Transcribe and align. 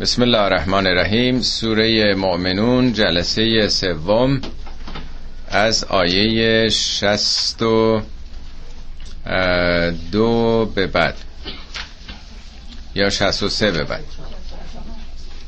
بسم 0.00 0.22
الله 0.22 0.38
الرحمن 0.38 0.86
الرحیم. 0.86 1.42
سوره 1.42 2.14
مؤمنون 2.14 2.92
جلسه 2.92 3.68
سوم 3.68 4.40
از 5.48 5.84
آیه 5.84 6.68
شست 6.68 7.62
و 7.62 8.02
دو 10.12 10.64
به 10.74 10.86
بعد. 10.86 11.14
یا 12.94 13.10
شست 13.10 13.42
و 13.42 13.48
سه 13.48 13.70
به 13.70 13.84
بعد. 13.84 14.04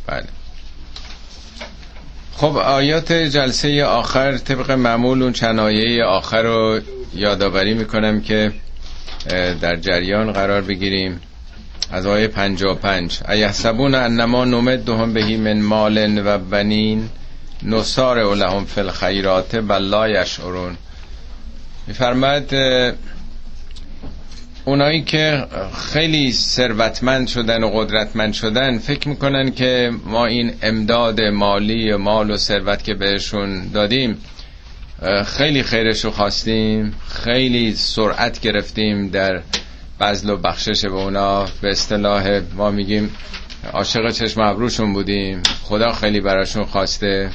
بله. 0.07 0.25
خب 2.37 2.57
آیات 2.57 3.13
جلسه 3.13 3.85
آخر 3.85 4.39
طبق 4.39 4.71
معمول 4.71 5.23
اون 5.23 5.33
چند 5.33 5.61
آیه 5.61 6.05
آخر 6.05 6.43
رو 6.43 6.81
یادآوری 7.15 7.75
می‌کنم 7.75 8.21
که 8.21 8.53
در 9.61 9.77
جریان 9.77 10.33
قرار 10.33 10.61
بگیریم. 10.63 11.21
از 11.93 12.07
آیه 12.07 12.29
55 12.29 13.21
ایحسبون 13.29 13.95
انما 13.95 14.45
نمدهم 14.45 15.13
بهی 15.13 15.37
من 15.37 15.61
مال 15.61 16.23
و 16.27 16.39
بنین 16.39 17.09
نصار 17.63 18.35
لهم 18.35 18.65
فی 18.65 18.81
الخیرات 18.81 19.57
بل 19.57 19.79
لا 19.83 20.09
یشعرون. 20.09 20.77
میفرماد 21.87 22.55
اونایی 24.65 25.03
که 25.03 25.45
خیلی 25.93 26.33
ثروتمند 26.33 27.29
شدن 27.29 27.63
و 27.65 27.71
قدرتمند 27.71 28.33
شدن 28.33 28.79
فکر 28.79 29.09
می‌کنن 29.09 29.51
که 29.51 29.91
ما 30.07 30.27
این 30.27 30.53
امداد 30.63 31.21
مالی 31.21 31.97
مال 31.97 32.31
و 32.31 32.37
ثروت 32.37 32.85
که 32.85 32.95
بهشون 32.95 33.69
دادیم 33.69 34.17
خیلی 35.27 35.63
خیرشو 35.63 36.11
خواستیم 36.11 36.95
خیلی 37.09 37.75
سرعت 37.75 38.41
گرفتیم 38.41 39.09
در 39.09 39.43
بزل 40.01 40.31
و 40.31 40.37
بخشش 40.37 40.85
به 40.85 40.93
اونا 40.93 41.47
به 41.61 41.71
اصطلاح 41.71 42.41
ما 42.57 42.71
میگیم 42.71 43.11
عاشق 43.73 44.11
چشم 44.11 44.41
ابروشون 44.41 44.93
بودیم. 44.93 45.43
خدا 45.63 45.93
خیلی 45.93 46.21
براشون 46.21 46.65
خواسته. 46.65 47.31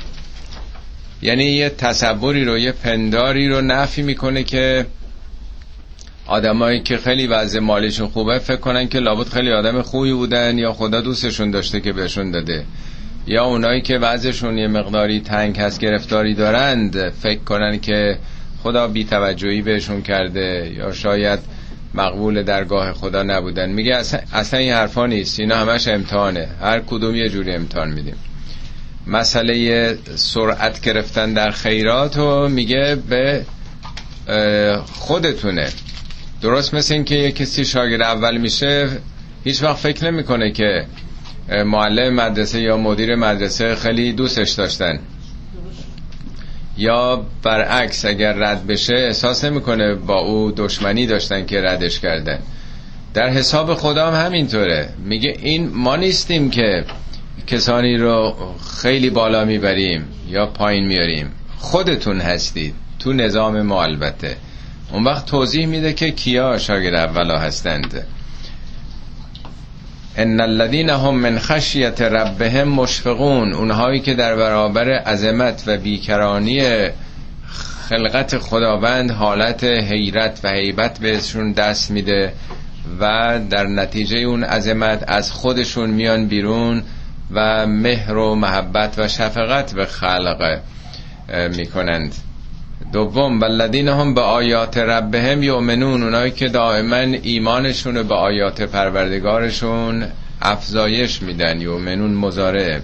یعنی 1.22 1.44
یه 1.44 1.70
تصوری 1.70 2.46
رو 2.46 2.58
یه 2.58 2.72
پنداری 2.72 3.50
رو 3.50 3.62
نفی 3.62 4.02
می‌کنه 4.02 4.44
که 4.44 4.86
آدمایی 6.28 6.84
که 6.84 6.98
خیلی 6.98 7.28
وضع 7.28 7.60
مالیشون 7.60 8.08
خوبه 8.08 8.40
فکر 8.40 8.58
کنن 8.58 8.88
که 8.88 9.00
لابد 9.00 9.28
خیلی 9.28 9.52
آدم 9.52 9.82
خوبی 9.82 10.14
بودن 10.14 10.58
یا 10.58 10.74
خدا 10.74 11.02
دوستشون 11.02 11.52
داشته 11.52 11.82
که 11.82 11.94
بهشون 11.94 12.32
داده. 12.32 12.66
یا 13.28 13.46
اونایی 13.46 13.82
که 13.82 13.98
وضعشون 13.98 14.58
یه 14.58 14.68
مقداری 14.68 15.20
تنگ 15.20 15.60
هست 15.60 15.80
گرفتاری 15.80 16.34
دارند 16.34 17.10
فکر 17.10 17.40
کنن 17.40 17.80
که 17.80 18.18
خدا 18.64 18.88
بی 18.88 19.06
توجهی 19.06 19.62
بهشون 19.62 20.02
کرده. 20.02 20.74
یا 20.78 20.92
شاید 20.92 21.40
مقبول 21.98 22.44
درگاه 22.44 22.94
خدا 22.94 23.24
نبودن. 23.24 23.70
میگه 23.70 23.96
اصلا, 23.96 24.20
اصلا 24.34 24.60
این 24.60 24.74
حرفا 24.74 25.06
نیست. 25.06 25.40
اینا 25.40 25.56
همش 25.56 25.88
امتحانه. 25.88 26.48
هر 26.62 26.80
کدوم 26.80 27.16
یه 27.16 27.30
جوری 27.30 27.52
امتحان 27.52 27.90
میدیم. 27.90 28.16
مسئله 29.08 29.98
سرعت 30.16 30.82
گرفتن 30.82 31.34
در 31.34 31.52
خیرات 31.52 32.18
و 32.18 32.48
میگه 32.48 32.98
به 33.10 33.46
خودتونه. 34.94 35.70
درست 36.42 36.74
مثل 36.74 36.94
این 36.94 37.04
که 37.04 37.16
یه 37.16 37.32
کسی 37.32 37.66
شاگرد 37.66 38.02
اول 38.02 38.38
میشه 38.38 38.90
هیچ 39.44 39.64
وقت 39.64 39.76
فکر 39.78 40.12
نمی‌کنه 40.12 40.52
که 40.52 40.86
معلم 41.66 42.14
مدرسه 42.14 42.62
یا 42.62 42.78
مدیر 42.78 43.16
مدرسه 43.16 43.76
خیلی 43.76 44.14
دوستش 44.14 44.52
داشتن. 44.52 45.00
یا 46.78 47.26
برعکس 47.44 48.06
اگر 48.06 48.34
رد 48.34 48.68
بشه 48.68 48.94
احساس 48.96 49.46
نمی‌کنه 49.46 49.96
با 49.96 50.20
او 50.20 50.52
دشمنی 50.52 51.08
داشتن 51.08 51.46
که 51.46 51.62
ردش 51.62 52.00
کردن. 52.00 52.40
در 53.14 53.30
حساب 53.30 53.74
خدا 53.74 54.12
هم 54.12 54.26
همینطوره. 54.26 54.90
میگه 55.06 55.38
این 55.42 55.70
ما 55.74 55.96
نیستیم 55.96 56.50
که 56.50 56.86
کسانی 57.48 57.98
رو 57.98 58.36
خیلی 58.82 59.10
بالا 59.10 59.46
می‌بریم 59.46 60.08
یا 60.30 60.46
پایین 60.46 60.88
میاریم 60.88 61.32
خودتون 61.58 62.22
هستید. 62.22 62.74
تو 63.00 63.14
نظام 63.14 63.62
ما 63.62 63.84
البته. 63.84 64.38
اون 64.92 65.04
وقت 65.04 65.26
توضیح 65.26 65.66
میده 65.66 65.94
که 65.94 66.12
کیا 66.12 66.58
شاگرد 66.58 66.96
اولا 66.96 67.40
هستند. 67.40 68.06
ان 70.18 70.42
الذين 70.42 70.90
هم 70.90 71.16
من 71.16 71.40
خشیت 71.40 72.02
ربهم 72.02 72.68
مشفقون 72.68 73.54
اونهایی 73.54 74.00
که 74.00 74.14
در 74.14 74.36
برابر 74.36 74.90
عظمت 74.90 75.64
و 75.68 75.78
بیکرانی 75.78 76.62
خلقت 77.90 78.38
خداوند 78.38 79.12
حالت 79.12 79.64
حیرت 79.64 80.40
و 80.44 80.50
حیبت 80.50 81.00
بهشون 81.00 81.52
دست 81.52 81.92
میده 81.92 82.34
و 83.00 83.40
در 83.50 83.68
نتیجه 83.68 84.18
اون 84.18 84.44
عظمت 84.44 85.04
از 85.08 85.32
خودشون 85.32 85.90
میان 85.90 86.28
بیرون 86.28 86.84
و 87.32 87.68
مهر 87.68 88.16
و 88.16 88.36
محبت 88.36 88.94
و 88.98 89.08
شفقت 89.08 89.74
به 89.74 89.86
خلق 89.86 90.60
می‌کنند. 91.58 92.16
دوم 92.94 93.40
بلدین 93.40 93.88
هم 93.88 94.14
به 94.14 94.22
آیات 94.22 94.78
ربهم 94.78 95.44
یؤمنون 95.44 96.04
اونایی 96.04 96.32
که 96.32 96.48
دائما 96.48 96.96
ایمانشون 97.22 98.04
به 98.04 98.16
آیات 98.16 98.62
پروردگارشون 98.62 100.06
افزایش 100.42 101.22
میدن 101.22 101.62
یؤمنون 101.62 102.14
مزاره 102.14 102.82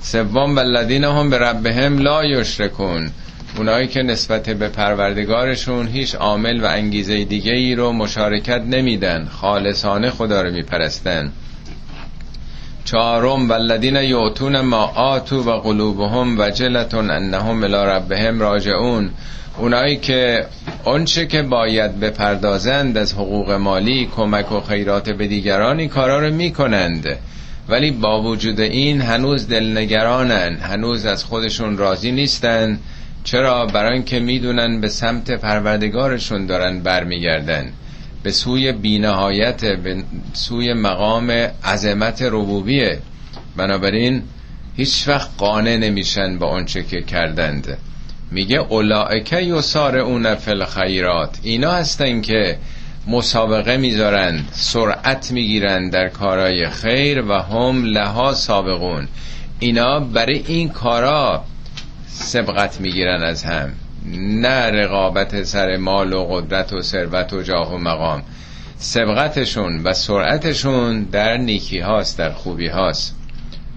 سوم 0.00 0.54
بلدین 0.54 1.04
هم 1.04 1.30
به 1.30 1.38
ربهم 1.38 1.98
لا 1.98 2.24
یشرکون 2.24 3.10
اونایی 3.56 3.88
که 3.88 4.02
نسبت 4.02 4.50
به 4.50 4.68
پروردگارشون 4.68 5.86
هیچ 5.88 6.14
عامل 6.14 6.60
و 6.60 6.66
انگیزه 6.66 7.24
دیگه 7.24 7.52
ای 7.52 7.74
رو 7.74 7.92
مشارکت 7.92 8.62
نمیدن 8.66 9.24
خالصانه 9.24 10.10
خدا 10.10 10.42
رو 10.42 10.50
میپرستن. 10.50 11.32
چهارم 12.86 13.48
والذین 13.48 13.96
یعطون 13.96 14.60
ما 14.60 14.84
آتو 14.94 15.42
و 15.42 15.50
قلوبهم 15.60 16.40
وجلتون 16.40 17.10
انهم 17.10 17.64
الى 17.64 17.74
ربهم 17.74 18.40
راجعون. 18.40 19.10
اونایی 19.58 19.96
که 19.96 20.46
آنچه 20.84 21.26
که 21.26 21.42
باید 21.42 22.00
بپردازند 22.00 22.98
از 22.98 23.14
حقوق 23.14 23.50
مالی 23.50 24.08
کمک 24.16 24.52
و 24.52 24.60
خیرات 24.60 25.10
به 25.10 25.26
دیگرانی 25.26 25.88
کارا 25.88 26.18
رو 26.18 26.34
می‌کنند. 26.34 27.18
ولی 27.68 27.90
با 27.90 28.22
وجود 28.22 28.60
این 28.60 29.00
هنوز 29.00 29.48
دلنگرانن 29.48 30.56
هنوز 30.56 31.06
از 31.06 31.24
خودشون 31.24 31.76
راضی 31.76 32.12
نیستن. 32.12 32.78
چرا؟ 33.24 33.66
برای 33.66 33.92
اینکه 33.92 34.20
می‌دونن 34.20 34.80
به 34.80 34.88
سمت 34.88 35.30
پروردگارشون 35.30 36.46
دارن 36.46 36.80
برمیگردن. 36.80 37.72
به 38.26 38.32
سوی 38.32 38.72
بینهایت 38.72 39.64
به 39.64 40.04
سوی 40.32 40.72
مقام 40.72 41.30
عظمت 41.64 42.22
ربوبیه. 42.22 42.98
بنابراین 43.56 44.22
هیچ 44.76 45.08
وقت 45.08 45.30
قانع 45.38 45.76
نمیشن 45.76 46.38
با 46.38 46.46
آنچه 46.46 46.82
که 46.82 47.02
کردند. 47.02 47.78
میگه 48.30 48.58
اولائکه 48.58 49.36
یسار 49.36 49.98
اون 49.98 50.34
فل 50.34 50.64
خیرات 50.64 51.38
اینا 51.42 51.70
هستن 51.70 52.20
که 52.20 52.58
مسابقه 53.06 53.76
می‌ذارند 53.76 54.48
سرعت 54.52 55.32
می‌گیرند 55.32 55.92
در 55.92 56.08
کارهای 56.08 56.70
خیر 56.70 57.22
و 57.22 57.32
هم 57.32 57.84
لها 57.84 58.34
سابقون. 58.34 59.08
اینا 59.58 60.00
برای 60.00 60.42
این 60.46 60.68
کارا 60.68 61.44
سبقت 62.06 62.80
می‌گیرن 62.80 63.22
از 63.22 63.44
هم. 63.44 63.72
نه 64.14 64.70
رقابت 64.70 65.42
سر 65.42 65.76
مال 65.76 66.12
و 66.12 66.24
قدرت 66.24 66.72
و 66.72 66.82
ثروت 66.82 67.32
و 67.32 67.42
جاه 67.42 67.74
و 67.74 67.78
مقام. 67.78 68.22
سبقتشون 68.78 69.82
و 69.82 69.92
سرعتشون 69.92 71.02
در 71.02 71.36
نیکی 71.36 71.78
هاست 71.78 72.18
در 72.18 72.32
خوبی 72.32 72.68
هاست. 72.68 73.16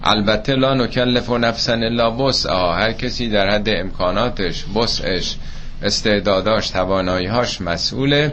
البته 0.04 0.54
لا 0.54 0.74
نکلف 0.74 1.28
و 1.28 1.38
نفسن 1.38 1.82
الا 1.82 2.16
وسعها. 2.16 2.74
هر 2.74 2.92
کسی 2.92 3.28
در 3.28 3.50
حد 3.50 3.68
امکاناتش 3.68 4.64
وسعش 4.76 5.36
استعداداش 5.82 6.70
تواناییهاش 6.70 7.60
مسئوله 7.60 8.32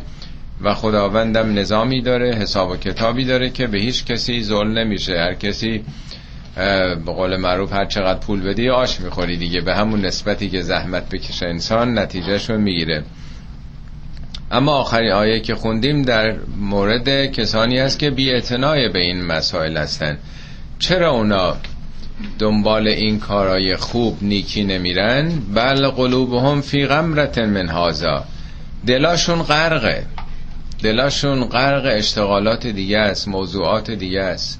و 0.62 0.74
خداوندم 0.74 1.60
نظامی 1.60 2.02
داره 2.02 2.36
حساب 2.36 2.70
و 2.70 2.78
کتابی 2.78 3.26
داره 3.26 3.50
که 3.50 3.68
به 3.68 3.78
هیچ 3.78 4.06
کسی 4.06 4.44
ظلم 4.44 4.78
نمیشه. 4.78 5.14
هر 5.14 5.34
کسی 5.34 5.84
به 7.06 7.12
قول 7.12 7.38
معروف 7.38 7.74
هر 7.74 7.86
چقدر 7.86 8.20
پول 8.20 8.42
بدی 8.42 8.70
آش 8.70 9.02
می‌خوری 9.02 9.38
دیگه. 9.38 9.62
به 9.62 9.76
همون 9.76 10.06
نسبتی 10.06 10.50
که 10.50 10.62
زحمت 10.62 11.10
بکشه 11.10 11.46
انسان 11.46 12.00
نتیجهشو 12.00 12.58
می‌گیره. 12.58 13.04
اما 14.52 14.72
آخری 14.72 15.12
آیه 15.12 15.40
که 15.40 15.56
خوندیم 15.56 16.02
در 16.02 16.36
مورد 16.58 17.26
کسانی 17.26 17.80
است 17.80 18.00
که 18.00 18.10
بی 18.10 18.42
به 18.94 19.00
این 19.00 19.26
مسائل 19.26 19.78
هستن. 19.78 20.18
چرا 20.80 21.12
اونا 21.12 21.58
دنبال 22.40 22.88
این 22.88 23.20
کارای 23.20 23.76
خوب 23.76 24.18
نیکی 24.22 24.64
نمیرن؟ 24.64 25.32
بل 25.54 25.88
قلوبهم 25.88 26.62
فی 26.62 26.86
غمرت 26.86 27.38
من 27.38 27.70
هازا 27.70 28.24
دلاشون 28.88 29.44
غرقه. 29.44 30.06
دلاشون 30.84 31.46
غرق 31.46 31.84
اشتغالات 31.86 32.68
دیگه 32.68 32.98
است 32.98 33.28
موضوعات 33.28 33.92
دیگه 33.92 34.22
است. 34.22 34.60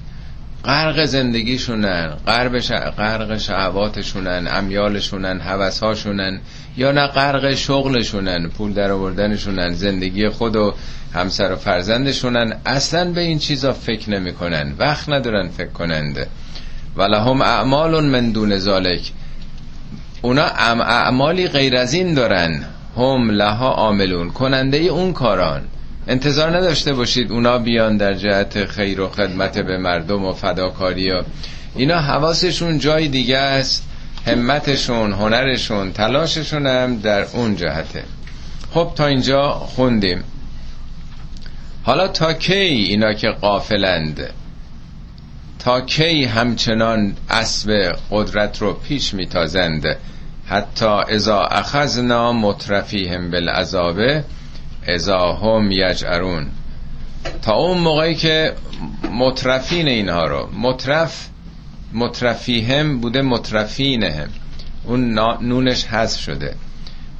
غرق 0.64 1.04
زندگیشونن 1.04 2.08
غرق, 2.26 2.58
غرق 2.90 3.38
شهواتشونن 3.38 4.48
امیالشونن 4.50 5.40
هوسهاشونن 5.40 6.40
یا 6.76 6.92
نه 6.92 7.06
غرق 7.06 7.54
شغلشونن 7.54 8.48
پول 8.48 8.72
در 8.72 8.90
آوردنشونن 8.90 9.72
زندگی 9.72 10.28
خود 10.28 10.56
و 10.56 10.74
همسر 11.14 11.52
و 11.52 11.56
فرزندشونن. 11.56 12.56
اصلا 12.66 13.12
به 13.12 13.20
این 13.20 13.38
چیزا 13.38 13.72
فکر 13.72 14.10
نمی‌کنن 14.10 14.72
وقت 14.78 15.08
ندارن 15.08 15.48
فکر 15.48 15.68
کنند. 15.68 16.26
ولهم 16.96 17.42
اعمال 17.42 18.04
من 18.04 18.30
دون 18.30 18.58
ذالک 18.58 19.12
اونا 20.22 20.44
اعمالی 20.44 21.48
غیر 21.48 21.76
از 21.76 21.94
این 21.94 22.14
دارن. 22.14 22.64
هم 22.96 23.30
لها 23.30 23.68
عاملون 23.68 24.30
کننده 24.30 24.76
اون 24.78 25.12
کاران. 25.12 25.62
انتظار 26.08 26.56
نداشته 26.56 26.92
باشید 26.92 27.32
اونا 27.32 27.58
بیان 27.58 27.96
در 27.96 28.14
جهت 28.14 28.64
خیر 28.64 29.00
و 29.00 29.08
خدمت 29.08 29.58
به 29.58 29.78
مردم 29.78 30.24
و 30.24 30.32
فداکاری 30.32 31.10
و 31.10 31.22
اینا 31.76 31.98
حواسشون 31.98 32.78
جای 32.78 33.08
دیگه 33.08 33.38
است. 33.38 33.84
همتشون 34.26 35.12
هنرشون 35.12 35.92
تلاششون 35.92 36.66
هم 36.66 36.96
در 36.96 37.24
اون 37.32 37.56
جهته. 37.56 38.04
خب 38.74 38.92
تا 38.96 39.06
اینجا 39.06 39.50
خوندیم. 39.50 40.24
حالا 41.82 42.08
تا 42.08 42.32
کی 42.32 42.52
اینا 42.54 43.12
که 43.12 43.28
قافلند 43.28 44.30
تا 45.58 45.80
کی 45.80 46.24
همچنان 46.24 47.16
اسب 47.30 47.96
قدرت 48.10 48.62
رو 48.62 48.72
پیش 48.72 49.14
میتازند؟ 49.14 49.96
حتی 50.46 50.86
ازا 50.86 51.40
اخذنا 51.40 52.32
مترفیهم 52.32 53.30
بالعذاب 53.30 53.96
ازا 54.88 55.32
هم 55.32 55.70
یجعرون. 55.72 56.46
تا 57.42 57.54
اون 57.54 57.78
موقعی 57.78 58.14
که 58.14 58.52
مترفین 59.12 59.88
اینها 59.88 60.26
رو 60.26 60.48
مترف 60.58 61.28
مترفیهم 61.92 63.00
بوده 63.00 63.22
مترفینهم. 63.22 64.28
اون 64.84 65.18
نونش 65.42 65.84
حذف 65.84 66.20
شده. 66.20 66.54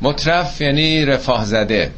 مترف 0.02 0.60
یعنی 0.60 1.04
رفاه 1.04 1.44
زده. 1.44 1.92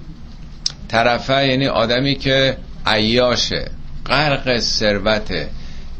طرفه 0.88 1.46
یعنی 1.46 1.66
آدمی 1.66 2.14
که 2.14 2.56
عیاشه. 2.86 3.70
غرق 4.06 4.58
ثروته. 4.58 5.48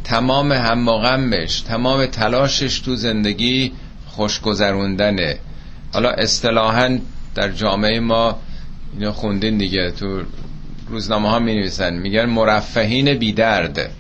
تمام 0.05 0.53
هم 0.53 0.91
غمش 0.91 1.61
تمام 1.61 2.07
تلاشش 2.07 2.81
تو 2.81 2.97
زندگی 2.97 3.73
خوشگذروندنه. 4.07 5.39
حالا 5.93 6.11
اصطلاحا 6.11 6.99
در 7.35 7.49
جامعه 7.49 8.01
ما 8.01 8.39
اینو 8.93 9.13
خوندین 9.13 9.59
دیگه. 9.59 9.91
تو 9.91 10.23
روزنامه 10.89 11.31
ها 11.31 11.39
می 11.39 11.55
نویسن 11.55 11.95
میگن 11.95 12.27
مرفهین 12.27 13.15
بیدرد. 13.15 13.91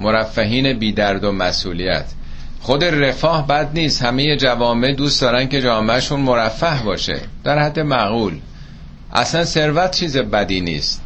مرفهین 0.00 0.78
بیدرد 0.78 1.24
و 1.24 1.32
مسئولیت. 1.32 2.04
خود 2.60 2.84
رفاه 2.84 3.46
بد 3.46 3.70
نیست. 3.74 4.02
همه 4.02 4.36
جوامع 4.36 4.92
دوست 4.92 5.20
دارن 5.20 5.48
که 5.48 5.62
جامعهشون 5.62 6.20
مرفه 6.20 6.84
باشه. 6.84 7.20
در 7.44 7.58
حد 7.58 7.80
معقول. 7.80 8.38
اصلا 9.12 9.44
ثروت 9.44 9.90
چیز 9.90 10.16
بدی 10.16 10.60
نیست. 10.60 11.02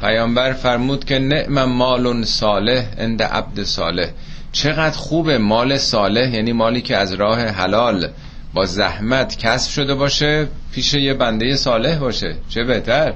پیامبر 0.00 0.52
فرمود 0.52 1.04
که 1.04 1.18
نعم 1.18 1.64
مال 1.64 2.24
صالح 2.24 2.84
عند 2.98 3.22
عبد 3.22 3.62
صالح. 3.62 4.08
چقدر 4.52 4.96
خوب 4.96 5.30
مال 5.30 5.78
صالح 5.78 6.34
یعنی 6.34 6.52
مالی 6.52 6.80
که 6.80 6.96
از 6.96 7.12
راه 7.12 7.40
حلال. 7.40 8.08
با 8.54 8.66
زحمت 8.66 9.38
کسب 9.38 9.70
شده 9.70 9.94
باشه 9.94 10.48
پیش 10.72 10.94
یه 10.94 11.14
بنده 11.14 11.56
صالح 11.56 11.98
باشه. 11.98 12.34
چه 12.48 12.64
بهتر؟ 12.64 13.14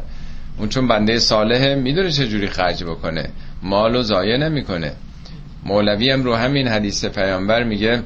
اون 0.59 0.69
چون 0.69 0.89
بنده 0.89 1.19
صالحه 1.19 1.75
می‌دونه 1.75 2.11
چه 2.11 2.29
جوری 2.29 2.47
خرج 2.47 2.85
بکنه. 2.85 3.29
مالو 3.63 4.03
ضایع 4.03 4.37
نمی‌کنه. 4.37 4.93
مولوی 5.65 6.11
هم 6.11 6.25
رو 6.25 6.35
همین 6.35 6.69
حدیث 6.69 7.05
پیامبر 7.05 7.65
میگه 7.65 8.03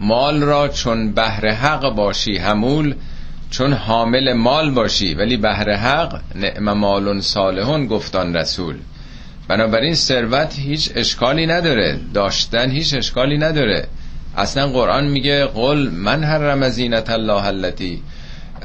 مال 0.00 0.42
را 0.42 0.68
چون 0.68 1.12
بهر 1.12 1.48
حق 1.48 1.94
باشی 1.94 2.36
همول 2.36 2.94
چون 3.50 3.72
حامل 3.72 4.32
مال 4.32 4.70
باشی 4.70 5.14
ولی 5.14 5.36
بهر 5.36 5.76
حق 5.76 6.20
نعم 6.34 6.72
مال 6.72 7.20
صالحون 7.20 7.86
گفتان 7.86 8.36
رسول. 8.36 8.76
بنابراین 9.48 9.94
ثروت 9.94 10.58
هیچ 10.58 10.90
اشکالی 10.94 11.46
نداره. 11.46 12.00
داشتن 12.14 12.70
هیچ 12.70 12.94
اشکالی 12.94 13.38
نداره. 13.38 13.88
اصلا 14.36 14.66
قرآن 14.66 15.08
میگه 15.08 15.46
قل 15.46 15.90
من 15.92 16.24
حرم 16.24 16.68
زینت 16.68 17.10
الله 17.10 17.46
التي 17.46 18.02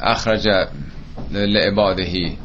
اخرج 0.01 0.47
لعبادهی 1.31 2.37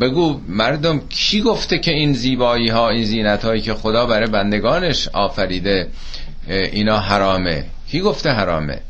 بگو 0.00 0.40
مردم 0.48 1.00
کی 1.08 1.40
گفته 1.40 1.78
که 1.78 1.90
این 1.90 2.12
زیبایی 2.12 2.68
ها 2.68 2.90
این 2.90 3.04
زینت 3.04 3.44
هایی 3.44 3.60
که 3.60 3.74
خدا 3.74 4.06
برای 4.06 4.30
بندگانش 4.30 5.08
آفریده 5.08 5.88
اینا 6.48 7.00
حرامه؟ 7.00 7.64
کی 7.88 8.00
گفته 8.00 8.30
حرامه؟ 8.30 8.80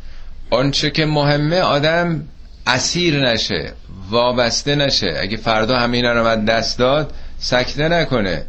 آنچه 0.50 0.90
که 0.90 1.06
مهمه 1.06 1.60
آدم 1.60 2.22
اسیر 2.66 3.28
نشه 3.28 3.72
وابسته 4.10 4.74
نشه. 4.74 5.14
اگه 5.20 5.36
فردا 5.36 5.78
همینا 5.78 6.12
رو 6.12 6.44
دست 6.44 6.78
داد 6.78 7.12
سکته 7.38 7.88
نکنه. 7.88 8.46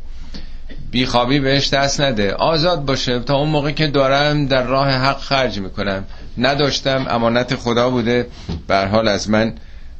بیخوابی 0.92 1.40
بهش 1.40 1.70
دست 1.70 2.02
نده. 2.02 2.34
آزاد 2.34 2.86
باشه. 2.86 3.20
تا 3.20 3.36
اون 3.38 3.50
موقع 3.50 3.72
که 3.72 3.88
دارم 3.88 4.46
در 4.46 4.64
راه 4.64 4.90
حق 4.90 5.20
خرج 5.20 5.60
می‌کنم. 5.60 6.04
نداشتم. 6.38 7.06
امانت 7.10 7.56
خدا 7.56 7.90
بوده. 7.90 8.28
بر 8.68 8.86
حال 8.88 9.08
از 9.08 9.30
من 9.30 9.54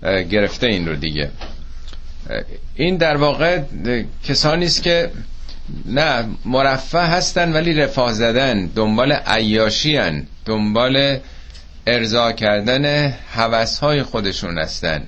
گرفته 0.04 0.68
این 0.68 0.88
رو 0.88 0.96
دیگه. 0.96 1.30
این 2.76 2.98
در 2.98 3.18
واقع 3.18 3.62
کسانی 4.24 4.66
است 4.66 4.84
که 4.84 5.12
نه 5.86 6.26
مرفه 6.46 7.00
هستن 7.00 7.54
ولی 7.54 7.74
رفاه 7.74 8.14
زدن. 8.14 8.66
دنبال 8.66 9.12
عیاشی 9.12 9.98
هن. 9.98 10.28
دنبال 10.46 11.18
ارضا 11.88 12.32
کردن 12.32 13.14
حوث 13.36 13.80
های 13.80 14.04
خودشون 14.04 14.58
هستن. 14.58 15.04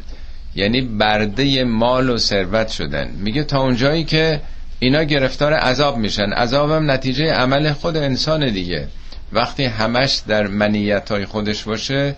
یعنی 0.55 0.81
برده 0.81 1.63
مال 1.63 2.09
و 2.09 2.17
ثروت 2.17 2.67
شدن. 2.67 3.09
میگه 3.17 3.43
تا 3.43 3.61
اونجایی 3.61 4.03
که 4.03 4.41
اینا 4.79 5.03
گرفتار 5.03 5.53
عذاب 5.53 5.97
میشن. 5.97 6.33
عذابم 6.33 6.91
نتیجه 6.91 7.31
عمل 7.33 7.73
خود 7.73 7.97
انسان 7.97 8.49
دیگه. 8.49 8.87
وقتی 9.31 9.63
همش 9.63 10.21
در 10.27 10.47
منیت 10.47 11.11
های 11.11 11.25
خودش 11.25 11.63
باشه 11.63 12.15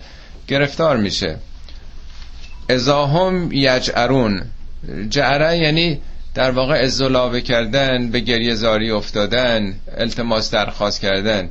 گرفتار 0.48 0.96
میشه. 0.96 1.36
ازاهم 2.68 3.52
یجعرون. 3.52 4.42
جعره 5.08 5.58
یعنی 5.58 6.00
در 6.34 6.50
واقع 6.50 6.74
ازولاوه 6.74 7.40
کردن 7.40 8.10
به 8.10 8.20
گریه 8.20 8.54
زاری 8.54 8.90
افتادن 8.90 9.74
التماس 9.96 10.50
درخواست 10.50 11.00
کردن. 11.00 11.50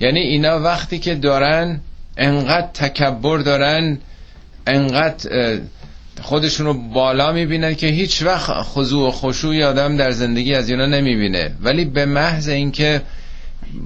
یعنی 0.00 0.20
اینا 0.20 0.60
وقتی 0.60 0.98
که 0.98 1.14
دارن 1.14 1.80
انقدر 2.16 2.68
تکبر 2.74 3.38
دارن 3.38 3.98
انقدر 4.66 5.60
خودشون 6.22 6.66
رو 6.66 6.74
بالا 6.74 7.32
می‌بینن 7.32 7.74
که 7.74 7.86
هیچ 7.86 8.22
وقت 8.22 8.62
خضوع 8.62 9.08
و 9.08 9.10
خشوع 9.10 9.64
آدم 9.64 9.96
در 9.96 10.10
زندگی 10.10 10.54
از 10.54 10.70
اینا 10.70 10.86
نمی‌بینه. 10.86 11.54
ولی 11.60 11.84
به 11.84 12.06
محض 12.06 12.48
اینکه 12.48 13.02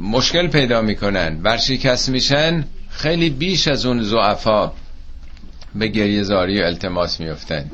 مشکل 0.01 0.49
پیدا 0.49 0.83
می‌کنن 0.83 1.41
ورشکست 1.43 2.09
میشن 2.09 2.65
خیلی 2.91 3.31
بیش 3.31 3.69
از 3.69 3.87
اون 3.87 4.03
زعفا 4.03 4.73
به 5.75 5.89
گریه 5.89 6.23
زاری 6.23 6.63
و 6.63 6.65
التماس 6.65 7.21
میفتن 7.21 7.71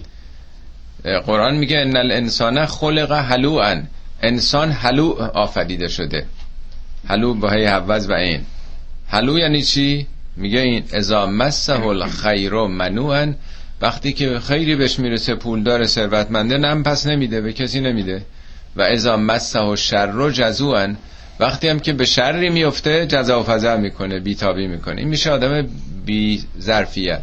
قرآن 1.27 1.55
میگه 1.55 1.79
ان 1.79 1.97
الانسان 1.97 2.67
خلق 2.67 3.13
حلوعا. 3.13 3.83
انسان 4.23 4.71
حلوع 4.71 5.23
آفریده 5.23 5.89
شده. 5.89 6.27
حلوع 7.09 7.37
با 7.37 7.51
هی 7.51 7.65
حوز 7.65 8.11
و 8.11 8.13
این. 8.13 8.41
حلوع 9.09 9.41
یعنی 9.41 9.63
چی؟ 9.63 10.07
میگه 10.37 10.61
این 10.61 10.85
اذا 10.93 11.27
مسه 11.27 11.87
الخیر 11.87 12.53
منوعا 12.53 13.35
وقتی 13.83 14.13
که 14.13 14.39
خیری 14.39 14.77
بهش 14.77 14.99
می‌رسه 14.99 15.35
پولدار 15.35 15.87
ثروتمنده 15.87 16.59
نم 16.59 16.83
پس 16.83 17.07
نمیده 17.07 17.41
به 17.41 17.53
کسی 17.53 17.81
نمیده. 17.81 18.23
و 18.77 18.83
اذا 18.83 19.17
مسه 19.17 19.61
و 19.61 19.77
شر 19.77 20.31
جزوعا 20.31 20.95
وقتی 21.41 21.69
هم 21.69 21.81
که 21.81 21.93
به 21.93 22.05
شری 22.05 22.51
میفته 22.51 23.07
جزا 23.07 23.41
و 23.41 23.43
فضا 23.43 23.77
می‌کنه 23.77 24.21
بیتابی 24.21 24.67
می‌کنه. 24.67 25.01
این 25.01 25.09
میشه 25.09 25.31
آدم 25.31 25.69
بی 26.07 26.45
ظرفیت 26.61 27.23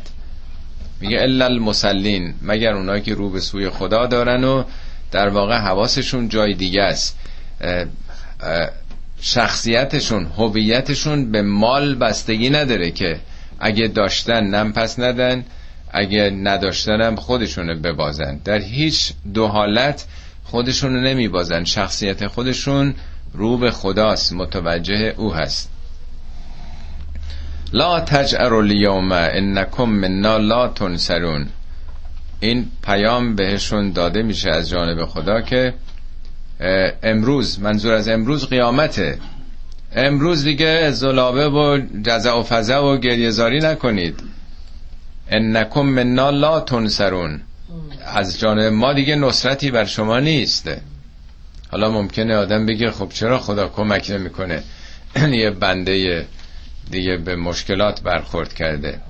میگه 1.02 1.22
الا 1.22 1.46
المسلین 1.46 2.34
مگر 2.42 2.74
اونایی 2.74 3.02
که 3.02 3.14
رو 3.14 3.30
به 3.30 3.40
سوی 3.40 3.70
خدا 3.70 4.06
دارن 4.06 4.44
و 4.44 4.64
در 5.12 5.30
واقع 5.30 5.58
حواسشون 5.58 6.30
جای 6.30 6.54
دیگه 6.54 6.82
است. 6.82 7.18
شخصیتشون 9.22 10.26
هویتشون 10.38 11.32
به 11.32 11.42
مال 11.42 11.96
بستگی 11.96 12.50
نداره 12.50 12.92
که 12.92 13.20
اگه 13.60 13.88
داشتن 13.88 14.44
نم 14.44 14.74
پس 14.74 15.00
ندن. 15.00 15.46
اگه 15.92 16.30
نداشتنم 16.44 17.16
خودشونو 17.16 17.76
ببازن. 17.76 18.40
در 18.46 18.60
هیچ 18.60 19.14
دو 19.34 19.48
حالت 19.48 20.06
خودشونو 20.44 21.02
نمیبازن. 21.02 21.64
شخصیت 21.64 22.28
خودشون 22.28 22.96
رو 23.34 23.58
به 23.58 23.72
خداست. 23.72 24.34
متوجه 24.34 25.14
او 25.18 25.34
هست. 25.34 25.72
لا 27.74 28.00
تجعر 28.00 28.54
الیوم 28.54 29.12
انکم 29.12 29.90
منا 29.90 30.38
لا 30.38 30.68
تنصرون. 30.68 31.48
این 32.40 32.72
پیام 32.84 33.36
بهشون 33.36 33.92
داده 33.92 34.22
میشه 34.22 34.50
از 34.50 34.70
جانب 34.70 35.06
خدا 35.06 35.42
که 35.42 35.74
امروز 37.04 37.60
منظور 37.60 37.94
از 37.94 38.08
امروز 38.08 38.50
قیامته. 38.50 39.18
امروز 39.96 40.44
دیگه 40.44 40.92
زلابه 40.92 41.48
و 41.48 41.82
جزع 42.06 42.32
و 42.32 42.44
فضع 42.44 42.78
و 42.78 42.98
گریزاری 42.98 43.60
نکنید. 43.60 44.29
انکم 45.30 45.82
منا 45.82 46.30
لا 46.30 46.60
تنصرون. 46.60 47.42
از 48.16 48.40
جانب 48.40 48.74
ما 48.74 48.94
دیگه 48.94 49.16
نصرتی 49.16 49.72
بر 49.72 49.86
شما 49.86 50.20
نیست. 50.20 50.70
حالا 51.72 51.92
ممکنه 51.92 52.36
آدم 52.36 52.66
بگه 52.66 52.92
خب 52.92 53.10
چرا 53.14 53.40
خدا 53.40 53.68
کمک 53.68 54.12
نمی‌کنه؟ 54.12 54.64
یه 55.44 55.52
بنده 55.52 56.26
دیگه 56.92 57.18
به 57.18 57.36
مشکلات 57.36 58.02
برخورد 58.02 58.54
کرده. 58.54 59.02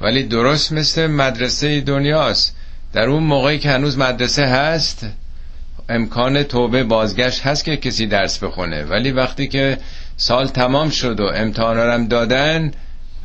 ولی 0.00 0.22
درست 0.22 0.72
مثل 0.72 1.06
مدرسه 1.06 1.80
دنیاست. 1.80 2.56
در 2.92 3.08
اون 3.08 3.22
موقعی 3.22 3.58
که 3.58 3.70
هنوز 3.70 3.98
مدرسه 3.98 4.46
هست 4.46 5.06
امکان 5.88 6.42
توبه 6.42 6.84
بازگشت 6.84 7.46
هست 7.46 7.64
که 7.64 7.76
کسی 7.76 8.06
درس 8.06 8.38
بخونه. 8.38 8.84
ولی 8.84 9.10
وقتی 9.10 9.48
که 9.48 9.78
سال 10.16 10.46
تمام 10.46 10.90
شد 10.90 11.20
و 11.20 11.24
امتحانارم 11.24 12.06
دادن 12.06 12.72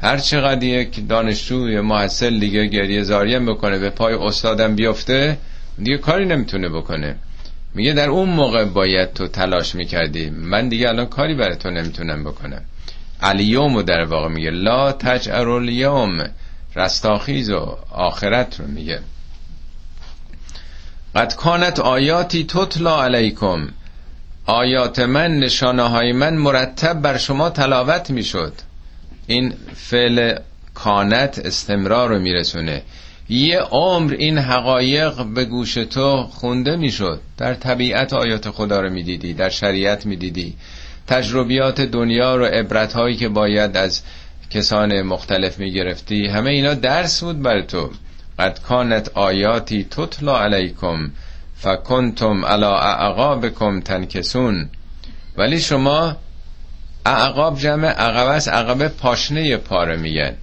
هر 0.03 0.17
چقدر 0.17 0.63
یک 0.63 1.07
دانشجو 1.07 1.69
یا 1.69 1.81
محصل 1.81 2.39
دیگه 2.39 2.65
گریه 2.65 3.03
زاریم 3.03 3.45
بکنه 3.45 3.79
به 3.79 3.89
پای 3.89 4.13
استادم 4.13 4.75
بیفته 4.75 5.38
دیگه 5.77 5.98
کاری 5.98 6.25
نمی‌تونه 6.25 6.69
بکنه. 6.69 7.15
میگه 7.74 7.93
در 7.93 8.10
اون 8.10 8.29
موقع 8.29 8.65
باید 8.65 9.13
تو 9.13 9.27
تلاش 9.27 9.75
می‌کردی. 9.75 10.29
من 10.29 10.69
دیگه 10.69 10.89
الان 10.89 11.05
کاری 11.05 11.36
برای 11.36 11.55
تو 11.55 11.69
نمی‌تونم 11.69 12.24
بکنم. 12.24 12.62
الیوم 13.22 13.81
در 13.81 14.03
واقع 14.03 14.27
میگه 14.27 14.50
لا 14.50 14.91
تجعر 14.91 15.50
الیوم. 15.50 16.24
رستاخیز 16.75 17.50
و 17.50 17.77
آخرت 17.91 18.60
رو 18.60 18.67
میگه. 18.67 19.00
قد 21.15 21.36
کانت 21.36 21.79
آیاتی 21.79 22.43
تطلا 22.43 23.03
علیکم. 23.03 23.67
آیات 24.45 25.00
من 25.00 25.38
نشانه 25.38 25.83
های 25.83 26.12
من 26.12 26.33
مرتب 26.33 26.93
بر 26.93 27.17
شما 27.17 27.50
تلاوت 27.50 28.10
می‌شد. 28.10 28.53
این 29.27 29.53
فعل 29.75 30.38
کانت 30.74 31.42
استمرار 31.46 32.10
رو 32.10 32.20
میرسونه. 32.20 32.82
یه 33.30 33.60
عمر 33.60 34.13
این 34.13 34.38
حقایق 34.38 35.24
به 35.24 35.46
گوش 35.46 35.74
تو 35.74 36.24
خونده 36.24 36.75
می‌شد. 36.75 37.22
در 37.38 37.53
طبیعت 37.53 38.13
آیات 38.13 38.50
خدا 38.50 38.82
رو 38.82 38.89
می‌دیدی 38.89 39.34
در 39.34 39.50
شریعت 39.50 40.06
می‌دیدی. 40.06 40.56
تجربیات 41.08 41.82
دنیا 41.82 42.36
رو 42.36 42.46
عبرت 42.46 42.94
هایی 42.94 43.15
که 43.15 43.30
باید 43.30 43.77
از 43.77 44.01
کسان 44.50 45.01
مختلف 45.01 45.60
می‌گرفتی 45.60 46.27
همه 46.27 46.51
اینا 46.51 46.74
درس 46.74 47.24
بود 47.24 47.42
بر 47.42 47.62
تو. 47.62 47.89
قد 48.39 48.60
کانت 48.60 49.12
آیاتی 49.13 49.84
تطلا 49.84 50.39
علیکم 50.39 51.12
فکنتم 51.56 52.46
علی 52.46 52.65
اعقابکم 52.65 53.80
تنکسون. 53.80 54.70
ولی 55.38 55.60
شما 55.60 56.18
اعقاب 57.05 57.60
جمع 57.60 57.88
عقب 57.88 58.27
است. 58.27 58.48
عقب 58.48 58.88
پاشنه 58.88 59.57
پاره 59.57 59.98
میگن. 59.98 60.33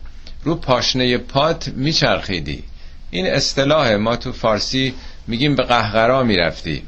رو 0.44 0.54
پاشنه 0.54 1.18
پات 1.18 1.68
میچرخیدی. 1.68 2.64
این 3.10 3.26
اصطلاح 3.26 3.94
ما 3.94 4.16
تو 4.16 4.32
فارسی 4.32 4.94
میگیم 5.26 5.56
به 5.56 5.62
قهقرا 5.62 6.22
می‌رفتی. 6.22 6.82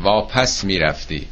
واپس 0.00 0.64
می‌رفتی. 0.64 1.28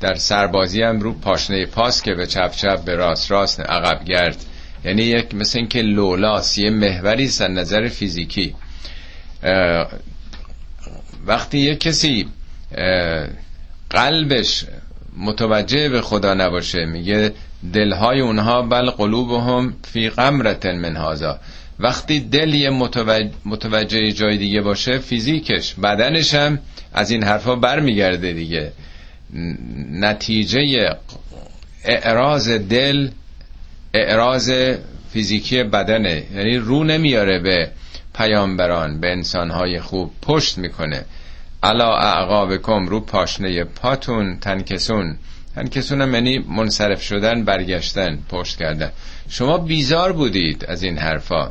در 0.00 0.14
سربازی 0.14 0.82
هم 0.82 1.00
رو 1.00 1.14
پاشنه 1.14 1.66
پاس 1.66 2.02
که 2.02 2.14
به 2.14 2.26
چپ 2.26 2.50
چپ 2.50 2.84
به 2.84 2.94
راست 2.94 3.30
راست 3.30 3.60
عقب 3.60 4.04
گرد. 4.04 4.44
یعنی 4.84 5.02
یک 5.02 5.34
مثل 5.34 5.58
اینکه 5.58 5.82
لولاس 5.82 6.58
یه 6.58 6.70
محوری 6.70 7.24
است 7.24 7.42
نظر 7.42 7.88
فیزیکی. 7.88 8.54
وقتی 11.26 11.58
یک 11.58 11.80
کسی 11.80 12.28
قلبش 13.90 14.64
متوجه 15.20 15.88
به 15.88 16.00
خدا 16.00 16.34
نباشه. 16.34 16.84
میگه 16.84 17.32
دلهای 17.72 18.20
اونها 18.20 18.62
بل 18.62 18.90
قلوبهم 18.90 19.74
فی 19.92 20.10
غمرت 20.10 20.66
من 20.66 20.96
هذا. 20.96 21.38
وقتی 21.78 22.20
دل 22.20 22.54
یه 22.54 22.70
متوجه, 22.70 23.30
متوجه 23.44 24.12
جای 24.12 24.38
دیگه 24.38 24.60
باشه 24.60 24.98
فیزیکش 24.98 25.74
بدنش 25.74 26.34
هم 26.34 26.58
از 26.92 27.10
این 27.10 27.24
حرفا 27.24 27.56
برمیگرده 27.56 28.32
دیگه. 28.32 28.72
نتیجه 29.90 30.96
اعراض 31.84 32.50
دل 32.50 33.08
اعراض 33.94 34.52
فیزیکی 35.12 35.62
بدنه. 35.62 36.22
یعنی 36.34 36.56
رو 36.56 36.84
نمیاره 36.84 37.38
به 37.38 37.70
پیامبران 38.14 39.00
به 39.00 39.12
انسانهای 39.12 39.80
خوب. 39.80 40.12
پشت 40.22 40.58
می‌کنه. 40.58 41.04
علا 41.62 41.96
اعقابکم 41.96 42.86
رو 42.86 43.00
پاشنه 43.00 43.64
پاتون 43.64 44.38
تنکسون. 44.40 45.16
تنکسون 45.54 46.02
هم 46.02 46.14
یعنی 46.14 46.38
منصرف 46.38 47.02
شدن 47.02 47.44
برگشتن 47.44 48.18
پشت 48.28 48.58
کردن. 48.58 48.92
شما 49.28 49.58
بیزار 49.58 50.12
بودید 50.12 50.64
از 50.64 50.82
این 50.82 50.98
حرفا. 50.98 51.50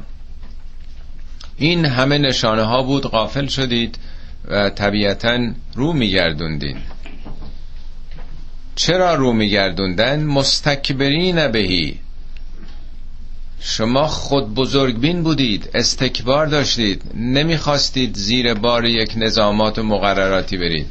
این 1.57 1.85
همه 1.85 2.17
نشانه 2.17 2.63
ها 2.63 2.83
بود 2.83 3.03
غافل 3.03 3.47
شدید 3.47 3.97
و 4.47 4.69
طبیعتا 4.69 5.37
رو 5.75 5.93
میگردوندین. 5.93 6.77
چرا 8.75 9.15
رو 9.15 9.33
میگردوندن؟ 9.33 10.23
مستکبرین 10.23 11.47
بهی. 11.47 11.99
شما 13.61 14.07
خود 14.07 14.53
بزرگبین 14.53 15.23
بودید 15.23 15.69
استکبار 15.73 16.45
داشتید 16.45 17.01
نمی‌خواستید 17.15 18.15
زیر 18.15 18.53
بار 18.53 18.85
یک 18.85 19.13
نظامات 19.15 19.79
و 19.79 19.83
مقرراتی 19.83 20.57
برید. 20.57 20.87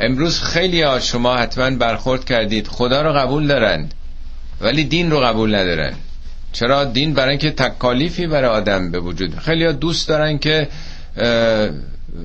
امروز 0.00 0.40
خیلی 0.40 0.82
ها 0.82 1.00
شما 1.00 1.36
حتما 1.36 1.70
برخورد 1.70 2.24
کردید 2.24 2.68
خدا 2.68 3.02
رو 3.02 3.12
قبول 3.12 3.46
دارن 3.46 3.88
ولی 4.60 4.84
دین 4.84 5.10
رو 5.10 5.20
قبول 5.20 5.54
ندارن 5.54 5.94
چرا؟ 6.52 6.84
دین 6.84 7.14
برای 7.14 7.30
اینکه 7.30 7.50
تکالیفی 7.50 8.26
برای 8.26 8.50
آدم 8.50 8.90
به 8.90 9.00
وجود. 9.00 9.38
خیلی 9.38 9.72
دوست 9.72 10.08
دارن 10.08 10.38
که 10.38 10.68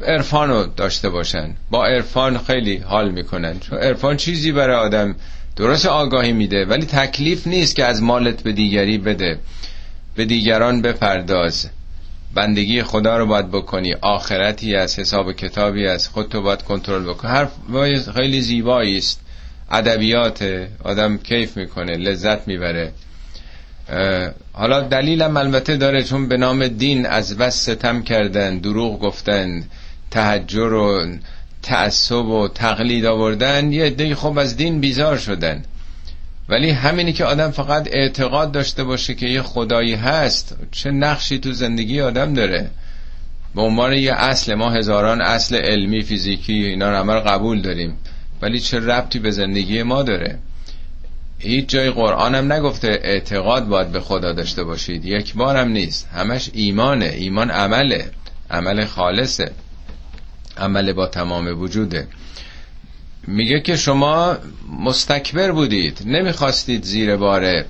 عرفان 0.06 0.50
رو 0.50 0.66
داشته 0.66 1.10
باشن. 1.10 1.56
با 1.72 1.86
عرفان 1.86 2.38
خیلی 2.38 2.78
حال 2.78 3.12
می‌کنن. 3.12 3.60
چون 3.60 3.78
عرفان 3.78 4.18
چیزی 4.18 4.52
برای 4.52 4.76
آدم 4.76 5.16
درست 5.56 5.86
آگاهی 5.86 6.32
میده 6.34 6.66
ولی 6.66 6.86
تکلیف 6.86 7.48
نیست 7.48 7.76
که 7.76 7.86
از 7.86 8.04
مالت 8.04 8.44
به 8.44 8.52
دیگری 8.52 8.98
بده. 8.98 9.40
به 10.16 10.26
دیگران 10.26 10.82
بپرداز. 10.82 11.70
بندگی 12.34 12.84
خدا 12.84 13.18
رو 13.18 13.26
باید 13.26 13.52
بکنی. 13.52 13.94
آخرتی 13.94 14.76
از 14.76 15.00
حساب 15.00 15.32
کتابی 15.34 15.88
از 15.88 16.08
خودتو 16.08 16.42
باید 16.42 16.62
کنترل 16.62 17.04
بکن 17.04 17.28
هر 17.28 17.48
خیلی 18.16 18.42
زیبایی 18.42 18.98
است. 18.98 19.22
ادبیات 19.72 20.68
آدم 20.84 21.18
کیف 21.18 21.58
می‌کنه 21.58 21.98
لذت 21.98 22.48
می‌بره. 22.48 22.92
حالا 24.54 24.82
دلیلم 24.82 25.38
البته 25.38 25.78
داره 25.78 26.04
چون 26.04 26.28
به 26.28 26.38
نام 26.38 26.68
دین 26.68 27.06
از 27.06 27.38
بس 27.38 27.70
ستم 27.70 28.04
کردن 28.04 28.58
دروغ 28.58 29.00
گفتن 29.00 29.64
تحجر 30.12 30.74
و 30.74 31.06
تعصب 31.66 32.26
و 32.26 32.48
تقلید 32.48 33.06
آوردن 33.06 33.72
یه 33.72 33.86
عده 33.86 34.16
خب 34.16 34.38
از 34.38 34.58
دین 34.58 34.80
بیزار 34.80 35.18
شدن. 35.18 35.64
ولی 36.50 36.70
همینی 36.70 37.14
که 37.14 37.26
آدم 37.26 37.52
فقط 37.52 37.90
اعتقاد 37.92 38.52
داشته 38.52 38.84
باشه 38.84 39.16
که 39.16 39.28
یه 39.28 39.42
خدایی 39.42 39.94
هست 39.94 40.58
چه 40.72 40.92
نقشی 40.92 41.40
تو 41.40 41.52
زندگی 41.52 42.02
آدم 42.02 42.34
داره؟ 42.34 42.70
به 43.56 43.62
عنوان 43.62 43.94
یه 43.94 44.14
اصل 44.14 44.54
ما 44.54 44.70
هزاران 44.70 45.22
اصل 45.22 45.56
علمی 45.56 46.02
فیزیکی 46.02 46.54
اینا 46.54 46.90
رو 46.90 46.98
همه 46.98 47.14
قبول 47.14 47.62
داریم. 47.62 47.98
ولی 48.42 48.60
چه 48.60 48.80
ربطی 48.80 49.20
به 49.20 49.32
زندگی 49.32 49.84
ما 49.84 50.04
داره؟ 50.04 50.40
هیچ 51.40 51.70
جای 51.70 51.92
قرآن 51.92 52.36
هم 52.36 52.54
نگفته 52.54 52.88
اعتقاد 52.88 53.68
باید 53.68 53.92
به 53.92 54.00
خدا 54.00 54.34
داشته 54.34 54.64
باشید. 54.64 55.06
یک 55.06 55.34
بار 55.34 55.64
نیست. 55.64 56.10
همش 56.14 56.50
ایمانه. 56.54 57.06
ایمان 57.06 57.52
عمله. 57.52 58.12
عمل 58.52 58.86
خالصه. 58.86 59.52
عمل 60.58 60.94
با 60.94 61.08
تمام 61.08 61.62
وجوده. 61.62 62.08
میگه 63.28 63.60
که 63.60 63.76
شما 63.76 64.38
مستکبر 64.80 65.52
بودید. 65.52 66.02
نمی‌خواستید 66.06 66.84
زیر 66.84 67.16
بار 67.16 67.66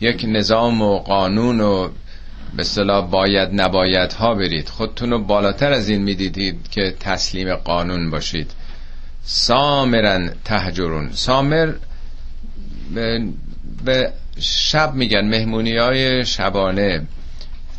یک 0.00 0.24
نظام 0.28 0.82
و 0.82 0.98
قانون 0.98 1.60
و 1.60 1.88
به 2.56 2.62
صلاح 2.64 3.10
باید 3.10 3.48
نباید 3.52 4.12
ها 4.12 4.34
برید. 4.34 4.68
خودتون 4.68 5.10
رو 5.10 5.24
بالاتر 5.24 5.72
از 5.72 5.88
این 5.88 6.02
می‌دیدید 6.02 6.68
که 6.70 6.94
تسلیم 7.00 7.54
قانون 7.54 8.10
باشید. 8.10 8.50
سامرن 9.22 10.32
تهجرون. 10.44 11.12
سامر 11.12 11.72
به, 12.94 13.24
به 13.84 14.12
شب 14.40 14.94
میگن 14.94 15.28
مهمونی 15.28 15.76
های 15.76 16.24
شبانه. 16.24 17.06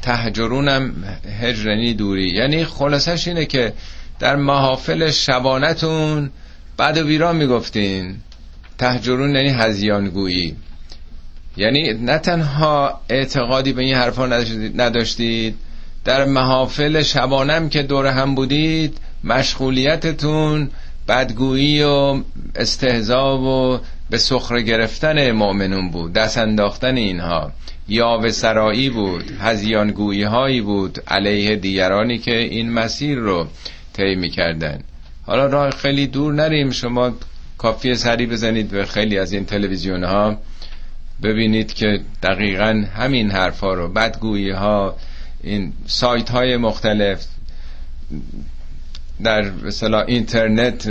تهجرون 0.01 0.67
هم 0.67 1.03
هجرنی 1.41 1.93
دوری. 1.93 2.29
یعنی 2.29 2.65
خلاصش 2.65 3.27
اینه 3.27 3.45
که 3.45 3.73
در 4.19 4.35
محافل 4.35 5.11
شبانتون 5.11 6.29
بعد 6.77 6.97
و 6.97 7.03
بیران 7.03 7.35
می‌گفتین 7.35 8.15
تهجرون 8.77 9.35
یعنی 9.35 9.49
هزیانگویی. 9.49 10.55
یعنی 11.57 11.93
نه 11.93 12.17
تنها 12.17 13.01
اعتقادی 13.09 13.73
به 13.73 13.81
این 13.81 13.95
حرفا 13.95 14.25
نداشتید 14.75 15.55
در 16.05 16.25
محافل 16.25 17.03
شبانم 17.03 17.69
که 17.69 17.83
دور 17.83 18.07
هم 18.07 18.35
بودید 18.35 18.97
مشغولیتتون 19.23 20.69
بدگویی 21.07 21.83
و 21.83 22.21
استهزا 22.55 23.37
و 23.37 23.79
به 24.09 24.17
سخره 24.17 24.61
گرفتن 24.61 25.31
مؤمنون 25.31 25.89
بود 25.91 26.13
دست 26.13 26.37
انداختن 26.37 26.97
اینها. 26.97 27.51
یا 27.89 28.31
سرایی 28.31 28.89
بود 28.89 29.31
هزیانگویی 29.39 30.23
هایی 30.23 30.61
بود 30.61 30.99
علیه 31.07 31.55
دیگرانی 31.55 32.17
که 32.17 32.37
این 32.37 32.71
مسیر 32.71 33.17
رو 33.17 33.47
طی 33.97 34.15
می‌کردن. 34.15 34.79
حالا 35.25 35.45
راه 35.45 35.69
خیلی 35.69 36.07
دور 36.07 36.33
نریم. 36.33 36.71
شما 36.71 37.13
کافی 37.57 37.95
سری 37.95 38.25
بزنید 38.25 38.69
به 38.69 38.85
خیلی 38.85 39.17
از 39.17 39.33
این 39.33 39.45
تلویزیون 39.45 40.03
ها 40.03 40.37
ببینید 41.23 41.73
که 41.73 41.99
دقیقا 42.23 42.83
همین 42.95 43.31
حرفا 43.31 43.73
رو 43.73 43.87
بدگویی 43.87 44.49
ها 44.49 44.95
این 45.43 45.73
سایت 45.85 46.29
های 46.29 46.57
مختلف 46.57 47.25
در 49.23 49.51
مثلا 49.51 50.01
اینترنت 50.01 50.89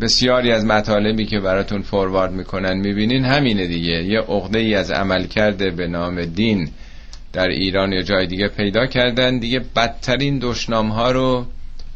بسیاری 0.00 0.52
از 0.52 0.64
مطالبی 0.64 1.26
که 1.26 1.40
براتون 1.40 1.82
فوروارد 1.82 2.32
می‌کنن 2.32 2.76
می‌بینین 2.76 3.24
همینه 3.24 3.66
دیگه. 3.66 4.04
یه 4.04 4.20
عقده 4.20 4.58
ای 4.58 4.74
از 4.74 4.90
عمل 4.90 5.26
کرده 5.26 5.70
به 5.70 5.86
نام 5.86 6.24
دین 6.24 6.70
در 7.32 7.48
ایران 7.48 7.92
یا 7.92 8.02
جای 8.02 8.26
دیگه 8.26 8.48
پیدا 8.48 8.86
کردن. 8.86 9.38
دیگه 9.38 9.60
بدترین 9.76 10.38
دشنام 10.38 10.88
ها 10.88 11.10
رو 11.10 11.46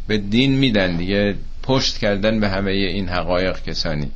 به 0.09 0.19
دین 0.19 0.53
میدن 0.53 0.97
دیگه 0.97 1.35
پشت 1.63 1.99
کردن 1.99 2.41
به 2.41 2.49
همه 2.49 2.71
این 2.71 3.09
حقایق 3.09 3.63
کسانی. 3.63 4.11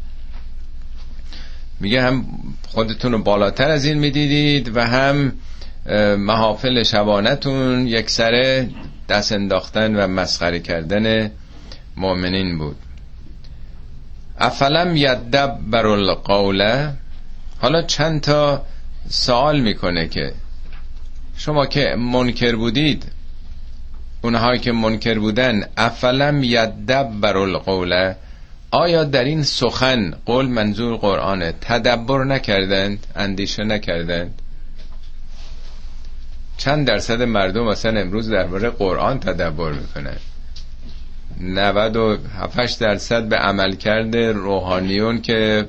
میگه 1.80 2.02
هم 2.02 2.24
خودتون 2.68 3.12
رو 3.12 3.22
بالاتر 3.22 3.70
از 3.70 3.84
این 3.84 3.98
می‌دیدید 3.98 4.76
و 4.76 4.86
هم 4.86 5.32
محافل 6.16 6.82
شبانتون 6.82 7.86
یک 7.86 8.10
سره 8.10 8.70
دست 9.08 9.32
انداختن 9.32 9.96
و 9.96 10.06
مسخره 10.06 10.60
کردن 10.60 11.30
مؤمنین 11.96 12.58
بود. 12.58 12.76
افلم 14.38 14.96
یدب 14.96 15.58
بر 15.70 15.86
القوله 15.86 16.92
حالا 17.60 17.82
چند 17.82 18.20
تا 18.20 18.66
سوال 19.08 19.60
می‌کنه 19.60 20.08
که 20.08 20.32
شما 21.36 21.66
که 21.66 21.96
منکر 21.98 22.56
بودید 22.56 23.04
اونهایی 24.22 24.60
که 24.60 24.72
منکر 24.72 25.18
بودن 25.18 25.64
افلم 25.76 26.42
یدب 26.42 27.10
بر 27.20 27.36
القوله 27.36 28.16
آیا 28.70 29.04
در 29.04 29.24
این 29.24 29.42
سخن 29.42 30.14
قول 30.26 30.46
منظور 30.46 30.96
قرآنه 30.96 31.54
تدبر 31.60 32.24
نکردند 32.24 33.06
اندیشه 33.16 33.64
نکردند؟ 33.64 34.42
چند 36.56 36.86
درصد 36.86 37.22
مردم 37.22 37.64
مثلا 37.64 38.00
امروز 38.00 38.30
درباره 38.30 38.70
قرآن 38.70 39.20
تدبر 39.20 39.72
می‌کنن. 39.72 40.16
97 41.40 42.80
درصد 42.80 43.28
به 43.28 43.36
عمل 43.36 43.74
کرده 43.74 44.32
روحانیون 44.32 45.20
که 45.20 45.68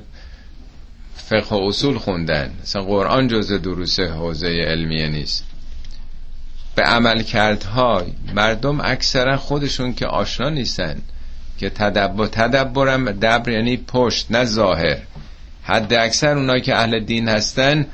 فقه 1.14 1.56
و 1.56 1.68
اصول 1.68 1.98
خوندن. 1.98 2.50
مثلا 2.62 2.82
قرآن 2.82 3.28
جزء 3.28 3.58
دروس 3.58 4.00
حوزه 4.00 4.46
علمیه 4.46 5.08
نیست. 5.08 5.44
به 6.74 6.82
عمل 6.82 7.22
کردها 7.22 8.02
مردم 8.34 8.80
اکثرا 8.80 9.36
خودشون 9.36 9.94
که 9.94 10.06
آشنا 10.06 10.48
نیستن 10.48 10.96
که 11.58 11.70
تدبر 11.70 12.26
تدبرم 12.26 13.12
دبر 13.12 13.52
یعنی 13.52 13.76
پشت 13.76 14.26
نه 14.30 14.44
ظاهر. 14.44 14.98
حد 15.62 15.94
اکثر 15.94 16.36
اونایی 16.36 16.62
که 16.62 16.76
اهل 16.76 16.98
دین 17.00 17.28
هستن 17.28 17.86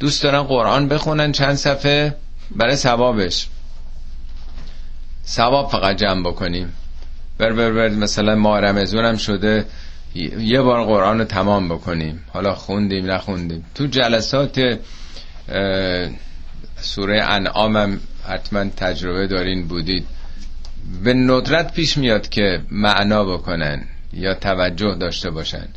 دوست 0.00 0.22
دارن 0.22 0.42
قرآن 0.42 0.88
بخونن 0.88 1.32
چند 1.32 1.54
صفحه 1.54 2.14
برای 2.50 2.76
ثوابش. 2.76 3.46
ثواب 5.26 5.70
فقط 5.70 5.96
جمع 5.96 6.22
بکنیم. 6.22 6.72
بر 7.38 7.52
بر 7.52 7.70
بر 7.70 7.88
مثلا 7.88 8.34
ما 8.34 8.58
رمزون 8.58 9.04
هم 9.04 9.16
شده 9.16 9.66
یه 10.38 10.62
بار 10.62 10.84
قرآن 10.84 11.18
رو 11.18 11.24
تمام 11.24 11.68
بکنیم. 11.68 12.24
حالا 12.32 12.54
خوندیم 12.54 13.10
نخوندیم. 13.10 13.64
تو 13.74 13.86
جلسات 13.86 14.78
سوره 16.80 17.22
انعام 17.22 17.76
هم 17.76 18.00
حتما 18.28 18.64
تجربه 18.64 19.26
دارین 19.26 19.68
بودید. 19.68 20.06
به 21.04 21.14
ندرت 21.14 21.74
پیش 21.74 21.98
میاد 21.98 22.28
که 22.28 22.60
معنا 22.70 23.24
بکنن 23.24 23.84
یا 24.12 24.34
توجه 24.34 24.94
داشته 24.94 25.30
باشن. 25.30 25.68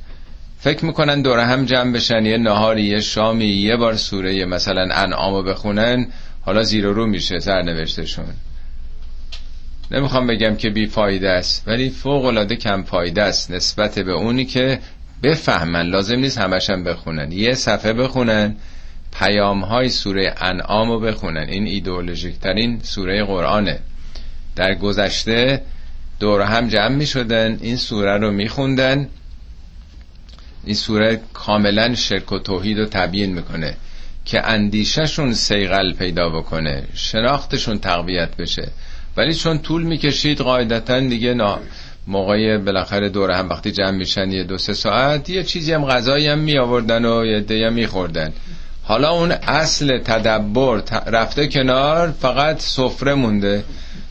فکر 0.60 0.86
می‌کنن 0.86 1.22
دوره 1.22 1.46
هم 1.46 1.66
جمع 1.66 1.94
بشن 1.94 2.26
یه 2.26 2.38
نهاری 2.38 2.84
یه 2.84 3.00
شامی 3.00 3.46
یه 3.46 3.76
بار 3.76 3.96
سوره 3.96 4.46
مثلا 4.46 4.82
انعامو 4.82 5.44
بخونن 5.44 6.08
حالا 6.42 6.64
زیر 6.64 6.86
رو 6.86 7.08
میشه 7.08 7.40
سرنوشتشون. 7.40 8.26
نمی‌خوام 9.92 10.28
بگم 10.28 10.56
که 10.56 10.70
بی 10.70 10.86
فایده 10.86 11.30
است 11.30 11.68
ولی 11.68 11.90
فوق 11.90 12.26
العاده 12.26 12.56
کم 12.56 12.84
فایده 12.84 13.24
است 13.24 13.52
نسبت 13.52 14.00
به 14.00 14.12
اونی 14.12 14.46
که 14.46 14.80
بفهمن. 15.24 15.86
لازم 15.86 16.20
نیست 16.20 16.38
همشن 16.38 16.84
بخونن. 16.84 17.32
یه 17.32 17.54
صفحه 17.54 17.94
بخونن 17.94 18.56
پیام 19.22 19.64
های 19.64 19.90
سوره 19.90 20.36
انعام 20.38 20.90
رو 20.90 21.00
بخونن. 21.00 21.50
این 21.50 21.68
ایدئولوژیک 21.68 22.40
ترین 22.40 22.80
سوره 22.84 23.24
قرآنه. 23.24 23.80
در 24.56 24.76
گذشته 24.76 25.62
دور 26.20 26.42
هم 26.42 26.68
جمع 26.68 26.96
می 26.96 27.06
شدن 27.06 27.58
این 27.62 27.76
سوره 27.76 28.18
رو 28.18 28.32
می 28.32 28.50
خوندن 28.50 29.08
این 30.66 30.76
سوره 30.76 31.22
کاملا 31.34 31.96
شرک 31.96 32.32
و 32.32 32.40
توحید 32.40 32.80
رو 32.80 32.86
تبیین 32.86 33.34
می‌کنه 33.34 33.76
که 34.26 34.48
اندیشهشون 34.48 35.34
سیغل 35.34 35.94
پیدا 35.94 36.30
بکنه 36.30 36.84
شناختشون 36.94 37.80
تقویت 37.80 38.38
بشه. 38.38 38.72
ولی 39.18 39.34
چون 39.34 39.60
طول 39.60 39.84
می‌کشید 39.84 40.42
قاعدتا 40.42 41.00
دیگه 41.00 41.34
نا 41.34 41.60
موقعی 42.08 42.58
بالاخره 42.58 43.10
دور 43.10 43.32
هم 43.32 43.50
وقتی 43.50 43.72
جمع 43.72 43.92
میشن 43.92 44.32
یه 44.32 44.44
دو 44.44 44.58
سه 44.58 44.74
ساعت 44.74 45.30
یه 45.30 45.44
چیزی 45.44 45.74
هم 45.74 45.86
غذایی 45.86 46.28
هم 46.28 46.40
می 46.40 46.58
آوردن 46.58 47.06
و 47.06 47.26
یه 47.26 47.40
دیگه 47.40 47.70
میخوردن. 47.70 48.34
حالا 48.84 49.10
اون 49.12 49.32
اصل 49.32 50.00
تدبر 50.00 50.84
رفته 51.08 51.48
کنار 51.48 52.12
فقط 52.12 52.60
سفره 52.60 53.14
مونده. 53.14 53.64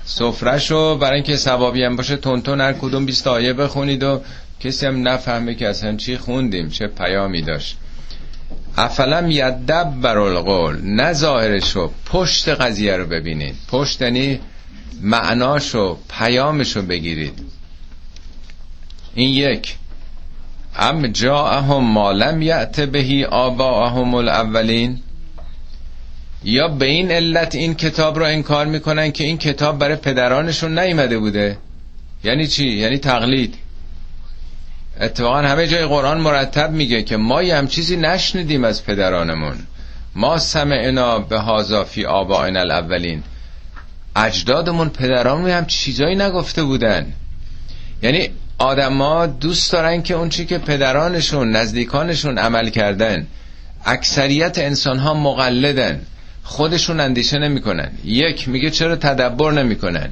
سفرهشو 0.04 0.98
برای 0.98 1.14
اینکه 1.14 1.36
ثوابی 1.36 1.84
هم 1.84 1.96
باشه 1.96 2.16
تونتون 2.16 2.60
هر 2.60 2.72
کدوم 2.72 3.06
بیست 3.06 3.26
آیه 3.26 3.52
بخونید 3.52 4.02
و 4.02 4.20
کسی 4.60 4.86
هم 4.86 5.08
نفهمه 5.08 5.54
که 5.54 5.68
اصلا 5.68 5.96
چی 5.96 6.16
خوندیم 6.16 6.68
چه 6.68 6.86
پیامی 6.86 7.42
داشت. 7.42 7.76
افلم 8.76 9.30
یدب 9.30 10.06
القول 10.06 10.80
نه 10.82 11.12
ظاهرشو 11.12 11.90
پشت 12.06 12.48
قضیه 12.48 12.96
رو 12.96 13.06
ببینید. 13.06 13.54
پشت 13.68 14.02
یعنی 14.02 14.40
معناشو 15.02 15.98
پیامشو 16.18 16.82
بگیرید. 16.82 17.42
این 19.14 19.28
یک. 19.28 19.76
ام 20.80 21.06
جاءهم 21.06 21.84
ما 21.84 22.12
لم 22.12 22.42
یأت 22.42 22.80
بهی 22.80 23.24
آباءهم 23.24 24.14
الاولین 24.14 25.00
یا 26.44 26.68
به 26.68 26.86
این 26.86 27.10
علت 27.10 27.54
این 27.54 27.74
کتاب 27.74 28.18
رو 28.18 28.24
انکار 28.24 28.66
می‌کنن 28.66 29.12
که 29.12 29.24
این 29.24 29.38
کتاب 29.38 29.78
برای 29.78 29.96
پدرانشون 29.96 30.78
نیمده 30.78 31.18
بوده؟ 31.18 31.58
یعنی 32.24 32.46
چی؟ 32.46 32.66
یعنی 32.66 32.98
تقلید؟ 32.98 33.54
اتفاقا 35.00 35.38
همه 35.38 35.66
جای 35.66 35.86
قرآن 35.86 36.20
مرتب 36.20 36.70
میگه 36.70 37.02
که 37.02 37.16
ما 37.16 37.42
یه 37.42 37.56
هم 37.56 37.66
چیزی 37.66 37.96
نشنیدیم 37.96 38.64
از 38.64 38.84
پدرانمون. 38.84 39.56
ما 40.14 40.38
سمعنا 40.38 41.18
به 41.18 41.38
هازا 41.38 41.84
فی 41.84 42.04
آبائنا 42.04 42.60
الاولین 42.60 43.22
اجدادمون 44.16 44.88
پدرامون 44.88 45.50
هم 45.50 45.66
چیزایی 45.66 46.16
نگفته 46.16 46.62
بودن. 46.62 47.12
یعنی 48.02 48.30
آدما 48.60 49.26
دوست 49.26 49.72
دارن 49.72 50.02
که 50.02 50.14
اون 50.14 50.28
چی 50.28 50.46
که 50.46 50.58
پدرانشون 50.58 51.50
نزدیکانشون 51.50 52.38
عمل 52.38 52.68
کردن. 52.68 53.26
اکثریت 53.84 54.58
انسان 54.58 54.98
ها 54.98 55.14
مقلدن. 55.14 56.00
خودشون 56.42 57.00
اندیشه 57.00 57.38
نمی‌کنن. 57.38 57.90
یک 58.04 58.48
میگه 58.48 58.70
چرا 58.70 58.96
تدبر 58.96 59.52
نمی‌کنن. 59.52 60.10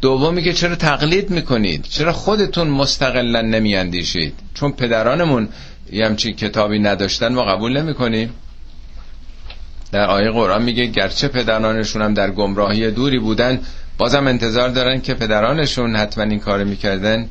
دوم 0.00 0.34
میگه 0.34 0.52
چرا 0.52 0.74
تقلید 0.74 1.30
می‌کنید. 1.30 1.82
چرا 1.82 2.12
خودتون 2.12 2.68
مستقلا 2.68 3.40
نمیاندیشید. 3.40 4.34
چون 4.54 4.72
پدرانمون 4.72 5.48
یه 5.92 6.06
همچین 6.06 6.36
کتابی 6.36 6.78
نداشتن 6.78 7.32
ما 7.32 7.44
قبول 7.44 7.82
نمی‌کنیم. 7.82 8.30
در 9.92 10.06
آیه 10.06 10.30
قرآن 10.30 10.62
میگه 10.62 10.86
گرچه 10.86 11.28
پدرانشون 11.28 12.02
هم 12.02 12.14
در 12.14 12.30
گمراهی 12.30 12.90
دوری 12.90 13.18
بودن 13.18 13.60
بازم 13.98 14.26
انتظار 14.26 14.68
دارن 14.68 15.00
که 15.00 15.14
پدرانشون 15.14 15.96
حتما 15.96 16.24
این 16.24 16.40
کار 16.40 16.64
می‌کردن. 16.64 17.28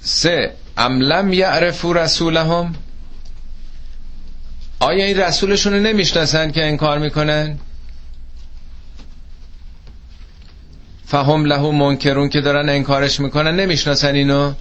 سه 0.00 0.52
املم 0.76 1.32
یعرفو 1.32 1.92
رسولهم؟ 1.92 2.74
آیا 4.80 5.04
این 5.04 5.16
رسولشون 5.20 5.72
رو 5.72 5.80
نمی‌شناسن 5.80 6.50
که 6.50 6.64
انکار 6.64 6.98
می‌کنن؟ 6.98 7.58
فهم 11.06 11.44
له 11.44 11.70
منکرون 11.70 12.28
که 12.28 12.40
دارن 12.40 12.68
انکارش 12.68 13.20
می‌کنن 13.20 13.60
نمی‌شناسن 13.60 14.14
اینو؟ 14.14 14.52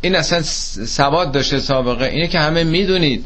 این 0.00 0.16
اصلا 0.16 0.42
سواد 0.86 1.32
داشته 1.32 1.60
سابقه. 1.60 2.04
اینه 2.04 2.28
که 2.28 2.40
همه 2.40 2.64
می‌دونید. 2.64 3.24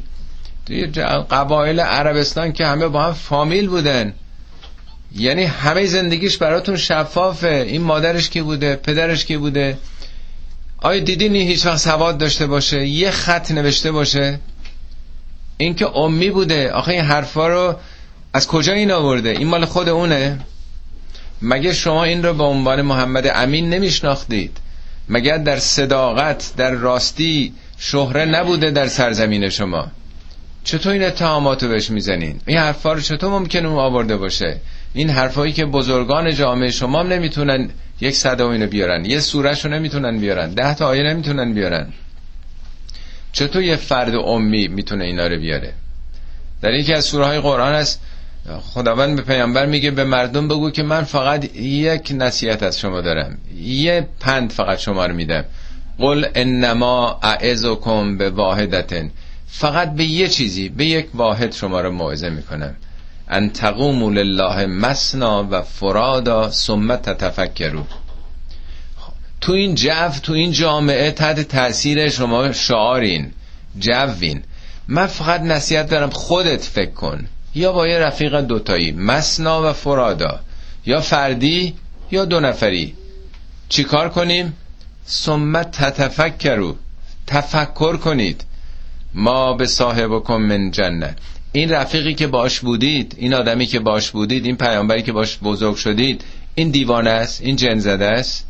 قبایل 1.30 1.80
عربستان 1.80 2.52
که 2.52 2.66
همه 2.66 2.88
با 2.88 3.02
هم 3.02 3.12
فامیل 3.12 3.68
بودن. 3.68 4.14
یعنی 5.16 5.44
همه 5.44 5.86
زندگیش 5.86 6.36
براتون 6.36 6.76
شفافه. 6.76 7.64
این 7.68 7.82
مادرش 7.82 8.30
کی 8.30 8.42
بوده؟ 8.42 8.76
پدرش 8.76 9.24
کی 9.24 9.36
بوده؟ 9.36 9.78
آیا 10.84 11.00
دیدین 11.00 11.36
هیچ 11.36 11.66
وقت 11.66 11.76
سواد 11.76 12.18
داشته 12.18 12.46
باشه؟ 12.46 12.86
یه 12.86 13.10
خط 13.10 13.50
نوشته 13.50 13.92
باشه؟ 13.92 14.38
این 15.56 15.74
که 15.74 15.96
امی 15.96 16.30
بوده. 16.30 16.72
آخه 16.72 16.92
این 16.92 17.00
حرفا 17.00 17.48
رو 17.48 17.76
از 18.32 18.46
کجا 18.48 18.72
این 18.72 18.90
آورده؟ 18.90 19.30
این 19.30 19.48
مال 19.48 19.64
خود 19.64 19.88
اونه. 19.88 20.38
مگه 21.42 21.72
شما 21.72 22.04
این 22.04 22.22
رو 22.22 22.34
به 22.34 22.44
عنوان 22.44 22.82
محمد 22.82 23.30
امین 23.34 23.70
نمیشناختید؟ 23.70 24.56
مگر 25.08 25.38
در 25.38 25.58
صداقت 25.58 26.52
در 26.56 26.70
راستی 26.70 27.52
شهره 27.78 28.24
نبوده 28.24 28.70
در 28.70 28.88
سرزمین 28.88 29.48
شما؟ 29.48 29.86
چطور 30.64 30.92
این 30.92 31.04
اتهامات 31.04 31.64
بهش 31.64 31.90
می‌زنین؟ 31.90 32.40
این 32.46 32.58
حرفا 32.58 32.92
رو 32.92 33.00
چطور 33.00 33.30
ممکنه 33.30 33.68
اون 33.68 33.78
آورده 33.78 34.16
باشه؟ 34.16 34.60
این 34.94 35.10
حرفایی 35.10 35.52
که 35.52 35.64
بزرگان 35.64 36.34
جامعه 36.34 36.70
شما 36.70 37.02
نمی‌تونن 37.02 37.70
یک 38.00 38.14
صدا 38.14 38.52
اینو 38.52 38.66
بیارن. 38.66 39.04
یه 39.04 39.20
سورش 39.20 39.64
رو 39.64 39.70
نمی‌تونن 39.70 40.18
بیارن. 40.18 40.50
ده 40.50 40.74
تا 40.74 40.86
آیه 40.86 41.02
نمی‌تونن 41.02 41.54
بیارن. 41.54 41.92
چطور 43.32 43.62
یه 43.62 43.76
فرد 43.76 44.14
امی 44.14 44.68
می‌تونه 44.68 45.04
اینا 45.04 45.26
رو 45.26 45.36
بیاره؟ 45.38 45.72
در 46.62 46.74
یکی 46.74 46.92
از 46.92 47.04
سوره 47.04 47.26
های 47.26 47.40
قرآن 47.40 47.74
هست 47.74 48.00
خداوند 48.60 49.16
به 49.16 49.22
پیامبر 49.22 49.66
میگه 49.66 49.90
به 49.90 50.04
مردم 50.04 50.48
بگو 50.48 50.70
که 50.70 50.82
من 50.82 51.02
فقط 51.04 51.56
یک 51.56 52.12
نصیحت 52.16 52.62
از 52.62 52.78
شما 52.78 53.00
دارم. 53.00 53.38
یه 53.60 54.08
پند 54.20 54.50
فقط 54.52 54.78
شما 54.78 55.06
رو 55.06 55.14
میدم. 55.14 55.44
قل 55.98 56.26
انما 56.34 57.20
اعزکم 57.22 58.18
به 58.18 58.30
واحدتن 58.30 59.10
فقط 59.46 59.94
به 59.94 60.04
یه 60.04 60.28
چیزی 60.28 60.68
به 60.68 60.84
یک 60.84 61.06
واحد 61.14 61.52
شما 61.52 61.80
رو 61.80 61.90
موعظه 61.90 62.30
می‌کنم. 62.30 62.74
ان 63.34 63.52
تقوموا 63.52 64.10
لله 64.10 64.66
مسنا 64.66 65.48
و 65.50 65.62
فرادا 65.62 66.50
ثم 66.50 66.96
تتفکروا. 66.96 67.84
تو 69.40 69.52
این 69.52 69.74
جو 69.74 70.08
تو 70.22 70.32
این 70.32 70.52
جامعه 70.52 71.10
تحت 71.10 71.40
تاثیر 71.40 72.08
شما 72.08 72.52
شعارین 72.52 73.32
جوین. 73.78 74.42
من 74.88 75.06
فقط 75.06 75.40
نصیحت 75.40 75.88
دارم 75.88 76.10
خودت 76.10 76.62
فکر 76.64 76.90
کن. 76.90 77.28
یا 77.54 77.72
با 77.72 77.88
یه 77.88 77.98
رفیق 77.98 78.40
دوتایی 78.40 78.92
مسنا 78.92 79.70
و 79.70 79.72
فرادا. 79.72 80.40
یا 80.86 81.00
فردی 81.00 81.74
یا 82.10 82.24
دو 82.24 82.40
نفری. 82.40 82.94
چیکار 83.68 84.08
کنیم؟ 84.08 84.56
ثم 85.08 85.62
تتفکروا. 85.62 86.74
تفکر 87.26 87.96
کنید. 87.96 88.44
ما 89.14 89.52
به 89.52 89.66
صاحبکم 89.66 90.36
من 90.36 90.70
جنت. 90.70 91.18
این 91.56 91.70
رفیقی 91.70 92.14
که 92.14 92.26
باش 92.26 92.60
بودید 92.60 93.14
این 93.18 93.34
آدمی 93.34 93.66
که 93.66 93.80
باش 93.80 94.10
بودید 94.10 94.44
این 94.44 94.56
پیامبری 94.56 95.02
که 95.02 95.12
باش 95.12 95.38
بزرگ 95.38 95.76
شدید 95.76 96.24
این 96.54 96.70
دیوانه 96.70 97.10
است 97.10 97.40
این 97.40 97.56
جن 97.56 97.78
زده 97.78 98.06
است. 98.06 98.46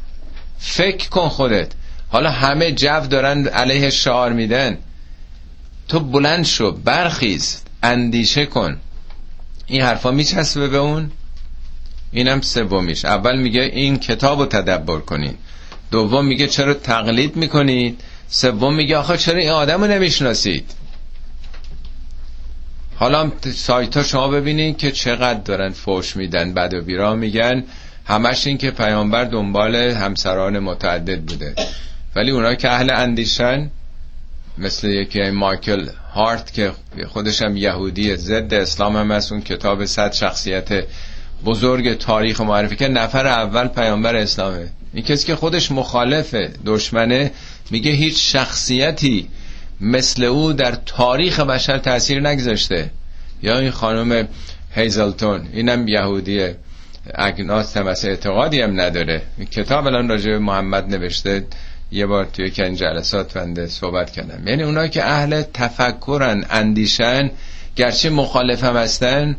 فکر 0.58 1.08
کن 1.08 1.28
خودت. 1.28 1.72
حالا 2.08 2.30
همه 2.30 2.72
جو 2.72 3.00
دارن 3.10 3.46
علیه 3.46 3.90
شعار 3.90 4.32
میدن. 4.32 4.78
تو 5.88 6.00
بلند 6.00 6.44
شو 6.44 6.72
برخیز 6.72 7.62
اندیشه 7.82 8.46
کن. 8.46 8.76
این 9.66 9.82
حرفا 9.82 10.10
میچسبه 10.10 10.68
به 10.68 10.78
اون؟ 10.78 11.10
اینم 12.12 12.40
سومیش. 12.40 13.04
اول 13.04 13.38
میگه 13.38 13.60
این 13.60 13.98
کتاب 13.98 14.38
رو 14.38 14.46
تدبر 14.46 14.98
کنید. 14.98 15.38
دوم 15.90 16.26
میگه 16.26 16.46
چرا 16.46 16.74
تقلید 16.74 17.36
می‌کنید؟ 17.36 18.00
سوم 18.28 18.74
میگه 18.74 18.96
آخه 18.96 19.16
چرا 19.16 19.38
این 19.38 19.50
آدم 19.50 19.80
رو 19.80 19.86
نمی‌شناسید؟ 19.86 20.70
حالا 22.96 23.32
سایت 23.54 23.96
ها 23.96 24.02
شما 24.02 24.28
ببینید 24.28 24.76
که 24.76 24.90
چقدر 24.92 25.40
دارن 25.40 25.70
فوش 25.70 26.16
میدن 26.16 26.54
بد 26.54 26.74
و 26.74 26.80
بیرا 26.80 27.14
میگن. 27.14 27.64
همش 28.06 28.46
این 28.46 28.58
که 28.58 28.70
پیامبر 28.70 29.24
دنبال 29.24 29.76
همسران 29.76 30.58
متعدد 30.58 31.20
بوده. 31.20 31.54
ولی 32.16 32.30
اونا 32.30 32.54
که 32.54 32.70
اهل 32.70 32.90
اندیشن 32.90 33.70
مثل 34.58 34.88
یکی 34.88 35.30
مایکل 35.30 35.88
هارت 36.14 36.52
که 36.52 36.72
خودش 37.08 37.42
هم 37.42 37.56
یهودی 37.56 38.16
ضد 38.16 38.54
اسلام 38.54 38.96
هم 38.96 39.10
از 39.10 39.32
اون 39.32 39.40
کتاب 39.40 39.84
صد 39.84 40.12
شخصیت 40.12 40.84
بزرگ 41.44 41.98
تاریخ 41.98 42.40
معرفی 42.40 42.76
که 42.76 42.88
نفر 42.88 43.26
اول 43.26 43.68
پیامبر 43.68 44.16
اسلامه. 44.16 44.68
این 44.94 45.04
کسی 45.04 45.26
که 45.26 45.36
خودش 45.36 45.72
مخالف 45.72 46.34
دشمنه 46.66 47.30
میگه 47.70 47.90
هیچ 47.90 48.32
شخصیتی 48.36 49.28
مثل 49.80 50.24
او 50.24 50.52
در 50.52 50.74
تاریخ 50.86 51.40
بشر 51.40 51.78
تاثیر 51.78 52.28
نگذاشته. 52.28 52.90
یا 53.42 53.58
این 53.58 53.70
خانم 53.70 54.28
هیزلتون 54.74 55.48
اینم 55.52 55.88
یهودیه. 55.88 56.56
اگناست 57.14 57.76
هم 57.76 57.86
اعتقادی 57.86 58.60
هم 58.60 58.80
نداره. 58.80 59.22
کتاب 59.50 59.86
الان 59.86 60.08
راجع 60.08 60.30
به 60.30 60.38
محمد 60.38 60.94
نوشته. 60.94 61.46
یه 61.92 62.06
بار 62.06 62.24
توی 62.24 62.50
کن 62.50 62.74
جلسات 62.74 63.32
بنده 63.32 63.66
صحبت 63.66 64.10
کردم. 64.10 64.48
یعنی 64.48 64.62
اونا 64.62 64.88
که 64.88 65.04
اهل 65.04 65.42
تفکرن 65.42 66.44
اندیشن 66.50 67.30
گرچه 67.76 68.10
مخالف 68.10 68.64
هم 68.64 68.76
هستن 68.76 69.36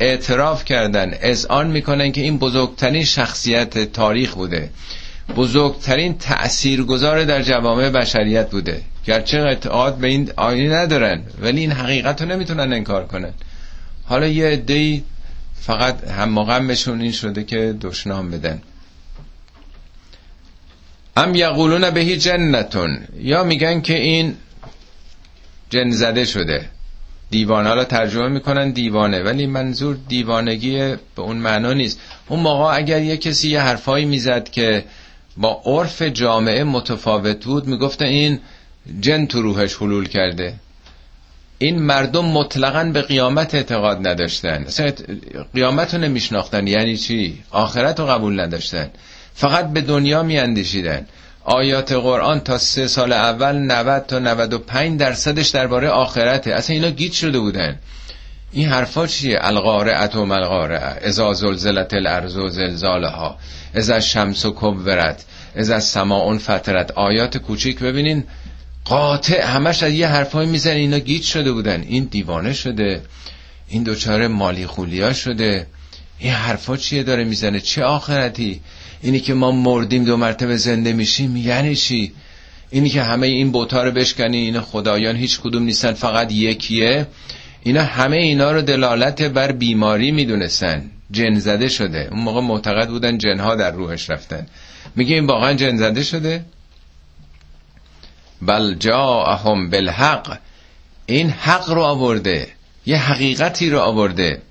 اعتراف 0.00 0.64
کردن. 0.64 1.14
آن 1.48 1.66
می‌کنن 1.66 2.12
که 2.12 2.20
این 2.20 2.38
بزرگترین 2.38 3.04
شخصیت 3.04 3.92
تاریخ 3.92 4.34
بوده. 4.34 4.70
بزرگترین 5.36 6.18
تأثیرگذار 6.18 7.24
در 7.24 7.42
جوامع 7.42 7.90
بشریت 7.90 8.50
بوده. 8.50 8.82
گرچه 9.06 9.38
اعتقاد 9.38 9.96
به 9.96 10.06
این 10.06 10.32
آینه 10.36 10.74
ندارن 10.74 11.22
ولی 11.40 11.60
این 11.60 11.72
حقیقت 11.72 12.22
رو 12.22 12.28
نمی‌تونن 12.28 12.72
انکار 12.72 13.06
کنن. 13.06 13.32
حالا 14.04 14.26
یه 14.26 14.46
عده‌ای 14.46 15.02
فقط 15.60 16.08
هم 16.08 16.28
مقامشون 16.28 17.00
این 17.00 17.12
شده 17.12 17.44
که 17.44 17.74
دشنام 17.80 18.30
بدن. 18.30 18.62
ام 21.16 21.34
یقولون 21.34 21.90
بهی 21.90 22.16
جنتون. 22.16 22.98
یا 23.18 23.44
میگن 23.44 23.80
که 23.80 23.94
این 23.94 24.34
جن 25.70 25.90
زده 25.90 26.24
شده. 26.24 26.68
دیوانه. 27.30 27.74
رو 27.74 27.84
ترجمه 27.84 28.28
می‌کنن 28.28 28.70
دیوانه 28.70 29.22
ولی 29.22 29.46
منظور 29.46 29.96
دیوانگی 30.08 30.78
به 31.16 31.22
اون 31.22 31.36
معنا 31.36 31.72
نیست. 31.72 32.00
اون 32.28 32.40
موقع 32.40 32.76
اگر 32.76 33.02
یه 33.02 33.16
کسی 33.16 33.48
یه 33.48 33.60
حرفایی 33.60 34.04
می‌زد 34.04 34.48
که 34.48 34.84
با 35.36 35.62
عرف 35.64 36.02
جامعه 36.02 36.64
متفاوت 36.64 37.44
بود 37.44 37.66
می‌گفته 37.66 38.04
این 38.04 38.40
جن 39.00 39.26
تو 39.26 39.42
روحش 39.42 39.74
حلول 39.74 40.08
کرده. 40.08 40.54
این 41.58 41.78
مردم 41.82 42.24
مطلقا 42.24 42.84
به 42.84 43.02
قیامت 43.02 43.54
اعتقاد 43.54 44.06
نداشتن. 44.06 44.64
اصلا 44.66 44.92
قیامت 45.54 45.94
رو 45.94 46.00
نمیشناختن. 46.00 46.66
یعنی 46.66 46.96
چی؟ 46.96 47.38
آخرت 47.50 48.00
رو 48.00 48.06
قبول 48.06 48.40
نداشتن. 48.40 48.90
فقط 49.34 49.72
به 49.72 49.80
دنیا 49.80 50.22
میاندیشیدن. 50.22 51.06
آیات 51.44 51.92
قرآن 51.92 52.40
تا 52.40 52.58
سه 52.58 52.86
سال 52.86 53.12
اول 53.12 53.56
90 53.56 54.06
تا 54.06 54.18
95 54.18 55.00
درصدش 55.00 55.48
درباره 55.48 55.88
آخرته. 55.88 56.54
اصلا 56.54 56.76
اینا 56.76 56.90
گیت 56.90 57.12
شده 57.12 57.38
بودن. 57.38 57.78
این 58.52 58.68
حرفا 58.68 59.06
چیه؟ 59.06 59.38
القارعه 59.40 60.06
و 60.06 60.24
ملقارعه 60.24 61.08
اذا 61.08 61.32
زلزلت 61.32 61.94
الارض 61.94 62.36
و 62.36 62.48
زلزالها. 62.48 63.38
اذا 63.74 64.00
شمس 64.00 64.44
و 64.44 64.52
کبرت. 64.56 65.24
اذا 65.56 65.80
سماعون 65.80 66.38
فترت 66.38 66.90
آیات 66.90 67.38
کوچیک 67.38 67.78
ببینین. 67.78 68.24
قاطع. 68.84 69.46
همش 69.46 69.82
از 69.82 69.92
یه 69.92 70.06
حرفای 70.06 70.46
میزن 70.46 70.70
اینا 70.70 70.98
گیت 70.98 71.22
شده 71.22 71.52
بودن. 71.52 71.80
این 71.80 72.04
دیوانه 72.04 72.52
شده. 72.52 73.02
این 73.68 73.82
دوچاره 73.82 74.28
مالی 74.28 74.66
خولیا 74.66 75.12
شده. 75.12 75.66
این 76.18 76.32
حرفا 76.32 76.76
چیه 76.76 77.02
داره 77.02 77.24
می‌زنه؟ 77.24 77.60
چه 77.60 77.84
آخرتی؟ 77.84 78.60
اینی 79.02 79.20
که 79.20 79.34
ما 79.34 79.50
مردیم 79.50 80.04
دو 80.04 80.16
مرتبه 80.16 80.56
زنده 80.56 80.92
میشیم 80.92 81.36
یعنی 81.36 81.76
چی؟ 81.76 82.12
اینی 82.70 82.88
که 82.88 83.02
همه 83.02 83.26
این 83.26 83.52
بوتا 83.52 83.84
رو 83.84 83.90
بشکنی 83.90 84.36
این 84.36 84.60
خدایان 84.60 85.16
هیچ 85.16 85.40
کدوم 85.40 85.62
نیستن 85.62 85.92
فقط 85.92 86.32
یکیه. 86.32 87.06
اینا 87.62 87.82
همه 87.82 88.16
اینا 88.16 88.52
رو 88.52 88.62
دلالت 88.62 89.22
بر 89.22 89.52
بیماری 89.52 90.10
می‌دونستن. 90.10 90.90
جن 91.10 91.34
زده 91.38 91.68
شده. 91.68 92.08
اون 92.10 92.20
موقع 92.20 92.40
معتقد 92.40 92.88
بودن 92.88 93.18
جنها 93.18 93.54
در 93.54 93.70
روحش 93.70 94.10
رفتن. 94.10 94.46
میگه 94.96 95.14
این 95.14 95.26
واقعا 95.26 95.52
جن 95.52 95.76
زده 95.76 96.02
شده؟ 96.02 96.44
بل 98.42 98.74
جاءهم 98.74 99.70
بالحق. 99.70 100.38
این 101.06 101.30
حق 101.30 101.70
رو 101.70 101.82
آورده. 101.82 102.48
یه 102.86 102.96
حقیقتی 102.96 103.70
رو 103.70 103.78
آورده. 103.78 104.42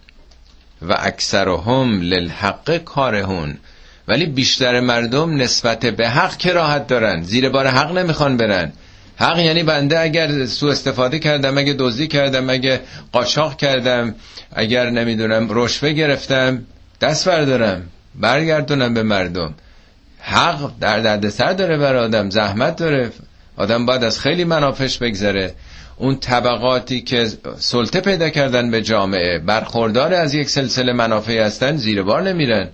و 0.81 0.95
اکثرهم 0.99 2.01
للحق 2.01 2.77
کارهون. 2.77 3.57
ولی 4.07 4.25
بیشتر 4.25 4.79
مردم 4.79 5.41
نسبت 5.41 5.85
به 5.85 6.09
حق 6.09 6.37
کراهت 6.37 6.87
دارن. 6.87 7.21
زیر 7.21 7.49
بار 7.49 7.67
حق 7.67 7.97
نمی‌خوان 7.97 8.37
برن. 8.37 8.71
حق 9.19 9.39
یعنی 9.39 9.63
بنده 9.63 9.99
اگر 9.99 10.45
سو 10.45 10.67
استفاده 10.67 11.19
کردم 11.19 11.57
اگه 11.57 11.73
دزدی 11.73 12.07
کردم 12.07 12.49
اگه 12.49 12.79
قاچاق 13.11 13.57
کردم 13.57 14.15
اگر 14.53 14.89
نمی‌دونم 14.89 15.47
رشوه 15.49 15.91
گرفتم 15.91 16.65
دست 17.01 17.27
بردارم 17.27 17.81
برگردونم 18.15 18.93
به 18.93 19.03
مردم. 19.03 19.53
حق 20.19 20.71
در 20.79 20.99
دردسر 20.99 21.53
داره 21.53 21.77
بر 21.77 21.95
آدم 21.95 22.29
زحمت 22.29 22.75
داره. 22.75 23.11
آدم 23.57 23.85
باید 23.85 24.03
از 24.03 24.19
خیلی 24.19 24.43
منافش 24.43 24.97
بگذره. 24.97 25.53
اون 25.97 26.15
طبقاتی 26.15 27.01
که 27.01 27.27
سلطه 27.57 28.01
پیدا 28.01 28.29
کردن 28.29 28.71
به 28.71 28.81
جامعه 28.81 29.39
برخوردار 29.39 30.13
از 30.13 30.33
یک 30.33 30.49
سلسله 30.49 30.93
منافعی 30.93 31.37
هستن 31.37 31.77
زیر 31.77 32.03
بار 32.03 32.21
نمیرن. 32.21 32.69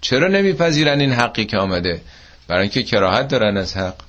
چرا 0.00 0.28
نمیپذیرن 0.28 1.00
این 1.00 1.12
حقی 1.12 1.44
که 1.44 1.58
آمده؟ 1.58 2.00
برای 2.48 2.62
اینکه 2.62 2.82
کراهت 2.82 3.28
دارن 3.28 3.56
از 3.56 3.76
حق. 3.76 4.07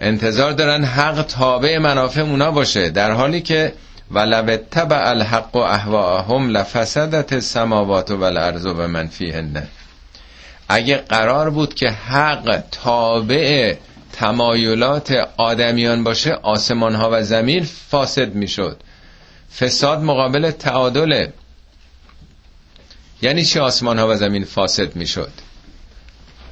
انتظار 0.00 0.52
دارن 0.52 0.84
حق 0.84 1.22
تابع 1.22 1.78
منافع 1.78 2.20
اونا 2.20 2.50
باشه 2.50 2.88
در 2.90 3.10
حالی 3.10 3.40
که 3.40 3.72
ولو 4.10 4.56
تبع 4.56 5.08
الحق 5.08 5.56
و 5.56 5.58
اهواهم 5.58 6.48
لفسدت 6.48 7.32
السماوات 7.32 8.10
و 8.10 8.22
الارض 8.22 8.66
و 8.66 8.74
من 8.74 9.06
فیهن 9.06 9.68
اگه 10.68 10.96
قرار 10.96 11.50
بود 11.50 11.74
که 11.74 11.90
حق 11.90 12.62
تابع 12.70 13.74
تمایلات 14.12 15.28
آدمیان 15.36 16.04
باشه 16.04 16.32
آسمان 16.32 16.94
ها 16.94 17.10
و 17.12 17.22
زمین 17.22 17.64
فاسد 17.90 18.34
می‌شد. 18.34 18.80
فساد 19.58 20.02
مقابل 20.02 20.50
تعادله. 20.50 21.32
یعنی 23.22 23.44
چی 23.44 23.58
آسمان 23.58 23.98
ها 23.98 24.08
و 24.08 24.14
زمین 24.14 24.44
فاسد 24.44 24.96
می‌شد؟ 24.96 25.32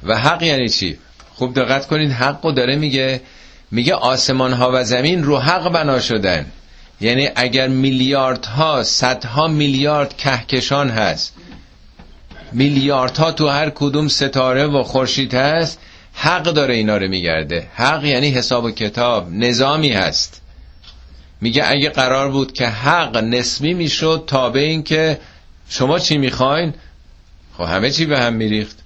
و 0.03 0.17
حق 0.17 0.43
یعنی 0.43 0.69
چی؟ 0.69 0.99
خوب 1.35 1.53
دقت 1.53 1.87
کنید 1.87 2.11
حق 2.11 2.45
و 2.45 2.51
داره 2.51 2.75
میگه 2.75 3.21
میگه 3.71 3.93
آسمان 3.93 4.53
ها 4.53 4.71
و 4.73 4.83
زمین 4.83 5.23
رو 5.23 5.37
حق 5.37 5.69
بنا 5.69 5.99
شدن. 5.99 6.45
یعنی 7.01 7.29
اگر 7.35 7.67
میلیاردها 7.67 8.83
صدها 8.83 9.47
میلیارد 9.47 10.17
کهکشان 10.17 10.89
هست 10.89 11.33
میلیاردها 12.51 13.31
تو 13.31 13.47
هر 13.47 13.69
کدوم 13.69 14.07
ستاره 14.07 14.65
و 14.65 14.83
خورشید 14.83 15.33
هست 15.33 15.79
حق 16.13 16.43
داره 16.43 16.75
اینا 16.75 16.97
رو 16.97 17.07
میگرده. 17.07 17.67
حق 17.75 18.05
یعنی 18.05 18.29
حساب 18.29 18.63
و 18.63 18.71
کتاب 18.71 19.31
نظامی 19.31 19.89
هست. 19.89 20.41
میگه 21.41 21.63
اگه 21.67 21.89
قرار 21.89 22.29
بود 22.29 22.53
که 22.53 22.67
حق 22.67 23.17
نسبی 23.17 23.73
می‌شد 23.73 24.23
تا 24.27 24.49
به 24.49 24.59
این 24.59 24.83
که 24.83 25.19
شما 25.69 25.99
چی 25.99 26.17
می‌خواین؟ 26.17 26.73
خب 27.57 27.63
همه 27.63 27.91
چی 27.91 28.05
به 28.05 28.19
هم 28.19 28.33
میریخت. 28.33 28.77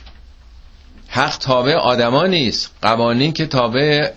حق 1.07 1.37
تابع 1.37 1.73
آدما 1.73 2.27
نیست. 2.27 2.71
قوانین 2.81 3.33
که 3.33 3.45
تابع 3.45 4.11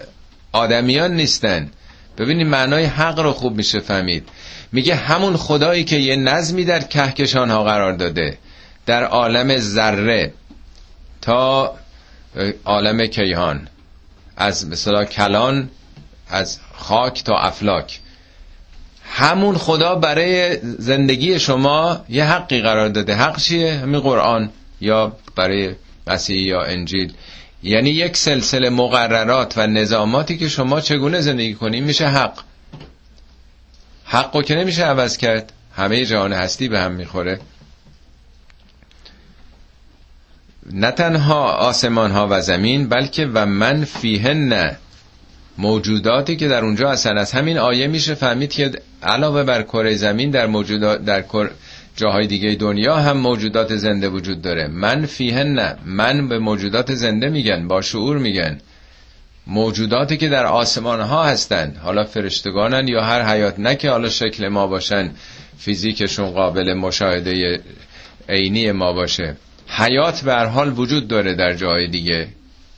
آدمیان 0.52 1.14
نیستن. 1.14 1.70
ببینید 2.18 2.46
معنای 2.46 2.84
حق 2.84 3.18
رو 3.18 3.32
خوب 3.32 3.56
میشه 3.56 3.80
فهمید. 3.80 4.28
میگه 4.72 4.94
همون 4.94 5.36
خدایی 5.36 5.84
که 5.84 5.96
یه 5.96 6.16
نظمی 6.16 6.64
در 6.64 6.80
کهکشان 6.80 7.50
ها 7.50 7.64
قرار 7.64 7.92
داده 7.92 8.38
در 8.86 9.04
عالم 9.04 9.56
ذره 9.56 10.32
تا 11.20 11.74
عالم 12.64 13.06
کیهان. 13.06 13.68
از 14.36 14.66
مثلا 14.66 15.04
کلان 15.04 15.70
از 16.28 16.58
خاک 16.74 17.24
تا 17.24 17.38
افلاک. 17.38 18.00
همون 19.04 19.58
خدا 19.58 19.94
برای 19.94 20.58
زندگی 20.62 21.38
شما 21.38 22.04
یه 22.08 22.24
حقی 22.24 22.60
قرار 22.60 22.88
داده. 22.88 23.14
حق 23.14 23.40
چیه؟ 23.40 23.74
همین 23.74 24.00
قرآن 24.00 24.50
یا 24.80 25.16
برای 25.36 25.74
مسیح 26.06 26.40
یا 26.40 26.62
انجیل. 26.62 27.12
یعنی 27.62 27.90
یک 27.90 28.16
سلسله 28.16 28.70
مقررات 28.70 29.54
و 29.58 29.66
نظاماتی 29.66 30.38
که 30.38 30.48
شما 30.48 30.80
چگونه 30.80 31.20
زندگی 31.20 31.54
کنید 31.54 31.84
میشه 31.84 32.08
حق. 32.08 32.38
حق 34.04 34.44
که 34.44 34.54
نمیشه 34.54 34.84
عوض 34.84 35.16
کرد 35.16 35.52
همه 35.76 36.04
جهان 36.04 36.32
هستی 36.32 36.68
به 36.68 36.80
هم 36.80 36.92
می‌خوره. 36.92 37.40
نه 40.72 40.90
تنها 40.90 41.52
آسمان 41.52 42.10
ها 42.10 42.28
و 42.30 42.40
زمین 42.40 42.88
بلکه 42.88 43.26
و 43.34 43.46
من 43.46 43.84
فیهن 43.84 44.76
موجوداتی 45.58 46.36
که 46.36 46.48
در 46.48 46.64
اونجا 46.64 46.90
هستن 46.90 47.18
از 47.18 47.32
همین 47.32 47.58
آیه 47.58 47.86
میشه 47.86 48.14
فهمید 48.14 48.52
که 48.52 48.72
علاوه 49.02 49.42
بر 49.42 49.62
کره 49.62 49.94
زمین 49.94 50.30
در 50.30 50.46
موجودات 50.46 51.04
در 51.04 51.22
جاهای 51.96 52.26
دیگه 52.26 52.54
دنیا 52.54 52.96
هم 52.96 53.16
موجودات 53.16 53.76
زنده 53.76 54.08
وجود 54.08 54.42
داره. 54.42 54.68
من 54.68 55.06
فیهن 55.06 55.78
من 55.84 56.28
به 56.28 56.38
موجودات 56.38 56.94
زنده 56.94 57.28
میگن 57.28 57.68
با 57.68 57.82
شعور 57.82 58.18
میگن. 58.18 58.60
موجوداتی 59.46 60.16
که 60.16 60.28
در 60.28 60.46
آسمان 60.46 61.00
ها 61.00 61.24
هستن 61.24 61.76
حالا 61.82 62.04
فرشتگانن 62.04 62.88
یا 62.88 63.04
هر 63.04 63.22
حیات 63.22 63.58
نه 63.58 63.74
که 63.76 63.90
حالا 63.90 64.08
شکل 64.08 64.48
ما 64.48 64.66
باشن. 64.66 65.10
فیزیکشون 65.58 66.30
قابل 66.30 66.74
مشاهده 66.74 67.60
عینی 68.28 68.72
ما 68.72 68.92
باشه. 68.92 69.36
حیات 69.68 70.20
به 70.20 70.34
حال 70.34 70.78
وجود 70.78 71.08
داره 71.08 71.34
در 71.34 71.54
جای 71.54 71.88
دیگه. 71.88 72.28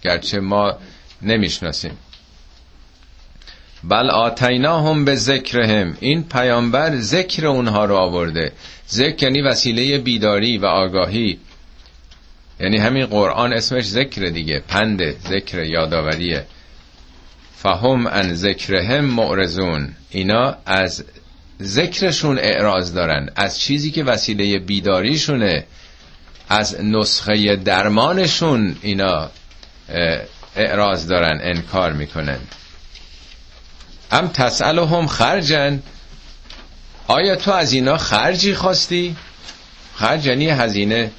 گرچه 0.02 0.40
ما 0.40 0.78
نمی‌شناسیم. 1.22 1.92
بل 3.84 4.10
آتینا 4.10 4.80
هم 4.80 5.04
به 5.04 5.14
ذکرهم. 5.14 5.96
این 6.00 6.24
پیامبر 6.24 6.96
ذکر 6.96 7.46
اونها 7.46 7.84
رو 7.84 7.96
آورده. 7.96 8.52
ذکر 8.90 9.22
یعنی 9.22 9.40
وسیله 9.40 9.98
بیداری 9.98 10.58
و 10.58 10.66
آگاهی. 10.66 11.38
یعنی 12.60 12.78
همین 12.78 13.06
قرآن 13.06 13.52
اسمش 13.52 13.84
ذکر 13.84 14.22
دیگه. 14.22 14.62
پند 14.68 15.10
ذکر 15.28 15.62
یادآوریه. 15.62 16.44
فهم 17.56 18.06
ان 18.06 18.34
ذکرهم 18.34 19.04
معرضون. 19.04 19.94
اینا 20.10 20.56
از 20.66 21.04
ذکرشون 21.62 22.38
اعراض 22.38 22.94
دارن. 22.94 23.30
از 23.36 23.60
چیزی 23.60 23.90
که 23.90 24.04
وسیله 24.04 24.58
بیداریشونه. 24.58 25.64
از 26.48 26.84
نسخه 26.84 27.56
درمانشون 27.56 28.76
اینا 28.82 29.30
اعراض 30.56 31.06
دارن 31.06 31.40
انکار 31.42 31.92
می‌کنن. 31.92 32.38
ام 34.12 34.28
تسألهم 34.28 35.06
خرجن 35.06 35.82
آیا 37.08 37.36
تو 37.36 37.50
از 37.52 37.72
اینا 37.72 37.96
خرجی 37.96 38.54
خواستی؟ 38.54 39.16
خرج 39.94 40.26
یعنی 40.26 40.48
هزینه. 40.48 41.10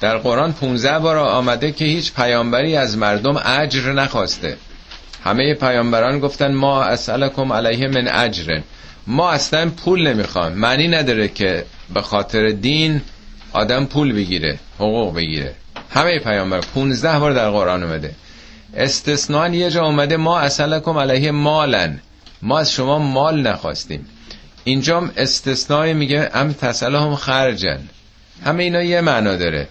در 0.00 0.18
قرآن 0.18 0.52
15 0.52 0.98
بار 0.98 1.16
آمده 1.16 1.72
که 1.72 1.84
هیچ 1.84 2.12
پیامبری 2.14 2.76
از 2.76 2.98
مردم 2.98 3.36
اجر 3.44 3.92
نخواسته. 3.92 4.56
همه 5.24 5.54
پیامبران 5.54 6.18
گفتن 6.18 6.54
ما 6.54 6.82
اسألکم 6.82 7.52
علیه 7.52 7.88
من 7.88 8.08
اجر 8.08 8.60
ما 9.06 9.30
اصلا 9.30 9.70
پول 9.70 10.08
نمی‌خوام 10.08 10.52
معنی 10.52 10.88
نداره 10.88 11.28
که 11.28 11.64
به 11.94 12.02
خاطر 12.02 12.50
دین 12.50 13.00
آدم 13.52 13.84
پول 13.84 14.12
بگیره 14.12 14.58
حقوق 14.76 15.14
بگیره. 15.14 15.54
همه 15.90 16.18
پیامبر 16.18 16.60
15 16.60 17.18
بار 17.18 17.32
در 17.32 17.50
قرآن 17.50 17.82
اومده. 17.82 18.14
استثنان 18.76 19.54
یه 19.54 19.70
جا 19.70 19.84
اومده 19.84 20.16
ما 20.16 20.38
اسألکم 20.38 20.98
علیه 20.98 21.30
مالن. 21.30 22.00
ما 22.44 22.58
از 22.58 22.72
شما 22.72 22.98
مال 22.98 23.40
نخواستیم. 23.40 24.06
اینجام 24.64 25.10
استثنای 25.16 25.94
میگه 25.94 26.30
ام 26.34 26.52
تسله 26.52 27.00
هم 27.00 27.16
خرجن. 27.16 27.80
همه 28.44 28.62
اینا 28.62 28.82
یه 28.82 29.00
معنا 29.00 29.36
داره. 29.36 29.68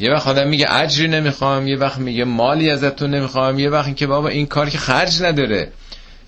یه 0.00 0.12
وقت 0.12 0.26
آدم 0.26 0.48
میگه 0.48 0.74
اجری 0.74 1.08
نمی‌خوام 1.08 1.68
یه 1.68 1.76
وقت 1.76 1.98
میگه 1.98 2.24
مالی 2.24 2.70
ازتون 2.70 3.14
نمی‌خوام 3.14 3.58
یه 3.58 3.70
وقت 3.70 3.96
که 3.96 4.06
بابا 4.06 4.28
این 4.28 4.46
کار 4.46 4.70
که 4.70 4.78
خرج 4.78 5.22
نداره. 5.22 5.72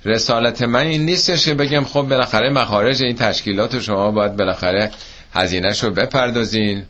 رسالت 0.05 0.63
من 0.63 0.87
این 0.87 1.05
نیستش 1.05 1.45
که 1.45 1.55
بگم 1.55 1.85
خب 1.85 2.03
بالاخره 2.03 2.51
مخارج 2.51 3.03
این 3.03 3.17
تشکیلات 3.17 3.81
شما 3.81 4.11
باید 4.11 4.37
بالاخره 4.37 4.91
هزینهش 5.35 5.85
رو 5.85 5.91
بپردازین. 5.91 6.85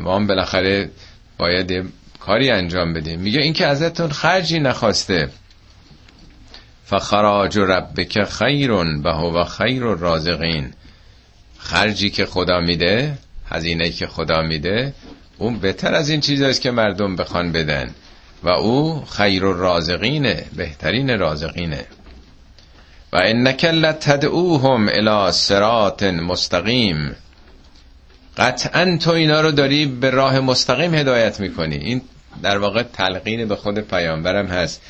ما 0.00 0.16
هم 0.16 0.26
بالاخره 0.26 0.90
باید 1.38 1.92
کاری 2.20 2.50
انجام 2.50 2.92
بدیم. 2.92 3.20
میگه 3.20 3.40
این 3.40 3.52
که 3.52 3.66
ازتون 3.66 4.10
خرجی 4.10 4.60
نخواسته. 4.60 5.28
فخراج 6.92 7.58
ربک 7.58 8.24
خیرون 8.24 9.02
و 9.02 9.08
هو 9.08 9.44
خیر 9.44 9.82
رازقین 9.82 10.72
خرجی 11.58 12.10
که 12.10 12.26
خدا 12.26 12.60
میده 12.60 13.18
هزینه 13.50 13.90
که 13.90 14.06
خدا 14.06 14.42
میده 14.42 14.94
اون 15.38 15.58
بهتر 15.58 15.94
از 15.94 16.08
این 16.08 16.20
چیزاست 16.20 16.60
که 16.60 16.70
مردم 16.70 17.16
بخوان 17.16 17.52
بدن 17.52 17.90
و 18.42 18.48
او 18.48 19.04
خیر 19.04 19.42
رازقینه 19.42 20.44
بهترین 20.56 21.18
رازقینه. 21.18 21.84
و 23.12 23.16
انک 23.16 23.64
لتدعوهم 23.64 24.88
الى 24.88 25.32
صراط 25.32 26.02
مستقیم. 26.02 27.16
قطعا 28.36 28.96
تو 28.96 29.10
اینا 29.10 29.40
رو 29.40 29.50
داری 29.50 29.86
به 29.86 30.10
راه 30.10 30.40
مستقیم 30.40 30.94
هدایت 30.94 31.40
می‌کنی. 31.40 31.76
این 31.76 32.00
در 32.42 32.58
واقع 32.58 32.82
تلقین 32.82 33.48
به 33.48 33.56
خود 33.56 33.78
پیامبرم 33.78 34.46
هست. 34.46 34.82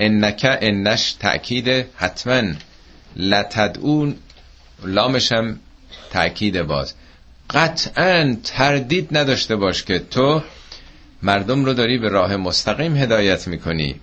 انک 0.00 0.58
انش 0.60 1.12
تأکید 1.12 1.86
حتما. 1.96 2.42
لتدعون 3.16 4.14
لامش 4.84 5.32
هم 5.32 5.58
تأکید 6.10 6.62
باز. 6.62 6.94
قطعا 7.50 8.36
تردید 8.44 9.08
نداشته 9.16 9.56
باش 9.56 9.84
که 9.84 9.98
تو 9.98 10.42
مردم 11.22 11.64
رو 11.64 11.72
داری 11.72 11.98
به 11.98 12.08
راه 12.08 12.36
مستقیم 12.36 12.96
هدایت 12.96 13.48
می‌کنی. 13.48 14.00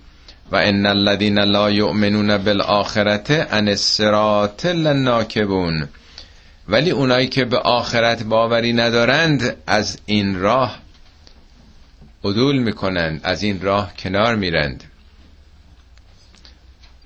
و 0.52 0.56
ان 0.56 0.86
الذين 0.86 1.38
لا 1.38 1.70
يؤمنون 1.70 2.38
بالآخرته 2.38 3.46
ان 3.50 3.68
الصراط 3.68 4.66
لناکبون. 4.66 5.88
ولی 6.68 6.90
اونایی 6.90 7.28
که 7.28 7.44
به 7.44 7.58
آخرت 7.58 8.22
باوری 8.22 8.72
ندارند 8.72 9.56
از 9.66 9.98
این 10.06 10.38
راه 10.40 10.78
عدول 12.24 12.58
می‌کنند 12.58 13.20
از 13.24 13.42
این 13.42 13.60
راه 13.60 13.92
کنار 13.98 14.36
میرند. 14.36 14.84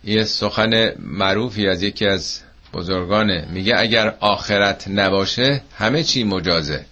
یه 0.04 0.24
سخن 0.24 0.92
معروفی 0.98 1.68
از 1.68 1.82
یکی 1.82 2.06
از 2.06 2.40
بزرگانه. 2.72 3.46
میگه 3.52 3.74
اگر 3.78 4.14
آخرت 4.20 4.88
نباشه 4.88 5.62
همه 5.78 6.02
چی 6.02 6.24
مجازه. 6.24 6.84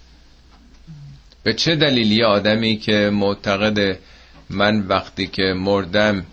به 1.43 1.55
چه 1.55 1.77
دلیلی 1.77 2.25
آدمی 2.25 2.77
که 2.77 3.11
معتقد 3.13 3.99
من 4.51 4.81
وقتی 4.81 5.27
که 5.27 5.43
مردم 5.43 6.27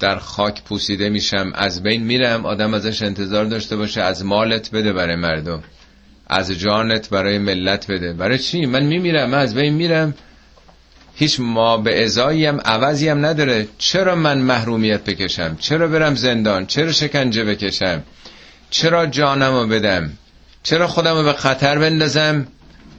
در 0.00 0.16
خاک 0.18 0.62
پوسیده 0.62 1.08
میشم 1.08 1.52
از 1.54 1.82
بین 1.82 2.02
میرم 2.02 2.46
آدم 2.46 2.74
ازش 2.74 3.02
انتظار 3.02 3.44
داشته 3.44 3.76
باشه 3.76 4.02
از 4.02 4.24
مالت 4.24 4.70
بده 4.70 4.92
برای 4.92 5.16
مردم 5.16 5.62
از 6.26 6.52
جانت 6.52 7.10
برای 7.10 7.38
ملت 7.38 7.90
بده. 7.90 8.12
برای 8.12 8.38
چی؟ 8.38 8.66
من 8.66 8.82
میمیرم 8.82 9.30
من 9.30 9.38
از 9.38 9.54
بین 9.54 9.74
میرم. 9.74 10.14
هیچ 11.18 11.40
ما 11.40 11.76
به 11.76 12.04
ازایی 12.04 12.46
هم 12.46 12.60
عوضی 12.60 13.08
هم 13.08 13.26
نداره. 13.26 13.68
چرا 13.78 14.14
من 14.14 14.38
محرومیت 14.38 15.04
بکشم؟ 15.04 15.56
چرا 15.60 15.88
برم 15.88 16.14
زندان؟ 16.14 16.66
چرا 16.66 16.92
شکنجه 16.92 17.44
بکشم؟ 17.44 18.02
چرا 18.70 19.06
جانمو 19.06 19.66
بدم؟ 19.66 20.12
چرا 20.62 20.88
خودمو 20.88 21.22
به 21.22 21.32
خطر 21.32 21.78
بندازم؟ 21.78 22.46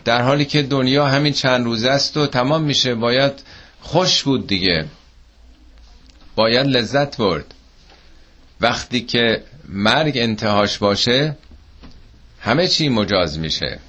در 0.05 0.21
حالی 0.21 0.45
که 0.45 0.61
دنیا 0.61 1.05
همین 1.07 1.33
چند 1.33 1.65
روزه 1.65 1.89
است 1.89 2.17
و 2.17 2.27
تمام 2.27 2.63
میشه. 2.63 2.95
باید 2.95 3.33
خوش 3.81 4.23
بود 4.23 4.47
دیگه. 4.47 4.85
باید 6.35 6.67
لذت 6.67 7.17
برد. 7.17 7.53
وقتی 8.61 9.01
که 9.01 9.43
مرگ 9.69 10.17
انتهاش 10.17 10.77
باشه 10.77 11.37
همه 12.39 12.67
چی 12.67 12.89
مجاز 12.89 13.39
میشه. 13.39 13.79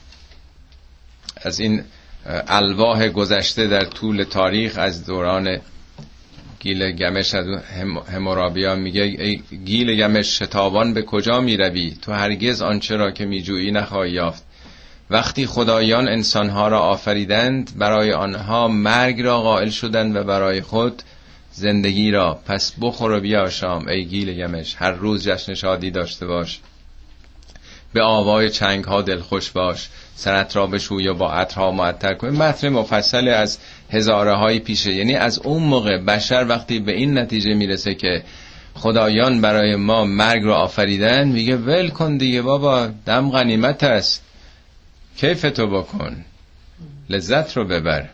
از 1.36 1.60
این 1.60 1.84
الواح 2.26 3.08
گذشته 3.08 3.66
در 3.66 3.84
طول 3.84 4.22
تاریخ 4.22 4.78
از 4.78 5.06
دوران 5.06 5.60
گیل 6.60 6.92
گمش 6.92 7.34
از 7.34 7.46
همورابیا 8.14 8.74
میگه 8.74 9.02
ای 9.02 9.42
گیل 9.64 9.96
گمش 9.96 10.42
شتابان 10.42 10.94
به 10.94 11.02
کجا 11.02 11.40
می‌روی؟ 11.40 11.96
تو 12.02 12.12
هرگز 12.12 12.62
آنچه 12.62 12.96
را 12.96 13.10
که 13.10 13.26
میجویی 13.26 13.70
نخواهی 13.70 14.12
یافت. 14.12 14.44
وقتی 15.10 15.46
خدایان 15.46 16.08
انسانها 16.08 16.68
را 16.68 16.80
آفریدند 16.80 17.70
برای 17.78 18.12
آنها 18.12 18.68
مرگ 18.68 19.20
را 19.20 19.40
قائل 19.40 19.70
شدند 19.70 20.16
و 20.16 20.24
برای 20.24 20.60
خود 20.60 21.02
زندگی 21.52 22.10
را. 22.10 22.40
پس 22.46 22.72
بخور 22.80 23.12
و 23.12 23.20
بیا 23.20 23.50
شام 23.50 23.88
ای 23.88 24.04
گیل 24.04 24.32
گمش 24.32 24.76
هر 24.78 24.90
روز 24.90 25.28
جشن 25.28 25.54
شادی 25.54 25.90
داشته 25.90 26.26
باش. 26.26 26.60
به 27.92 28.02
آوای 28.02 28.50
چنگ 28.50 28.84
ها 28.84 29.02
دلخوش 29.02 29.50
باش. 29.50 29.88
سرت 30.20 30.56
را 30.56 30.66
بشوی 30.66 31.08
و 31.08 31.14
با 31.14 31.32
عطرها 31.32 31.70
معطر 31.70 32.14
کن 32.14 32.28
متن 32.28 32.68
مفصل 32.68 33.28
از 33.28 33.58
هزاره 33.90 34.36
های 34.36 34.58
پیشه. 34.58 34.94
یعنی 34.94 35.14
از 35.14 35.38
اون 35.38 35.62
موقع 35.62 35.98
بشر 35.98 36.46
وقتی 36.48 36.78
به 36.78 36.92
این 36.92 37.18
نتیجه 37.18 37.54
می‌رسه 37.54 37.94
که 37.94 38.22
خدایان 38.74 39.40
برای 39.40 39.76
ما 39.76 40.04
مرگ 40.04 40.42
رو 40.42 40.52
آفریدن 40.52 41.28
میگه 41.28 41.56
ول 41.56 41.88
کن 41.88 42.16
دیگه 42.16 42.42
بابا 42.42 42.88
دم 43.06 43.30
غنیمت 43.30 43.84
است. 43.84 44.22
کیف 45.16 45.42
تو 45.42 45.66
بکن؟ 45.66 46.24
لذت 47.10 47.56
رو 47.56 47.64
ببر. 47.64 48.08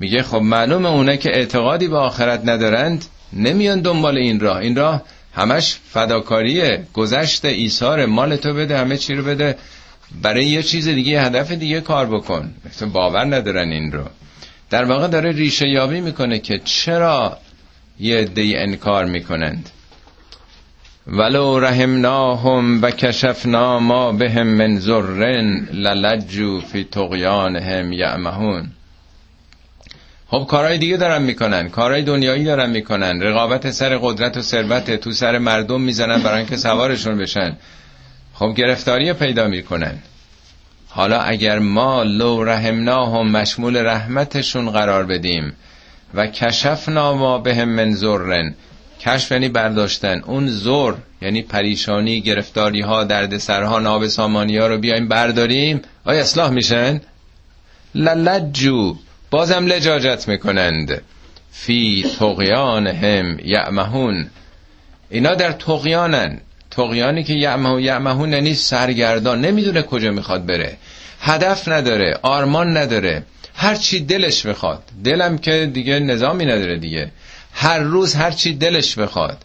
میگه 0.00 0.22
خب 0.22 0.36
معلومه 0.36 0.88
اونه 0.88 1.16
که 1.16 1.30
اعتقادی 1.36 1.88
به 1.88 1.96
آخرت 1.96 2.40
ندارند 2.44 3.04
نمیان 3.32 3.80
دنبال 3.80 4.18
این 4.18 4.40
راه. 4.40 4.56
این 4.56 4.76
راه 4.76 5.02
همش 5.34 5.76
فداکاریه. 5.90 6.86
گذشت 6.94 7.44
ایثار 7.44 8.06
مال 8.06 8.36
تو 8.36 8.54
بده 8.54 8.78
همه 8.78 8.96
چی 8.96 9.14
رو 9.14 9.24
بده. 9.24 9.56
برای 10.22 10.46
یه 10.46 10.62
چیز 10.62 10.88
دیگه 10.88 11.22
هدف 11.22 11.52
دیگه 11.52 11.80
کار 11.80 12.06
بکن. 12.06 12.54
باور 12.92 13.24
ندارن 13.24 13.70
این 13.70 13.92
رو. 13.92 14.04
در 14.70 14.84
واقع 14.84 15.08
داره 15.08 15.32
ریشه 15.32 15.68
یابی 15.68 16.00
می‌کنه 16.00 16.38
که 16.38 16.60
چرا 16.64 17.38
یه 18.00 18.16
عده 18.16 18.52
انکار 18.56 19.04
می‌کنند. 19.04 19.70
ولو 21.06 21.60
رحمناهم 21.60 22.82
و 22.82 22.90
کشفنا 22.90 23.78
ما 23.78 24.12
بهم 24.12 24.46
من 24.46 24.78
ذرن 24.78 25.68
للجو 25.72 26.60
فی 26.60 26.84
طغیانهم 26.84 27.92
یعمهون. 27.92 28.70
خب 30.28 30.46
کارهای 30.48 30.78
دیگه 30.78 30.96
دارن 30.96 31.22
می‌کنن 31.22 31.68
کارهای 31.68 32.02
دنیایی 32.02 32.44
دارن 32.44 32.70
می‌کنن. 32.70 33.22
رقابت 33.22 33.70
سر 33.70 33.98
قدرت 33.98 34.36
و 34.36 34.42
ثروت 34.42 34.90
تو 34.90 35.12
سر 35.12 35.38
مردم 35.38 35.80
می‌زنن 35.80 36.22
برای 36.22 36.38
اینکه 36.38 36.56
سوارشون 36.56 37.18
بشن. 37.18 37.56
خب 38.38 38.54
گرفتاری 38.56 39.12
پیدا 39.12 39.46
می‌کنن 39.48 39.98
حالا 40.88 41.20
اگر 41.20 41.58
ما 41.58 42.02
لو 42.02 42.44
رحمناهم 42.44 43.30
مشمول 43.30 43.76
رحمتشون 43.76 44.70
قرار 44.70 45.06
بدیم 45.06 45.52
و 46.14 46.26
کشفنا 46.26 47.14
ما 47.14 47.38
بهم 47.38 47.68
من 47.68 47.94
ذرن 47.94 48.54
کشف 49.00 49.32
یعنی 49.32 49.48
برداشتن 49.48 50.20
اون 50.20 50.48
زور 50.48 50.96
یعنی 51.22 51.42
پریشانی 51.42 52.20
گرفتاری 52.20 52.80
ها 52.80 53.04
درد 53.04 53.38
سرها 53.38 53.78
ناب 53.78 54.06
سامانی 54.06 54.58
ها 54.58 54.66
رو 54.66 54.78
بیایم 54.78 55.08
برداریم 55.08 55.82
آیا 56.04 56.20
اصلاح 56.20 56.50
میشن؟ 56.50 57.00
للجو 57.94 58.96
بازم 59.30 59.66
لجاجت 59.66 60.28
می‌کنند. 60.28 61.02
فی 61.52 62.04
تقیان 62.18 62.86
هم 62.86 63.38
یعمهون. 63.44 64.26
اینا 65.10 65.34
در 65.34 65.52
تقیانن 65.52 66.40
تقیانی 66.76 67.24
که 67.24 67.32
یعمهون 67.32 67.82
یعمهون 67.82 68.32
یعنی 68.32 68.54
سرگردان. 68.54 69.40
نمی‌دونه 69.40 69.82
کجا 69.82 70.10
می‌خواد 70.10 70.46
بره. 70.46 70.76
هدف 71.20 71.68
نداره 71.68 72.18
آرمان 72.22 72.76
نداره. 72.76 73.22
هر 73.54 73.74
چی 73.74 74.00
دلش 74.00 74.46
بخواد. 74.46 74.82
دلم 75.04 75.38
که 75.38 75.70
دیگه 75.74 75.98
نظامی 75.98 76.44
نداره 76.44 76.78
دیگه. 76.78 77.10
هر 77.52 77.78
روز 77.78 78.14
هر 78.14 78.30
چی 78.30 78.54
دلش 78.54 78.98
بخواد. 78.98 79.38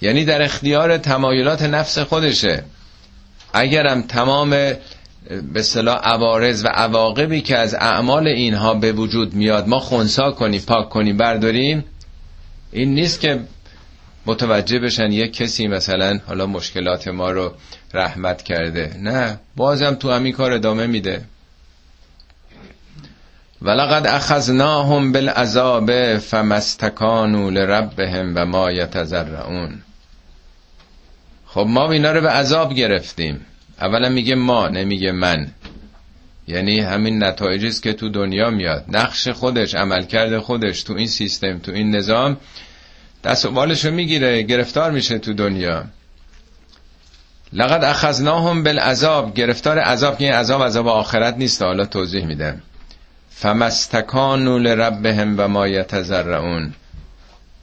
یعنی 0.00 0.24
در 0.24 0.42
اختیار 0.42 0.98
تمایلات 0.98 1.62
نفس 1.62 1.98
خودشه. 1.98 2.64
اگرم 3.52 4.02
تمام 4.02 4.50
به 5.52 5.62
صلاح 5.62 5.96
عوارض 5.96 6.64
و 6.64 6.68
عواقبی 6.68 7.40
که 7.40 7.56
از 7.56 7.74
اعمال 7.74 8.26
اینها 8.26 8.74
به 8.74 8.92
وجود 8.92 9.34
میاد 9.34 9.68
ما 9.68 9.78
خونسا 9.78 10.30
کنیم 10.30 10.60
پاک 10.60 10.88
کنیم 10.88 11.16
برداریم 11.16 11.84
این 12.72 12.94
نیست 12.94 13.20
که 13.20 13.40
متوجه 14.28 14.78
بشن 14.78 15.12
یک 15.12 15.32
کسی 15.32 15.66
مثلا 15.66 16.20
حالا 16.26 16.46
مشکلات 16.46 17.08
ما 17.08 17.30
رو 17.30 17.52
رحمت 17.94 18.42
کرده. 18.42 18.96
نه 18.98 19.40
بازم 19.56 19.94
تو 19.94 20.10
همین 20.10 20.32
کار 20.32 20.52
ادامه 20.52 20.86
میده. 20.86 21.24
ولقد 23.62 24.06
اخذناهم 24.06 25.12
بالعذاب 25.12 26.18
فمستکانوا 26.18 27.50
لربهم 27.50 28.32
و 28.34 28.46
ما 28.46 28.70
یتذرعون. 28.70 29.82
خب 31.46 31.66
ما 31.68 31.92
اینا 31.92 32.12
رو 32.12 32.20
به 32.20 32.30
عذاب 32.30 32.74
گرفتیم. 32.74 33.40
اولا 33.80 34.08
میگه 34.08 34.34
ما 34.34 34.68
نمیگه 34.68 35.12
من. 35.12 35.48
یعنی 36.48 36.80
همین 36.80 37.24
نتایجی 37.24 37.68
است 37.68 37.82
که 37.82 37.92
تو 37.92 38.08
دنیا 38.08 38.50
میاد. 38.50 38.84
نقش 38.88 39.28
خودش 39.28 39.74
عملکرد 39.74 40.38
خودش 40.38 40.82
تو 40.82 40.92
این 40.92 41.06
سیستم 41.06 41.58
تو 41.58 41.72
این 41.72 41.96
نظام 41.96 42.36
دست 43.24 43.44
و 43.44 43.50
بالش 43.50 43.84
رو 43.84 43.90
می‌گیره 43.90 44.42
گرفتار 44.42 44.90
میشه 44.90 45.18
تو 45.18 45.34
دنیا. 45.34 45.84
لقد 47.52 47.84
اخذناهم 47.84 48.62
بالعذاب. 48.62 49.34
گرفتار 49.34 49.78
عذاب 49.78 50.18
که 50.18 50.32
عذاب 50.32 50.62
عذاب 50.62 50.88
آخرت 50.88 51.36
نیست. 51.36 51.62
حالا 51.62 51.84
توضیح 51.86 52.26
میدم. 52.26 52.62
فمستکانوا 53.30 54.58
لربهم 54.58 55.34
و 55.38 55.48
ما 55.48 55.68
یتذرعون 55.68 56.74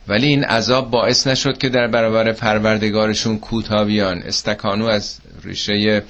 ولی 0.08 0.28
این 0.28 0.44
عذاب 0.44 0.92
باعث 0.92 1.28
نشد 1.28 1.58
که 1.58 1.70
در 1.70 1.88
برابر 1.88 2.32
پروردگارشون 2.32 3.40
کوتاه 3.40 3.86
بیان 3.86 4.24
استکانو 4.24 4.86
از 4.86 5.18
ریشه 5.44 6.04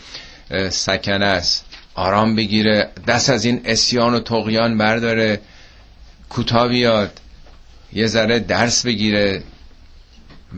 سکنه 0.70 1.26
است. 1.26 1.66
آرام 1.96 2.36
بگیره. 2.36 2.90
دست 3.08 3.30
از 3.30 3.46
این 3.46 3.62
اسیان 3.66 4.14
و 4.14 4.20
تقیان 4.20 4.78
برداره. 4.78 5.40
کوتاه 6.30 6.68
بیاد 6.68 7.20
یه 7.96 8.08
ذره 8.08 8.40
درس 8.40 8.86
بگیره 8.86 9.44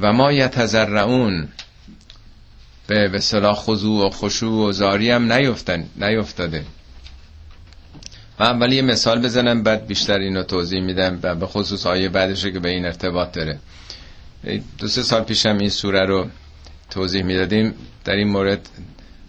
و 0.01 0.13
ما 0.13 0.31
یتذرعون 0.31 1.47
به 2.87 3.07
به 3.07 3.19
صلاح 3.19 3.55
خضوع 3.55 4.07
و 4.07 4.09
خشوع 4.09 4.69
و 4.69 4.71
زاری 4.71 5.11
هم 5.11 5.33
نیفتن 5.33 5.85
نیفتاده. 5.95 6.65
و 8.39 8.43
اولی 8.43 8.75
یه 8.75 8.81
مثال 8.81 9.21
بزنم 9.21 9.63
بعد 9.63 9.87
بیشتر 9.87 10.19
اینو 10.19 10.43
توضیح 10.43 10.81
میدم 10.81 11.19
و 11.23 11.35
به 11.35 11.45
خصوص 11.45 11.85
آیه 11.85 12.09
بعدش 12.09 12.45
که 12.45 12.59
به 12.59 12.69
این 12.69 12.85
ارتباط 12.85 13.31
داره. 13.31 13.59
دو 14.77 14.87
سه 14.87 15.03
سال 15.03 15.23
پیشم 15.23 15.57
این 15.57 15.69
سوره 15.69 16.05
رو 16.05 16.27
توضیح 16.89 17.23
می‌دادیم. 17.23 17.73
در 18.05 18.13
این 18.13 18.27
مورد 18.27 18.69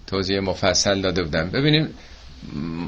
توضیح 0.07 0.41
مفصل 0.41 1.01
داده 1.01 1.23
بودم. 1.23 1.51
ببینیم 1.51 1.89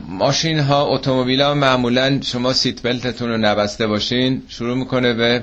ماشین 0.09 0.59
ها 0.59 0.85
اتومبیل 0.87 1.41
ها 1.43 1.55
معمولا 1.55 2.21
شما 2.23 2.53
سیت 2.53 2.83
بلتتون 2.83 3.29
رو 3.29 3.37
نبسته 3.37 3.87
باشین 3.87 4.43
شروع 4.49 4.77
می‌کنه 4.77 5.15
به 5.15 5.43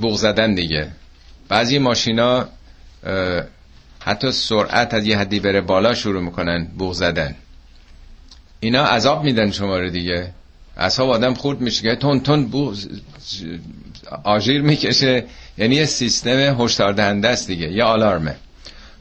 بوغ 0.00 0.16
زدن 0.16 0.54
دیگه. 0.54 0.88
بعضی 1.48 1.78
ماشینا 1.78 2.48
حتی 4.00 4.32
سرعت 4.32 4.94
از 4.94 5.06
یه 5.06 5.18
حدی 5.18 5.40
بره 5.40 5.60
بالا 5.60 5.94
شروع 5.94 6.22
می‌کنن 6.22 6.64
بوغ 6.78 6.92
زدن. 6.92 7.34
اینا 8.60 8.84
عذاب 8.84 9.24
میدن 9.24 9.50
شما 9.50 9.78
رو 9.78 9.90
دیگه. 9.90 10.32
اصاب 10.76 11.10
آدم 11.10 11.34
خورد 11.34 11.60
میشه 11.60 11.82
که 11.82 11.96
تون 11.96 12.20
تون 12.20 12.46
بو 12.46 12.74
آژیر 14.24 14.62
می‌کشه. 14.62 15.24
یعنی 15.58 15.74
یه 15.74 15.86
سیستم 15.86 16.62
هشدار 16.62 16.92
دهنده 16.92 17.28
است 17.28 17.46
دیگه 17.46 17.72
یه 17.72 17.84
آلارمه. 17.84 18.36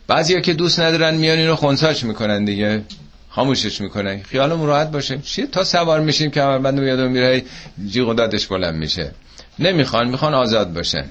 بعضیا 0.09 0.39
که 0.39 0.53
دوست 0.53 0.79
ندارن 0.79 1.15
میان 1.15 1.37
اینو 1.37 1.55
خونساش 1.55 2.03
می‌کنن 2.03 2.45
دیگه. 2.45 2.81
خاموشش 3.29 3.81
می‌کنن. 3.81 4.21
خیالمون 4.23 4.67
راحت 4.67 4.91
باشه. 4.91 5.17
چیه 5.17 5.47
تا 5.47 5.63
سوار 5.63 5.99
میشیم 5.99 6.31
که 6.31 6.41
بند 6.41 6.83
یادم 6.83 7.11
میره 7.11 7.43
جیغ 7.87 8.07
و 8.07 8.13
دادش 8.13 8.47
بلند 8.47 8.75
میشه. 8.75 9.11
نمی‌خوان 9.59 10.07
می‌خوان 10.09 10.33
آزاد 10.33 10.73
باشن. 10.73 11.05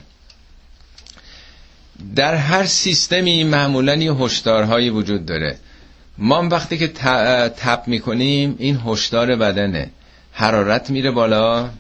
در 2.17 2.35
هر 2.35 2.65
سیستمی 2.65 3.45
معمولا 3.45 3.95
یه 3.95 4.13
هشدارهایی 4.13 4.91
وجود 4.91 5.27
داره. 5.27 5.57
ما 6.19 6.49
وقتی 6.49 6.79
که 6.79 6.89
تپ 7.49 7.83
می‌کنیم 7.87 8.57
این 8.59 8.81
هشدار 8.87 9.37
بدنه. 9.37 9.91
حرارت 10.33 10.91
میره 10.91 11.11
بالا 11.11 11.71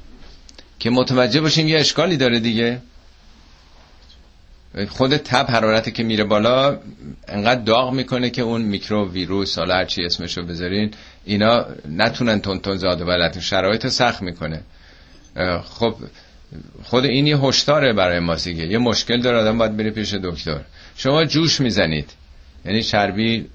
که 0.78 0.90
متوجه 0.90 1.40
باشیم 1.40 1.68
یه 1.68 1.78
اشکالی 1.78 2.16
داره 2.16 2.40
دیگه. 2.40 2.80
خود 4.88 5.16
تب 5.16 5.50
حرارتی 5.50 5.90
که 5.90 6.02
میره 6.02 6.24
بالا 6.24 6.78
انقدر 7.28 7.60
داغ 7.60 7.92
می‌کنه 7.92 8.30
که 8.30 8.42
اون 8.42 8.62
میکرو 8.62 9.10
ویروس 9.10 9.58
حالا 9.58 9.74
هرچی 9.74 10.02
اسمشو 10.04 10.42
بذارین 10.42 10.90
اینا 11.24 11.66
نتونن 11.88 12.40
تون 12.40 12.58
تون 12.58 12.76
زاد 12.76 13.02
و 13.02 13.40
شرایط 13.40 13.86
سخت 13.86 14.22
می‌کنه. 14.22 14.60
خب 15.64 15.94
خود 16.84 17.04
این 17.04 17.26
یه 17.26 17.38
هشداره 17.38 17.92
برای 17.92 18.20
ما 18.20 18.34
دیگه. 18.34 18.66
یه 18.66 18.78
مشکل 18.78 19.20
داره 19.20 19.38
آدم 19.38 19.58
باید 19.58 19.76
بره 19.76 19.90
پیش 19.90 20.14
دکتر. 20.14 20.60
شما 20.96 21.24
جوش 21.24 21.60
می‌زنید. 21.60 22.10
یعنی 22.64 22.82
چربی 22.82 23.46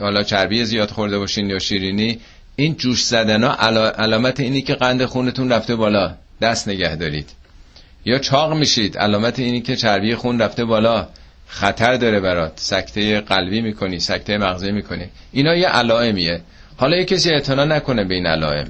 حالا 0.00 0.22
چربی 0.22 0.64
زیاد 0.64 0.90
خورده 0.90 1.18
باشین 1.18 1.50
یا 1.50 1.58
شیرینی 1.58 2.20
این 2.56 2.74
جوش 2.74 3.04
زدن 3.04 3.44
ها 3.44 3.56
علامت 3.98 4.40
اینی 4.40 4.62
که 4.62 4.74
قند 4.74 5.04
خونتون 5.04 5.52
رفته 5.52 5.76
بالا. 5.76 6.14
دست 6.40 6.68
نگه 6.68 6.96
دارید. 6.96 7.30
یا 8.06 8.18
چاق 8.18 8.52
میشید. 8.52 8.98
علامت 8.98 9.38
اینی 9.38 9.60
که 9.60 9.76
چربی 9.76 10.14
خون 10.14 10.40
رفته 10.40 10.64
بالا. 10.64 11.08
خطر 11.46 11.96
داره 11.96 12.20
برات. 12.20 12.52
سکته 12.56 13.20
قلبی 13.20 13.60
می‌کنی 13.60 14.00
سکته 14.00 14.38
مغزی 14.38 14.72
می‌کنی. 14.72 15.04
اینا 15.32 15.54
یه 15.54 15.68
علائمیه. 15.68 16.40
حالا 16.76 16.96
یه 16.96 17.04
کسی 17.04 17.30
اعتنا 17.30 17.64
نکنه 17.64 18.04
به 18.04 18.14
این 18.14 18.26
علائم. 18.26 18.66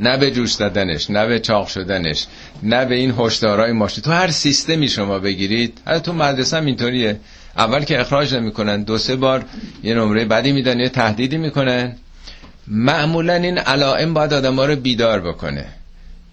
نه 0.00 0.16
به 0.16 0.30
جوش 0.30 0.52
دادنش 0.52 1.10
نه 1.10 1.26
به 1.26 1.40
چاق 1.40 1.68
شدنش 1.68 2.26
نه 2.62 2.84
به 2.84 2.94
این 2.94 3.14
هشدارهای 3.18 3.72
ماشین. 3.72 4.04
تو 4.04 4.10
هر 4.10 4.30
سیستمی 4.30 4.88
شما 4.88 5.18
بگیرید. 5.18 5.78
حتی 5.86 6.00
تو 6.00 6.12
مدرسه 6.12 6.56
هم 6.56 6.66
اینطوریه. 6.66 7.20
اول 7.56 7.84
که 7.84 8.00
اخراج 8.00 8.34
نمی‌کنن 8.34 8.82
دو 8.82 8.98
سه 8.98 9.16
بار 9.16 9.44
یه 9.82 9.94
نمره 9.94 10.24
بدی 10.24 10.52
میدن 10.52 10.80
یه 10.80 10.88
تهدیدی 10.88 11.36
می‌کنن. 11.36 11.96
معمولا 12.66 13.34
این 13.34 13.58
علائم 13.58 14.14
باید 14.14 14.32
آدم 14.32 14.60
رو 14.60 14.76
بیدار 14.76 15.20
بکنه. 15.20 15.66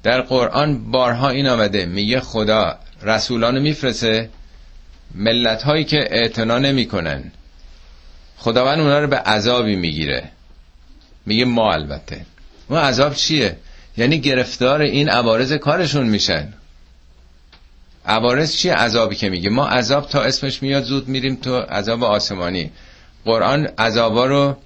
در 0.03 0.21
قرآن 0.21 0.91
بارها 0.91 1.29
این 1.29 1.47
آمده 1.47 1.85
میگه 1.85 2.19
خدا 2.19 2.77
رسولانو 3.01 3.61
میفرسه 3.61 4.29
ملت 5.15 5.63
هایی 5.63 5.83
که 5.83 5.97
اعتنا 6.11 6.59
نمی‌کنن. 6.59 7.31
خداوند 8.37 8.79
اونا 8.79 8.99
رو 8.99 9.07
به 9.07 9.17
عذابی 9.17 9.75
می‌گیره. 9.75 10.29
میگه 11.25 11.45
ما 11.45 11.73
البته. 11.73 12.25
اون 12.69 12.79
عذاب 12.79 13.13
چیه؟ 13.13 13.57
یعنی 13.97 14.19
گرفتار 14.19 14.81
این 14.81 15.09
عوارض 15.09 15.53
کارشون 15.53 16.07
میشن. 16.07 16.53
عوارض 18.05 18.55
چیه 18.55 18.73
عذابی 18.73 19.15
که 19.15 19.29
میگه؟ 19.29 19.49
ما 19.49 19.67
عذاب 19.67 20.09
تا 20.09 20.21
اسمش 20.21 20.63
میاد 20.63 20.83
زود 20.83 21.07
میریم 21.07 21.35
تو 21.35 21.55
عذاب 21.59 22.03
آسمانی. 22.03 22.71
قرآن 23.25 23.65
عذابا 23.65 24.25
رو 24.25 24.57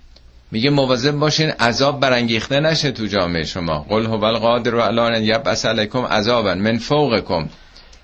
میگه 0.56 0.70
مواظب 0.70 1.12
باشین 1.12 1.50
عذاب 1.50 2.00
برانگیخته 2.00 2.60
نشه 2.60 2.92
تو 2.92 3.06
جامعه 3.06 3.44
شما. 3.44 3.86
قل 3.90 4.06
هو 4.06 4.24
القادر 4.24 4.76
الان 4.76 5.24
یبعث 5.24 5.66
علیکم 5.66 6.00
عذابا 6.00 6.56
من 6.56 6.78
فوقکم. 6.78 7.50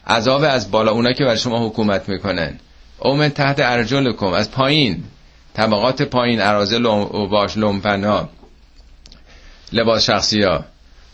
عذاب 0.07 0.43
از 0.43 0.71
بالا 0.71 0.91
اونا 0.91 1.13
که 1.13 1.25
بر 1.25 1.35
شما 1.35 1.67
حکومت 1.67 2.09
می‌کنن. 2.09 2.59
او 2.99 3.15
من 3.15 3.29
تحت 3.29 3.59
ارجلکم 3.59 4.25
از 4.25 4.51
پایین. 4.51 5.03
طبقات 5.53 6.01
پایین 6.01 6.41
ارازل 6.41 6.85
و 6.85 7.27
باش 7.27 7.57
لومپنا 7.57 8.29
لباس 9.73 10.05
شخصی 10.05 10.41
ها 10.41 10.65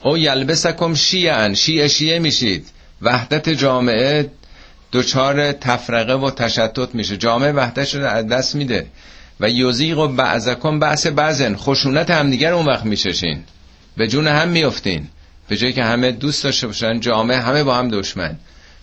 او 0.04 0.18
یلبسکم 0.18 0.94
شیعن 0.94 1.54
شیعه 1.54 1.88
شیعه 1.88 2.20
میشید. 2.20 2.68
وحدت 3.02 3.50
جامعه 3.50 4.30
دچار 4.92 5.52
تفرقه 5.52 6.14
و 6.14 6.32
تشتت 6.32 6.96
میشه. 6.96 7.18
جامعه 7.18 7.52
وحدت 7.52 7.96
رو 7.96 8.06
از 8.06 8.28
دست 8.28 8.56
میده. 8.56 8.88
و 9.40 9.50
یوزیق 9.50 9.98
و 9.98 10.08
بعضکم 10.08 10.80
بعض 10.80 11.08
بعضن. 11.08 11.56
خشونت 11.56 12.10
همدیگر 12.10 12.54
اون 12.54 12.66
وقت 12.66 12.86
میششین 12.86 13.40
به 13.98 14.08
جون 14.08 14.28
هم 14.28 14.50
میفتین 14.50 15.08
به 15.48 15.58
جایی 15.58 15.74
که 15.74 15.84
همه 15.84 16.12
دوست 16.12 16.44
داشته 16.44 16.68
باشن 16.68 17.00
جامعه 17.00 17.38
همه 17.38 17.64
با 17.64 17.76
هم 17.76 17.90
دشمن. 17.90 18.38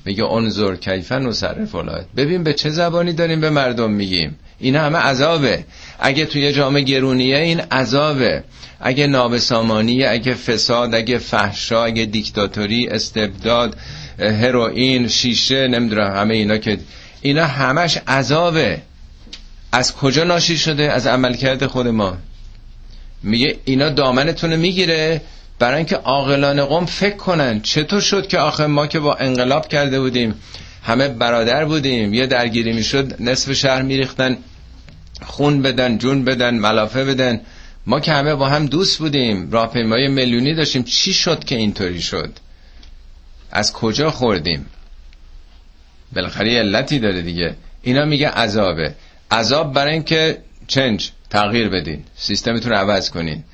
میگه 0.05 0.25
انظر 0.25 0.75
کیفن 0.77 1.27
و 1.27 1.33
صرف 1.33 1.75
ببین 2.17 2.43
به 2.43 2.53
چه 2.53 2.71
زبانی 2.71 3.13
داریم 3.13 3.41
به 3.41 3.51
مردم 3.51 3.91
میگیم. 3.91 4.39
این 4.59 4.77
همه 4.77 4.99
عذابه. 4.99 5.65
اگه 6.01 6.27
توی 6.27 6.53
جامعه 6.53 6.83
گرونیه 6.83 7.37
این 7.37 7.61
عذابه. 7.61 8.45
اگه 8.81 9.07
نابسامانی 9.07 10.05
اگه 10.05 10.35
فساد 10.35 10.95
اگه 10.95 11.19
فحشا 11.19 11.85
اگه 11.85 12.05
دیکتاتوری 12.05 12.87
استبداد 12.87 13.77
هروئین 14.19 15.09
شیشه 15.09 15.69
نمی‌دونم 15.69 16.17
همه 16.17 16.35
اینا 16.35 16.59
که 16.59 16.79
اینا 17.23 17.47
همش 17.47 17.99
عذابه. 18.09 18.83
از 19.75 19.95
کجا 19.95 20.25
ناشی 20.25 20.59
شده؟ 20.59 20.83
از 20.93 21.07
عملکرد 21.07 21.67
خود 21.67 21.87
ما. 21.87 22.17
میگه 23.23 23.57
اینا 23.65 23.89
دامنتون 23.89 24.57
می‌گیره 24.57 25.21
برای 25.59 25.77
اینکه 25.77 25.97
عاقلان 25.97 26.65
قوم 26.65 26.87
فکر 26.87 27.17
کنن 27.17 27.61
چطور 27.61 28.01
شد 28.01 28.27
که 28.27 28.39
آخه 28.39 28.67
ما 28.67 28.87
که 28.87 29.01
با 29.01 29.15
انقلاب 29.15 29.69
کرده 29.69 30.01
بودیم 30.01 30.35
همه 30.83 31.09
برادر 31.09 31.65
بودیم 31.65 32.15
یه 32.15 32.27
درگیری 32.27 32.73
می‌شد 32.73 33.23
نصف 33.23 33.53
شهر 33.53 33.83
میریختن 33.83 34.37
خون 35.23 35.63
بدن 35.63 35.99
جون 35.99 36.25
بدن 36.25 36.55
ملافه 36.55 37.05
بدن. 37.05 37.41
ما 37.87 38.01
که 38.01 38.13
همه 38.13 38.35
با 38.35 38.49
هم 38.49 38.67
دوست 38.67 38.99
بودیم 38.99 39.51
راهپیمایی 39.51 40.09
میلیونی 40.09 40.55
داشتیم 40.55 40.83
چی 40.83 41.13
شد 41.13 41.45
که 41.45 41.57
اینطوری 41.57 42.03
شد؟ 42.03 42.33
از 43.53 43.73
کجا 43.73 44.11
خوردیم؟ 44.11 44.67
بالاخره 46.13 46.59
علتی 46.59 46.99
داره 46.99 47.23
دیگه. 47.23 47.55
اینا 47.83 48.05
میگه 48.05 48.29
عذابه. 48.29 48.95
عذاب 49.31 49.73
برای 49.73 49.93
اینکه 49.93 50.39
چنج 50.67 51.11
تغییر 51.31 51.69
بدین. 51.69 52.05
سیستمتون 52.17 52.73
رو 52.73 52.77
عوض 52.77 53.11
کنین. 53.11 53.45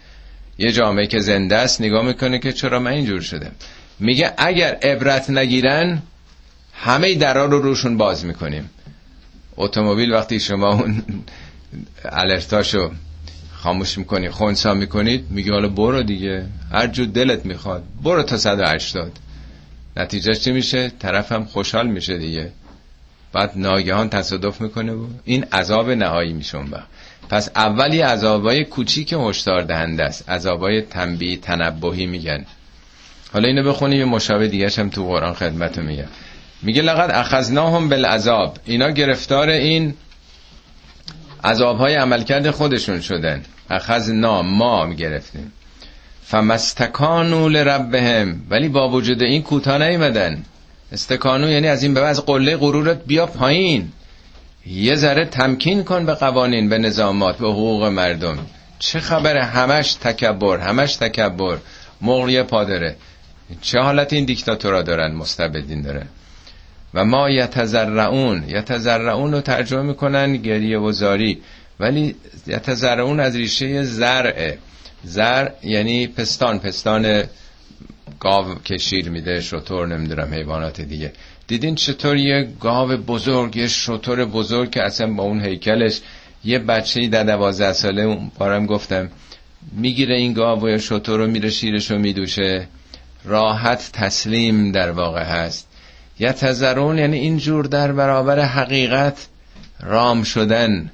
یه 0.58 0.72
جامعه 0.72 1.06
که 1.06 1.20
زنده 1.20 1.56
است 1.56 1.80
نگاه 1.80 2.04
می‌کنه 2.04 2.38
که 2.38 2.52
چرا 2.52 2.78
من 2.78 2.90
اینجور 2.90 3.20
شده. 3.20 3.50
میگه 3.98 4.32
اگر 4.38 4.74
عبرت 4.82 5.30
نگیرن 5.30 6.02
همه 6.74 7.14
درا 7.14 7.44
رو 7.44 7.62
روشون 7.62 7.96
باز 7.96 8.24
می‌کنیم. 8.24 8.70
اتومبیل 9.56 10.12
وقتی 10.12 10.40
شما 10.40 10.72
اون 10.72 11.02
الرتاشو 12.04 12.90
خاموش 13.52 13.98
می‌کنی 13.98 14.30
خونسا 14.30 14.74
می‌کنید 14.74 15.26
میگه 15.30 15.52
حالا 15.52 15.68
برو 15.68 16.02
دیگه. 16.02 16.46
هر 16.72 16.86
جو 16.86 17.06
دلت 17.06 17.46
می‌خواد 17.46 17.84
برو 18.02 18.22
تا 18.22 18.36
180 18.36 19.12
نتیجه 19.96 20.34
چی 20.34 20.52
میشه؟ 20.52 20.92
طرفم 20.98 21.44
خوشحال 21.44 21.86
میشه 21.86 22.18
دیگه. 22.18 22.52
بعد 23.32 23.52
ناگهان 23.56 24.08
تصادف 24.08 24.60
می‌کنه 24.60 24.92
و 24.92 25.06
این 25.24 25.44
عذاب 25.52 25.90
نهایی 25.90 26.32
میشون 26.32 26.70
با 26.70 26.78
پس 27.30 27.50
اولی 27.56 28.00
عذابای 28.00 28.64
کوچیک 28.64 29.14
هشدار 29.18 29.62
دهنده 29.62 30.04
است. 30.04 30.28
عذابای 30.28 30.82
تنبیه 30.82 31.36
تنبهی 31.36 32.06
میگن. 32.06 32.44
حالا 33.32 33.48
اینو 33.48 33.62
بخونی 33.70 33.96
یه 33.96 34.04
مشابه 34.04 34.48
دیگه 34.48 34.70
هم 34.78 34.88
تو 34.88 35.06
قرآن 35.06 35.34
خدمت 35.34 35.78
میگه. 35.78 36.06
میگه 36.62 36.82
لقد 36.82 37.10
اخذناهم 37.10 37.88
بالعذاب. 37.88 38.58
اینا 38.64 38.90
گرفتار 38.90 39.48
این 39.48 39.94
عذاب 41.44 41.78
های 41.78 41.94
عملکرد 41.94 42.50
خودشون 42.50 43.00
شدن. 43.00 43.42
اخذنا 43.70 44.42
ما 44.42 44.94
گرفتیم. 44.94 45.52
فمستکانو 46.24 47.48
لربهم. 47.48 48.46
ولی 48.50 48.68
با 48.68 48.88
وجود 48.88 49.22
این 49.22 49.42
کوتا 49.42 49.78
نیمدن 49.78 50.42
استکانو 50.92 51.50
یعنی 51.50 51.68
از 51.68 51.82
این 51.82 51.94
به 51.94 52.00
از 52.00 52.26
قله 52.26 52.56
غرورت 52.56 53.04
بیا 53.06 53.26
پایین. 53.26 53.92
یه 54.66 54.94
ذره 54.94 55.24
تمکین 55.24 55.84
کن 55.84 56.06
به 56.06 56.14
قوانین 56.14 56.68
به 56.68 56.78
نظامات 56.78 57.38
به 57.38 57.48
حقوق 57.48 57.84
مردم. 57.84 58.38
چه 58.78 59.00
خبره 59.00 59.44
همش 59.44 59.94
تکبر 59.94 60.58
همش 60.58 60.96
تکبر. 60.96 61.58
مغری 62.02 62.42
پادره 62.42 62.96
چه 63.60 63.78
حالت 63.78 64.12
این 64.12 64.24
دیکتاتورا 64.24 64.82
دارن؟ 64.82 65.12
مستبدین 65.12 65.82
داره 65.82 66.06
و 66.94 67.04
ما 67.04 67.30
یتزرعون 67.30 68.44
یتزرعون 68.48 69.32
رو 69.32 69.40
ترجمه 69.40 69.82
می‌کنن 69.82 70.36
گریه 70.36 70.78
و 70.78 70.92
زاری. 70.92 71.42
ولی 71.80 72.16
یتزرعون 72.46 73.20
از 73.20 73.36
ریشه 73.36 73.84
زرعه. 73.84 74.58
زر 75.04 75.48
یعنی 75.62 76.06
پستان 76.06 76.58
پستان 76.58 77.24
گاو 78.20 78.54
که 78.64 78.78
شیر 78.78 79.10
میده 79.10 79.40
شطور 79.40 79.86
نمی‌دونم 79.86 80.34
حیوانات 80.34 80.80
دیگه. 80.80 81.12
دیدین 81.46 81.74
چطور 81.74 82.16
یه 82.16 82.48
گاو 82.60 82.88
بزرگ 82.88 83.56
یه 83.56 83.68
شطور 83.68 84.24
بزرگ 84.24 84.70
که 84.70 84.82
اصلا 84.82 85.12
با 85.12 85.22
اون 85.22 85.44
هیکلش 85.44 86.00
یه 86.44 86.58
بچه 86.58 87.08
در 87.08 87.24
دوازده 87.24 87.72
ساله 87.72 88.18
بارم 88.38 88.66
گفتم 88.66 89.10
می‌گیره 89.72 90.16
این 90.16 90.32
گاو 90.32 90.64
و 90.64 90.68
یا 90.68 90.78
شطور 90.78 91.18
رو 91.18 91.26
میره 91.26 91.50
شیرش 91.50 91.90
رو 91.90 91.98
میدوشه. 91.98 92.68
راحت 93.24 93.90
تسلیم 93.92 94.72
در 94.72 94.90
واقع 94.90 95.22
هست. 95.22 95.68
یتذرون 96.18 96.98
یعنی 96.98 97.18
اینجور 97.18 97.64
در 97.64 97.92
برابر 97.92 98.40
حقیقت 98.40 99.28
رام 99.80 100.22
شدن 100.22 100.90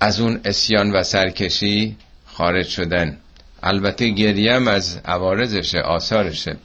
از 0.00 0.20
اون 0.20 0.40
اسیان 0.44 0.90
و 0.90 1.02
سرکشی 1.02 1.96
خارج 2.26 2.66
شدن. 2.66 3.16
البته 3.62 4.08
گریم 4.08 4.68
از 4.68 5.00
عوارضشه 5.04 5.80
آثارشه. 5.80 6.56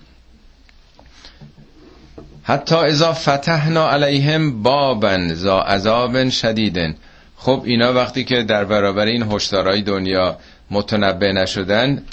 حتی 2.43 2.75
اذا 2.75 3.13
فتحنا 3.13 3.89
علیهم 3.89 4.63
بابن 4.63 5.33
زا 5.33 5.59
عذاب 5.59 6.29
شدیدن 6.29 6.95
خب 7.37 7.61
اینا 7.65 7.93
وقتی 7.93 8.23
که 8.23 8.43
در 8.43 8.65
برابر 8.65 9.05
این 9.05 9.23
هشدارهای 9.31 9.81
دنیا 9.81 10.37
متنبه 10.71 11.33
نشدن 11.33 12.03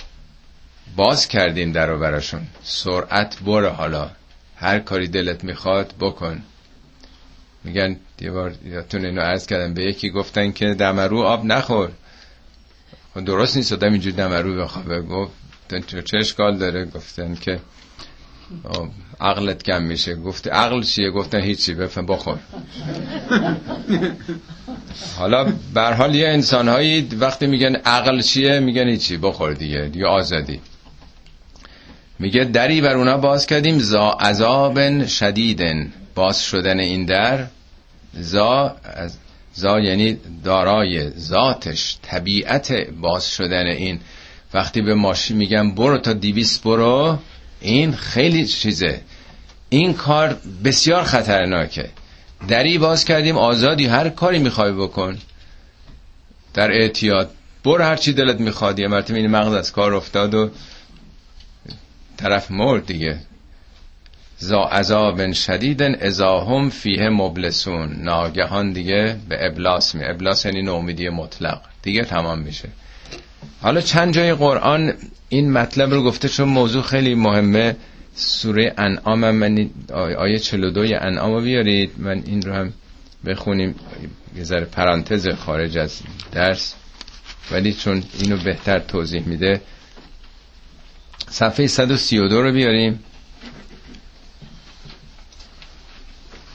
باز 0.97 1.29
کردیم 1.29 1.73
در 1.73 1.97
براشون. 1.97 2.47
سرعت 2.63 3.39
بره 3.47 3.69
حالا. 3.69 4.11
هر 4.57 4.79
کاری 4.79 5.09
دلت 5.09 5.45
می‌خواد 5.45 5.95
بکن. 6.01 6.43
میگن 7.65 7.97
یه 8.21 8.31
بار 8.31 8.55
یادتون 8.65 9.05
اینو 9.05 9.21
عرض 9.21 9.47
کردم 9.47 9.75
به 9.75 9.83
یکی 9.83 10.11
گفتن 10.11 10.53
که 10.53 10.75
دمرو 10.75 11.23
آب 11.23 11.45
نخور. 11.45 11.91
درست 13.15 13.57
نیست 13.57 13.73
آدم 13.73 13.93
اینجور 13.93 14.13
دمرو 14.13 14.63
بخوابه. 14.63 15.03
گفت 15.03 15.33
چه 16.05 16.19
اشکال 16.19 16.59
داره؟ 16.59 16.85
گفتن 16.85 17.35
که 17.35 17.61
عقلت 19.21 19.63
کم 19.63 19.83
میشه. 19.83 20.15
گفت 20.15 20.49
عقل 20.49 20.83
چیه؟ 20.83 21.11
گفتن 21.11 21.41
هیچی. 21.41 21.75
بفهم 21.75 22.07
بخور. 22.07 22.39
حالا 25.19 25.53
به 25.75 25.83
حال 25.83 26.15
یه 26.15 26.29
انسان 26.29 26.69
هایی 26.69 27.09
وقتی 27.21 27.47
میگن 27.47 27.77
عقل 27.77 28.21
چیه 28.21 28.61
میگن 28.61 28.89
هیچی. 28.89 29.17
بخور 29.17 29.53
دیگه 29.53 29.89
دیگه 29.93 30.07
آزادی. 30.07 30.61
میگه 32.19 32.45
دری 32.45 32.81
بر 32.81 32.97
اونا 32.97 33.17
باز 33.19 33.47
کردیم 33.47 33.79
زا 33.79 34.11
عذاب 34.11 35.07
شدیدن. 35.07 35.93
باز 36.15 36.43
شدن 36.43 36.79
این 36.81 37.05
در 37.05 37.47
زا 38.15 38.77
زا 39.55 39.81
یعنی 39.81 40.19
دارای 40.45 41.11
ذاتش 41.11 41.99
طبیعت 42.03 42.73
باز 42.91 43.31
شدن 43.31 43.67
این. 43.67 44.01
وقتی 44.55 44.83
به 44.83 44.95
ماشین 44.95 45.37
میگم 45.37 45.75
برو 45.75 45.99
تا 45.99 46.13
دیویس 46.13 46.59
برو 46.59 47.19
این 47.61 47.93
خیلی 47.93 48.47
چیزه. 48.47 49.01
این 49.69 49.95
کار 49.95 50.37
بسیار 50.65 51.03
خطرناکه. 51.03 51.91
دری 52.49 52.79
باز 52.79 53.05
کردیم 53.05 53.39
آزادی 53.39 53.87
هر 53.87 54.09
کاری 54.09 54.39
می‌خوای 54.39 54.73
بکن. 54.73 55.19
در 56.55 56.71
اعتیاد 56.71 57.31
برو 57.65 57.85
هر 57.85 57.97
چی 57.97 58.13
دلت 58.13 58.41
می‌خواد. 58.41 58.79
یه 58.79 58.89
مرتبه 58.89 59.19
این 59.19 59.31
مغز 59.31 59.55
از 59.55 59.73
کار 59.73 59.95
افتاد 59.95 60.35
و 60.35 60.51
طرف 62.17 62.51
مرد 62.51 62.87
دیگه. 62.87 63.19
زا 64.43 64.63
عذاب 64.63 65.33
شدیدن 65.33 65.95
ازاهم 65.95 66.71
فیه 66.71 67.09
مبلسون. 67.09 68.03
ناگهان 68.03 68.73
دیگه 68.73 69.17
به 69.29 69.47
ابلاس 69.47 69.95
می 69.95 70.05
ابلاس 70.05 70.45
یعنی 70.45 70.63
نومیدی 70.63 71.09
مطلق. 71.09 71.61
دیگه 71.83 72.05
تمام 72.05 72.39
میشه. 72.39 72.69
حالا 73.63 73.81
چند 73.81 74.15
جای 74.15 74.35
قرآن 74.35 74.93
این 75.29 75.53
مطلب 75.53 75.95
رو 75.95 76.03
گفته 76.03 76.29
چون 76.29 76.49
موضوع 76.49 76.83
خیلی 76.83 77.15
مهمه. 77.15 77.77
سوره 78.15 78.75
انعام 78.79 79.31
من 79.31 79.71
آیه 80.19 80.39
42 80.39 80.81
انعام 80.81 81.33
رو 81.33 81.41
بیارید. 81.41 81.91
من 81.99 82.23
این 82.27 82.43
رو 82.43 82.53
هم 82.53 82.73
بخونیم. 83.27 83.75
یه 84.37 84.45
ذره 84.45 84.65
پرانتز 84.65 85.29
خارج 85.29 85.79
از 85.79 86.01
درس. 86.33 86.75
ولی 87.51 87.73
چون 87.73 88.03
اینو 88.23 88.37
بهتر 88.37 88.79
توضیح 88.79 89.29
میده. 89.29 89.61
صفحه 91.29 91.67
132 91.67 92.43
رو 92.43 92.53
بیاریم. 92.53 93.01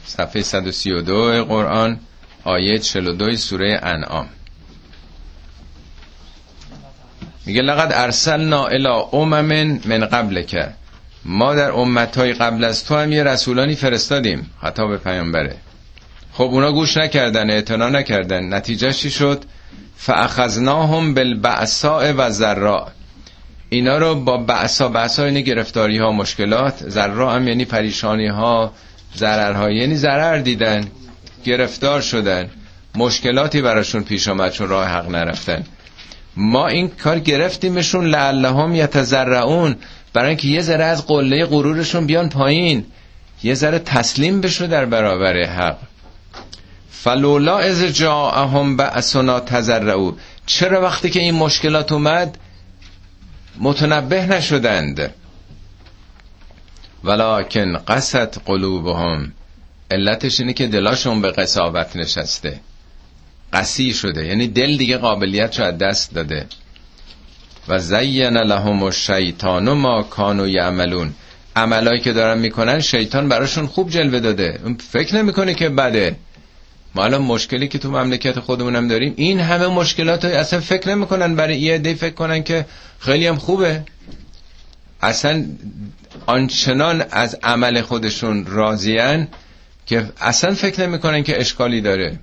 صفحه 0.06 0.42
132 0.42 1.44
قرآن 1.44 2.00
آیه 2.44 2.78
42 2.78 3.36
سوره 3.36 3.80
انعام. 3.82 4.28
میگه 7.46 7.62
لقد 7.62 7.92
ارسلنا 7.92 8.66
الى 8.66 8.88
امم 9.12 9.80
من 9.84 10.06
قبل 10.06 10.42
که 10.42 10.68
ما 11.24 11.54
در 11.54 11.70
امت 11.70 12.18
های 12.18 12.32
قبل 12.32 12.64
از 12.64 12.84
تو 12.84 12.96
هم 12.96 13.12
یه 13.12 13.22
رسولانی 13.22 13.74
فرستادیم 13.74 14.50
خطاب 14.62 14.96
پیامبره. 14.96 15.56
خب 16.32 16.44
اونا 16.44 16.72
گوش 16.72 16.96
نکردن 16.96 17.50
اعتنا 17.50 17.88
نکردن. 17.88 18.54
نتیجه 18.54 18.92
چی 18.92 19.10
شد؟ 19.10 19.44
فاخذناهم 19.96 21.14
بالبعصاء 21.14 22.12
و 22.12 22.30
ذراء 22.30 22.88
اینا 23.68 23.98
رو 23.98 24.14
با 24.14 24.36
بعصا 24.36 24.88
بعصا 24.88 25.24
یعنی 25.24 25.42
گرفتاری 25.42 25.98
ها 25.98 26.12
مشکلات. 26.12 26.88
ذرا 26.88 27.32
هم 27.32 27.48
یعنی 27.48 27.64
پریشانی 27.64 28.26
ها 28.26 28.72
ضرر 29.16 29.52
ها 29.52 29.70
یعنی 29.70 29.96
ضرر 29.96 30.38
دیدن 30.38 30.84
گرفتار 31.44 32.00
شدن 32.00 32.50
مشکلاتی 32.94 33.62
براشون 33.62 34.02
پیش 34.02 34.28
آمد 34.28 34.52
چون 34.52 34.68
راه 34.68 34.88
حق 34.88 35.08
نرفتن. 35.10 35.64
ما 36.36 36.68
این 36.68 36.88
کار 36.88 37.18
گرفتیمشون 37.18 38.06
لعلهم 38.06 38.74
یتزرعون 38.74 39.76
برای 40.12 40.28
اینکه 40.28 40.48
یه 40.48 40.60
ذره 40.60 40.84
از 40.84 41.06
قله 41.06 41.44
غرورشون 41.44 42.06
بیان 42.06 42.28
پایین. 42.28 42.84
یه 43.42 43.54
ذره 43.54 43.78
تسلیم 43.78 44.40
بشو 44.40 44.66
در 44.66 44.84
برابر 44.84 45.44
حق. 45.44 45.76
فلولا 46.90 47.58
از 47.58 47.82
جاءهم 47.82 48.76
بأسنا 48.76 49.40
تزرعو 49.40 50.12
چرا 50.46 50.82
وقتی 50.82 51.10
که 51.10 51.20
این 51.20 51.34
مشکلات 51.34 51.92
اومد 51.92 52.38
متنبه 53.60 54.26
نشدند. 54.26 55.14
ولکن 57.04 57.76
قصد 57.76 58.36
قلوبهم. 58.44 59.32
علتش 59.90 60.40
اینه 60.40 60.52
که 60.52 60.66
دلاشون 60.66 61.22
به 61.22 61.30
قصاوت 61.30 61.96
نشسته. 61.96 62.60
قسی 63.52 63.92
شده. 63.92 64.26
یعنی 64.26 64.46
دل 64.48 64.76
دیگه 64.76 64.96
قابلیت 64.98 65.60
رو 65.60 65.66
از 65.66 65.78
دست 65.78 66.14
داده. 66.14 66.46
و 67.68 67.78
زین 67.78 68.36
لهم 68.36 68.82
الشیطان 68.82 69.72
ما 69.72 70.02
کانوا 70.02 70.48
یعملون. 70.48 71.14
عملایی 71.56 72.00
که 72.00 72.12
دارن 72.12 72.38
می‌کنن 72.38 72.80
شیطان 72.80 73.28
براشون 73.28 73.66
خوب 73.66 73.90
جلوه 73.90 74.20
داده. 74.20 74.60
فکر 74.90 75.16
نمی‌کنه 75.16 75.54
که 75.54 75.68
بده. 75.68 76.16
ما 76.94 77.04
الان 77.04 77.22
مشکلی 77.22 77.68
که 77.68 77.78
تو 77.78 77.90
مملکت 77.90 78.40
خودمونم 78.40 78.88
داریم 78.88 79.14
این 79.16 79.40
همه 79.40 79.66
مشکلات 79.66 80.24
اصلا 80.24 80.60
فکر 80.60 80.88
نمی‌کنن. 80.88 81.36
برای 81.36 81.58
یه 81.58 81.74
عده 81.74 81.94
فکر 81.94 82.14
کنن 82.14 82.42
که 82.42 82.66
خیلی 82.98 83.26
هم 83.26 83.36
خوبه. 83.36 83.82
اصلا 85.02 85.44
آنچنان 86.26 87.04
از 87.10 87.38
عمل 87.42 87.82
خودشون 87.82 88.46
راضیان 88.46 89.28
که 89.86 90.10
اصلا 90.20 90.54
فکر 90.54 90.86
نمی‌کنن 90.86 91.22
که 91.22 91.40
اشکالی 91.40 91.80
داره. 91.80 92.18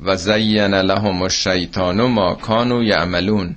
و 0.00 0.16
زین 0.16 0.74
لهم 0.74 1.22
الشیطان 1.22 2.02
ما 2.02 2.34
کانوا 2.34 2.82
یعملون. 2.82 3.56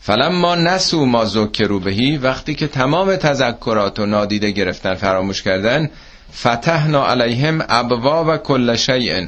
فلما 0.00 0.54
نسو 0.54 1.06
ما 1.06 1.24
ذکروا 1.24 1.78
بهی 1.78 2.16
وقتی 2.16 2.54
که 2.54 2.66
تمام 2.66 3.16
تذکرات 3.16 3.98
و 3.98 4.06
نادیده 4.06 4.50
گرفتن 4.50 4.94
فراموش 4.94 5.42
کردن 5.42 5.90
فتحنا 6.34 7.06
علیهم 7.06 7.64
ابواب 7.68 8.36
کل 8.36 8.76
شیء. 8.76 9.26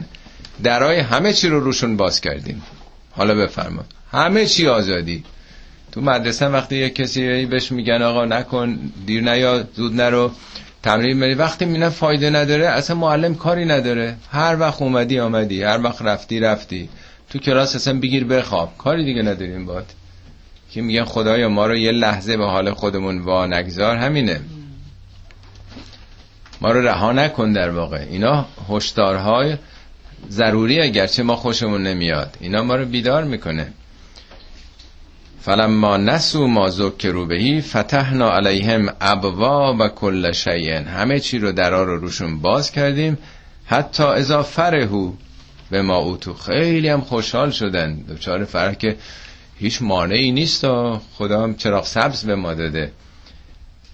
درای 0.63 0.99
همه 0.99 1.33
چی 1.33 1.49
رو 1.49 1.61
روشون 1.61 1.97
باز 1.97 2.21
کردیم. 2.21 2.63
حالا 3.11 3.35
بفرما. 3.35 3.85
همه 4.13 4.47
چی 4.47 4.69
آزادی. 4.69 5.25
تو 5.97 6.03
مدرسه 6.03 6.47
وقتی 6.47 6.77
یه 6.77 6.91
کسی 6.91 7.47
بهش 7.47 7.73
میگن 7.73 8.03
آقا 8.03 8.25
نکن 8.25 8.79
دیر 9.07 9.23
نیا 9.23 9.65
زود 9.75 10.01
نرو 10.01 10.31
تمرین 10.83 11.21
بری 11.21 11.35
وقتی 11.35 11.65
می‌بینن 11.65 11.89
فایده 11.89 12.31
نداره 12.31 12.67
اصلا 12.67 12.97
معلم 12.97 13.35
کاری 13.35 13.65
نداره. 13.65 14.17
هر 14.31 14.57
وقت 14.61 14.83
اومدی 14.83 15.21
آمدی. 15.21 15.63
هر 15.63 15.83
وقت 15.83 16.03
رفتی 16.03 16.41
رفتی. 16.41 16.89
تو 17.31 17.39
کلاس 17.39 17.77
اصلا 17.77 18.01
بگیر 18.01 18.25
بخواب. 18.25 18.73
کاری 18.79 19.05
دیگه 19.05 19.23
نداریم 19.23 19.67
باد 19.67 19.87
که 20.71 20.83
میگن 20.83 21.05
خدایا 21.05 21.49
ما 21.49 21.67
رو 21.67 21.77
یه 21.77 21.93
لحظه 21.93 22.37
به 22.37 22.47
حال 22.47 22.73
خودمون 22.73 23.19
وا 23.19 23.47
نگذار 23.47 23.97
همینه. 23.97 24.41
ما 26.61 26.73
رو 26.73 26.81
رها 26.81 27.13
نکن 27.13 27.53
در 27.53 27.71
واقع. 27.71 28.07
اینا 28.11 28.47
هشدارهای 28.69 29.57
ضروری 30.31 30.81
اگرچه 30.81 31.23
ما 31.23 31.37
خوشمون 31.37 31.83
نمیاد. 31.83 32.37
اینا 32.41 32.63
ما 32.63 32.77
رو 32.77 32.85
بیدار 32.85 33.25
می‌کنه. 33.25 33.73
فلما 35.47 35.97
نسو 35.97 36.47
ما 36.47 36.69
ذکروا 36.71 37.25
بهی 37.25 37.61
فتحنا 37.61 38.33
علیهم 38.37 38.89
ابواب 39.01 39.89
کل 39.89 40.33
شیء. 40.33 40.83
همه 40.83 41.21
چی 41.21 41.39
رو 41.39 41.53
درا 41.53 41.85
رو 41.85 41.97
روشون 41.97 42.41
باز 42.41 42.73
کردیم. 42.73 43.19
حتی 43.67 44.03
اذا 44.03 44.43
فرهو 44.43 45.13
به 45.71 45.83
ما 45.83 45.97
اوتو 45.97 46.35
خیلی 46.35 46.89
هم 46.89 47.01
خوشحال 47.01 47.51
شدن. 47.51 47.95
دوچار 47.95 48.45
فرح 48.45 48.75
که 48.75 48.97
هیچ 49.59 49.83
مانعی 49.83 50.33
نیست. 50.33 50.65
و 50.65 51.01
خدا 51.15 51.43
هم 51.43 51.55
چراغ 51.55 51.85
سبز 51.85 52.25
به 52.25 52.35
ما 52.35 52.55
داده. 52.55 52.93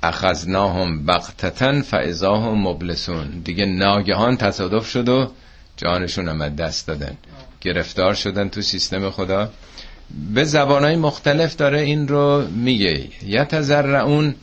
اخذناهم 0.02 1.06
بغتتن 1.06 1.82
فاذا 1.82 2.54
مبلسون. 2.54 3.28
دیگه 3.44 3.66
ناگهان 3.66 4.36
تصادف 4.36 4.90
شد 4.90 5.08
و 5.08 5.30
جانشون 5.76 6.28
هم 6.28 6.48
دست 6.48 6.86
دادن. 6.86 7.16
گرفتار 7.60 8.14
شدن 8.14 8.48
تو 8.48 8.62
سیستم 8.62 9.10
خدا. 9.10 9.50
به 10.34 10.44
زبانهای 10.44 10.96
مختلف 10.96 11.56
داره 11.56 11.80
این 11.80 12.08
رو 12.08 12.48
میگه. 12.48 13.08
یتزرعون 13.26 14.34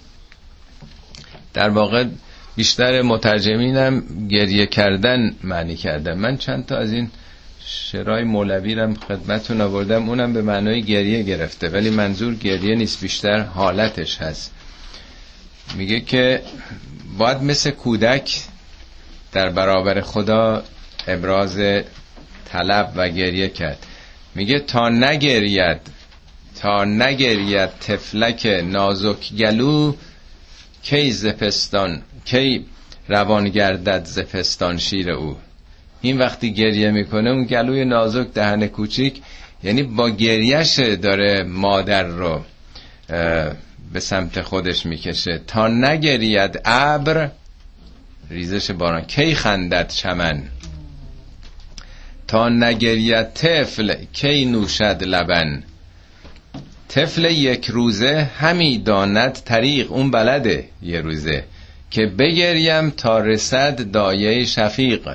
در 1.53 1.69
واقع 1.69 2.05
بیشتر 2.55 3.01
مترجمینم 3.01 4.03
گریه 4.29 4.65
کردن 4.65 5.35
معنی 5.43 5.75
کردن 5.75 6.17
من 6.17 6.37
چند 6.37 6.65
تا 6.65 6.77
از 6.77 6.91
این 6.91 7.09
شرای 7.65 8.23
مولوی 8.23 8.75
رم 8.75 8.93
خدمتون 8.95 9.61
آوردم. 9.61 10.09
اونم 10.09 10.33
به 10.33 10.41
معنای 10.41 10.81
گریه 10.83 11.23
گرفته 11.23 11.69
ولی 11.69 11.89
منظور 11.89 12.35
گریه 12.35 12.75
نیست 12.75 13.01
بیشتر 13.01 13.39
حالتش 13.39 14.17
هست. 14.17 14.51
میگه 15.75 15.99
که 15.99 16.41
باید 17.17 17.37
مثل 17.43 17.71
کودک 17.71 18.41
در 19.31 19.49
برابر 19.49 20.01
خدا 20.01 20.63
ابراز 21.07 21.59
طلب 22.45 22.93
و 22.95 23.09
گریه 23.09 23.49
کرد. 23.49 23.85
میگه 24.35 24.59
تا 24.59 24.89
نگرید 24.89 25.81
تا 26.61 26.85
نگرید 26.85 27.69
تفلک 27.69 28.45
نازک 28.65 29.33
گلو 29.33 29.93
کی 30.83 31.11
زپستان 31.11 32.01
کی 32.25 32.65
روان 33.07 33.49
گردد 33.49 34.05
زپستان 34.05 34.77
شیر 34.77 35.11
او. 35.11 35.37
این 36.01 36.17
وقتی 36.17 36.53
گریه 36.53 36.91
می‌کنه 36.91 37.29
اون 37.29 37.43
گلوی 37.43 37.85
نازک 37.85 38.33
دهن 38.33 38.67
کوچیک 38.67 39.21
یعنی 39.63 39.83
با 39.83 40.09
گریهش 40.09 40.79
داره 40.79 41.43
مادر 41.43 42.03
رو 42.03 42.41
به 43.93 43.99
سمت 43.99 44.41
خودش 44.41 44.85
می‌کشه. 44.85 45.41
تا 45.47 45.67
نگرید 45.67 46.61
ابر 46.65 47.31
ریزش 48.29 48.71
باران 48.71 49.01
کی 49.01 49.35
خندد 49.35 49.87
چمن؟ 49.87 50.43
تا 52.29 52.49
نگرید 52.49 53.33
طفل 53.33 53.93
کی 54.13 54.45
نوشد 54.45 55.03
لبن. 55.03 55.63
طفل 56.89 57.25
یک 57.25 57.65
روزه 57.65 58.29
همی 58.37 58.77
داند 58.77 59.33
طریق 59.33 59.91
اون 59.91 60.11
بلده 60.11 60.69
یه 60.81 61.01
روزه 61.01 61.43
که 61.91 62.05
بگریم 62.05 62.89
تا 62.89 63.19
رسد 63.19 63.91
دایه 63.91 64.45
شفیق. 64.45 65.09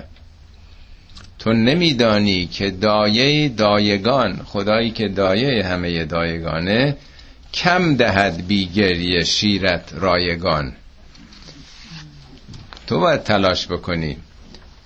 تو 1.38 1.52
نمیدانی 1.52 2.46
که 2.46 2.70
دایه 2.70 3.48
دایگان 3.48 4.40
خدایی 4.44 4.90
که 4.90 5.08
دایه 5.08 5.64
همه 5.64 6.04
دایگانه 6.04 6.96
کم 7.52 7.96
دهد 7.96 8.46
بی 8.46 8.66
گریه 8.66 9.24
شیرت 9.24 9.92
رایگان. 9.92 10.72
تو 12.86 13.00
باید 13.00 13.22
تلاش 13.22 13.66
بکنی. 13.66 14.16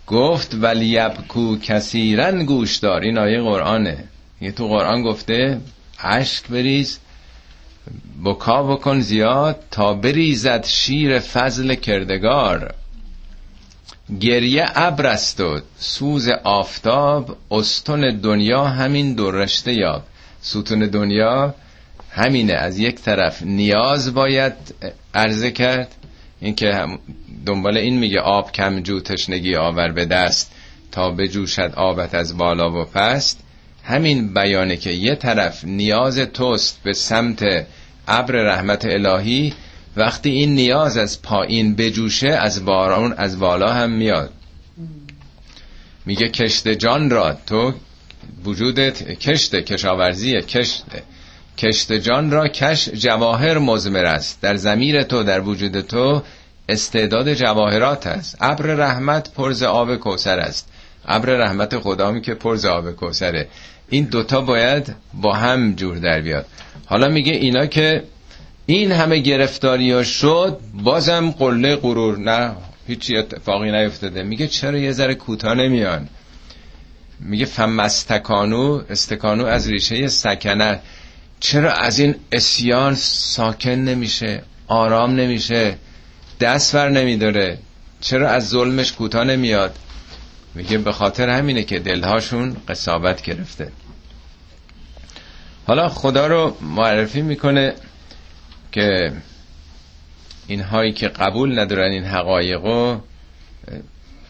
گفت 0.09 0.55
ولی 0.61 0.99
ابکو 0.99 1.59
کسیرن 1.59 2.45
گوش 2.45 2.77
دار. 2.77 3.01
این 3.01 3.19
آیه 3.19 3.41
قرآنه. 3.41 4.05
یه 4.41 4.53
تو 4.53 4.69
قرآن 4.69 5.03
گفته 5.03 5.61
اشک 5.99 6.47
بریز 6.47 6.99
بکا 8.25 8.63
بکن 8.63 9.01
زیاد 9.01 9.65
تا 9.71 9.95
بریزد 9.95 10.65
شیر 10.65 11.19
فضل 11.19 11.75
کردگار. 11.75 12.75
گریه 14.21 14.67
ابرست 14.75 15.41
و 15.41 15.61
سوز 15.79 16.29
آفتاب 16.45 17.37
استون 17.51 18.21
دنیا 18.21 18.65
همین 18.65 19.15
درشته 19.15 19.73
یاب. 19.73 20.03
ستون 20.41 20.79
دنیا 20.79 21.55
همینه. 22.11 22.53
از 22.53 22.79
یک 22.79 22.95
طرف 22.95 23.43
نیاز 23.43 24.15
باید 24.15 24.55
عرضه 25.15 25.51
کرد 25.51 25.95
اینکه 26.41 26.87
دنبال 27.49 27.77
این 27.77 27.99
میگه 27.99 28.21
آب 28.21 28.53
کم 28.53 28.81
جو 28.81 29.01
تشنگی 29.01 29.57
آور 29.57 29.93
به 29.93 30.05
دست 30.05 30.53
تا 30.93 31.11
بجوشد 31.11 31.73
آبت 31.77 32.15
از 32.15 32.37
بالا 32.37 32.71
و 32.71 32.85
پست. 32.85 33.41
همین 33.85 34.35
بیانه 34.35 34.77
که 34.77 34.91
یه 34.91 35.15
طرف 35.15 35.65
نیاز 35.65 36.19
توست 36.19 36.81
به 36.85 36.93
سمت 36.93 37.67
ابر 38.09 38.35
رحمت 38.35 38.85
الهی 38.85 39.55
وقتی 39.97 40.31
این 40.31 40.55
نیاز 40.55 40.97
از 40.97 41.23
پایین 41.23 41.75
بجوشه 41.75 42.29
از 42.29 42.65
باران 42.65 43.13
از 43.13 43.39
بالا 43.39 43.73
هم 43.73 43.91
میاد. 43.91 44.33
میگه 46.07 46.29
کشت 46.29 46.69
جان 46.69 47.11
را 47.11 47.37
تو 47.47 47.73
وجودت 48.45 49.13
کشت 49.13 49.57
کشاورزی 49.57 50.41
کشت 50.43 50.85
کشت 51.59 51.93
جان 51.93 52.31
را 52.31 52.49
کش 52.49 52.89
جواهر 52.89 53.59
مزمر 53.59 54.05
است. 54.05 54.41
در 54.41 54.57
زمیر 54.57 55.03
تو 55.03 55.23
در 55.23 55.41
وجود 55.41 55.81
تو 55.81 56.23
استعداد 56.69 57.35
جواهرات 57.35 58.07
است. 58.07 58.37
ابر 58.41 58.64
رحمت 58.66 59.31
پرز 59.35 59.62
آب 59.62 59.97
کوسر 59.97 60.39
است. 60.39 60.69
ابر 61.07 61.27
رحمت 61.27 61.79
خدا 61.79 62.19
که 62.19 62.35
پرز 62.35 62.64
آب 62.64 62.91
کوسره 62.91 63.49
این 63.89 64.05
دوتا 64.05 64.41
باید 64.41 64.95
با 65.14 65.33
هم 65.33 65.75
جور 65.75 65.97
در 65.99 66.21
بیاد. 66.21 66.47
حالا 66.87 67.09
میگه 67.09 67.33
اینا 67.33 67.66
که 67.66 68.05
این 68.66 68.93
همه 68.93 69.19
گرفتاری 69.19 69.93
ها 69.93 70.03
شد 70.03 70.59
بازم 70.75 71.31
قله 71.31 71.77
غرور. 71.77 72.19
نه 72.19 72.53
هیچی 72.87 73.16
اتفاقی 73.16 73.71
نیفتاده. 73.71 74.23
میگه 74.23 74.47
چرا 74.47 74.79
یه 74.79 74.93
ذره 74.93 75.14
کوتاه 75.14 75.55
نمیان؟ 75.55 76.09
میگه 77.21 77.45
فم 77.45 77.81
استکانو 77.81 78.83
استکانو 78.91 79.47
از 79.47 79.69
ریشه 79.69 80.09
سکنه. 80.09 80.81
چرا 81.41 81.73
از 81.73 81.99
این 81.99 82.14
اسیان 82.33 82.95
ساکن 82.95 83.71
نمیشه؟ 83.71 84.43
آرام 84.66 85.14
نمیشه؟ 85.14 85.77
دست 86.41 86.74
ور 86.74 86.91
نمیداره. 86.91 87.59
چرا 88.01 88.30
از 88.30 88.49
ظلمش 88.49 88.93
کوتاه 88.93 89.24
نمیاد؟ 89.24 89.78
میگه 90.55 90.78
به 90.78 90.93
خاطر 90.93 91.28
همینه 91.28 91.62
که 91.62 91.78
دلهاشون 91.78 92.57
قصابت 92.68 93.22
گرفته. 93.22 93.72
حالا 95.66 95.89
خدا 95.89 96.26
رو 96.26 96.57
معرفی 96.61 97.22
می‌کنه 97.22 97.74
که 98.72 99.12
اینهایی 100.47 100.93
که 100.93 101.09
قبول 101.09 101.59
ندارن 101.59 101.91
این 101.91 102.05
حقایقو 102.05 102.97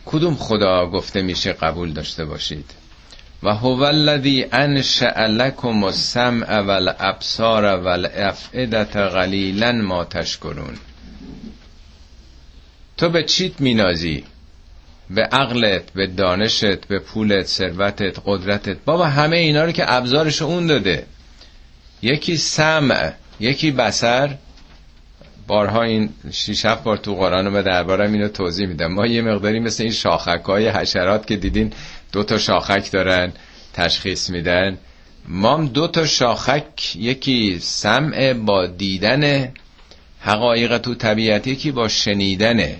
کدوم 0.06 0.34
خدا 0.34 0.86
گفته 0.86 1.22
میشه 1.22 1.52
قبول 1.52 1.92
داشته 1.92 2.24
باشید؟ 2.24 2.70
و 3.42 3.54
هو 3.54 3.82
الذی 3.82 4.46
انشأ 4.52 5.26
لکم 5.26 5.84
السمع 5.84 6.60
والابصار 6.60 7.64
والافئده 7.64 8.84
قلیلا 8.84 9.72
ما 9.72 10.04
تشکرون. 10.04 10.78
تو 12.98 13.08
به 13.08 13.22
چیت 13.22 13.60
مینازی؟ 13.60 14.24
به 15.10 15.22
عقلت 15.22 15.92
به 15.92 16.06
دانشت 16.06 16.86
به 16.86 16.98
پولت 16.98 17.46
ثروتت 17.46 18.18
قدرتت. 18.26 18.76
بابا 18.84 19.06
همه 19.06 19.36
اینا 19.36 19.64
رو 19.64 19.72
که 19.72 19.92
ابزارش 19.92 20.42
اون 20.42 20.66
داده. 20.66 21.06
یکی 22.02 22.36
سمع 22.36 23.12
یکی 23.40 23.70
بسر 23.70 24.36
بارها 25.46 25.82
این 25.82 26.08
شیش 26.30 26.64
هفت 26.64 26.82
بار 26.82 26.96
تو 26.96 27.14
قرآن 27.14 27.52
به 27.52 27.62
دربارم 27.62 28.12
اینو 28.12 28.28
توضیح 28.28 28.66
میدم 28.66 28.92
ما 28.92 29.06
یه 29.06 29.22
مقداری 29.22 29.60
مثل 29.60 29.82
این 29.82 29.92
شاخک 29.92 30.42
های 30.46 30.68
حشرات 30.68 31.26
که 31.26 31.36
دیدین 31.36 31.72
دو 32.12 32.24
تا 32.24 32.38
شاخک 32.38 32.90
دارن 32.92 33.32
تشخیص 33.72 34.30
میدن. 34.30 34.78
ما 35.28 35.64
دو 35.64 35.88
تا 35.88 36.06
شاخک 36.06 36.96
یکی 36.96 37.58
سمع 37.58 38.32
با 38.32 38.66
دیدن. 38.66 39.52
حقایق 40.20 40.78
تو 40.78 40.94
طبیعت 40.94 41.46
یکی 41.46 41.72
با 41.72 41.88
شنیدنه 41.88 42.76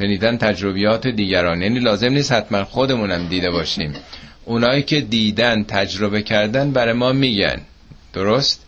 شنیدن 0.00 0.36
تجربیات 0.36 1.06
دیگران. 1.06 1.62
یعنی 1.62 1.78
لازم 1.78 2.12
نیست 2.12 2.32
حتما 2.32 2.64
خودمونم 2.64 3.28
دیده 3.28 3.50
باشیم. 3.50 3.92
اونایی 4.44 4.82
که 4.82 5.00
دیدن 5.00 5.64
تجربه 5.64 6.22
کردن 6.22 6.70
برای 6.70 6.92
ما 6.92 7.12
میگن. 7.12 7.60
درست؟ 8.12 8.66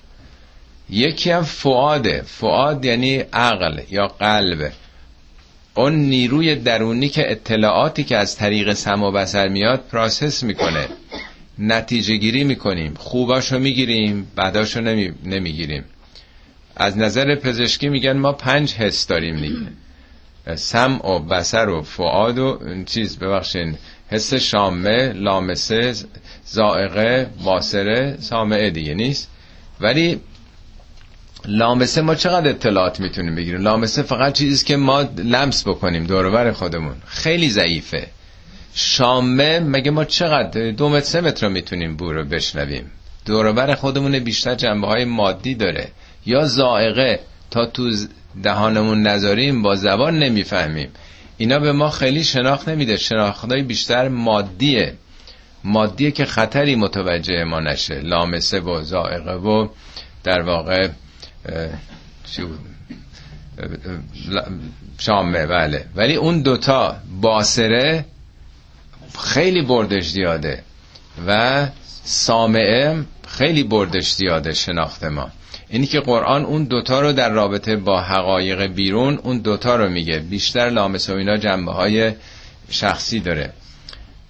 یکی 0.90 1.30
هم 1.30 1.42
فعاده 1.42 2.22
فعاد 2.26 2.84
یعنی 2.84 3.16
عقل 3.32 3.80
یا 3.90 4.08
قلب. 4.08 4.72
اون 5.74 5.94
نیروی 5.94 6.54
درونی 6.54 7.08
که 7.08 7.32
اطلاعاتی 7.32 8.04
که 8.04 8.16
از 8.16 8.36
طریق 8.36 8.72
سم 8.72 9.02
و 9.02 9.10
بسر 9.12 9.48
میاد 9.48 9.84
پراسس 9.92 10.42
می‌کنه. 10.42 10.88
نتیجه 11.58 12.16
گیری 12.16 12.44
می‌کنیم. 12.44 12.94
خوباشو 12.94 13.58
می‌گیریم 13.58 14.26
بعداشو 14.36 14.80
نمی... 14.80 15.12
نمی‌گیریم. 15.24 15.84
از 16.76 16.98
نظر 16.98 17.34
پزشکی 17.34 17.88
میگن 17.88 18.16
ما 18.16 18.32
پنج 18.32 18.74
حس 18.74 19.06
داریم 19.06 19.36
دیگه. 19.36 19.81
سم 20.56 21.00
و 21.04 21.18
بسر 21.18 21.68
و 21.68 21.82
فعاد 21.82 22.38
و 22.38 22.58
چیز 22.86 23.18
ببخشین 23.18 23.78
حس 24.10 24.34
شامه 24.34 25.12
لامسه 25.12 25.94
زائقه 26.44 27.30
باسره 27.44 28.16
سامعه 28.20 28.70
دیگه 28.70 28.94
نیست. 28.94 29.28
ولی 29.80 30.20
لامسه 31.44 32.00
ما 32.00 32.14
چقدر 32.14 32.48
اطلاعات 32.48 33.00
می‌تونیم 33.00 33.34
بگیریم؟ 33.34 33.60
لامسه 33.60 34.02
فقط 34.02 34.32
چیزی 34.32 34.64
که 34.64 34.76
ما 34.76 35.02
لمس 35.16 35.68
بکنیم 35.68 36.04
دوربر 36.04 36.52
خودمون. 36.52 36.94
خیلی 37.06 37.50
ضعیفه. 37.50 38.06
شامه 38.74 39.60
مگه 39.60 39.90
ما 39.90 40.04
چقدر 40.04 40.70
دو 40.70 40.88
متر 40.88 41.06
سه 41.06 41.20
متر 41.20 41.48
می‌تونیم 41.48 41.96
بو 41.96 42.12
رو 42.12 42.24
بشنویم؟ 42.24 42.90
دوربر 43.26 43.74
خودمون 43.74 44.18
بیشتر 44.18 44.54
جنبه 44.54 44.86
های 44.86 45.04
مادی 45.04 45.54
داره. 45.54 45.88
یا 46.26 46.46
زائقه 46.46 47.20
تا 47.50 47.66
تو 47.66 47.90
دهانمون 48.42 49.02
نذاریم 49.02 49.62
با 49.62 49.76
زبان 49.76 50.18
نمی‌فهمیم. 50.18 50.88
اینا 51.36 51.58
به 51.58 51.72
ما 51.72 51.90
خیلی 51.90 52.24
شناخت 52.24 52.68
نمیده. 52.68 52.96
شناختای 52.96 53.62
بیشتر 53.62 54.08
مادیه. 54.08 54.94
مادیه 55.64 56.10
که 56.10 56.24
خطری 56.24 56.74
متوجه 56.74 57.44
ما 57.44 57.60
نشه. 57.60 58.00
لامسه 58.00 58.60
و 58.60 58.82
زائقه 58.82 59.34
و 59.34 59.68
در 60.24 60.42
واقع 60.42 60.88
شامه. 64.98 65.46
بله. 65.46 65.84
ولی 65.96 66.14
اون 66.14 66.42
دوتا 66.42 66.96
باسره 67.20 68.04
خیلی 69.18 69.62
بردش 69.62 70.04
زیاده 70.08 70.62
و 71.26 71.66
سامعه 72.04 73.04
خیلی 73.28 73.62
بردش 73.62 74.12
زیاده 74.12 74.52
شناخت 74.52 75.04
ما. 75.04 75.30
اینی 75.72 75.86
که 75.86 76.00
قرآن 76.00 76.44
اون 76.44 76.64
دوتا 76.64 77.00
رو 77.00 77.12
در 77.12 77.30
رابطه 77.30 77.76
با 77.76 78.00
حقایق 78.00 78.66
بیرون 78.66 79.18
اون 79.22 79.38
دوتا 79.38 79.76
رو 79.76 79.88
میگه. 79.88 80.18
بیشتر 80.18 80.70
لامس 80.70 81.10
و 81.10 81.14
اینا 81.14 81.36
جنبه 81.36 81.72
های 81.72 82.12
شخصی 82.70 83.20
داره. 83.20 83.52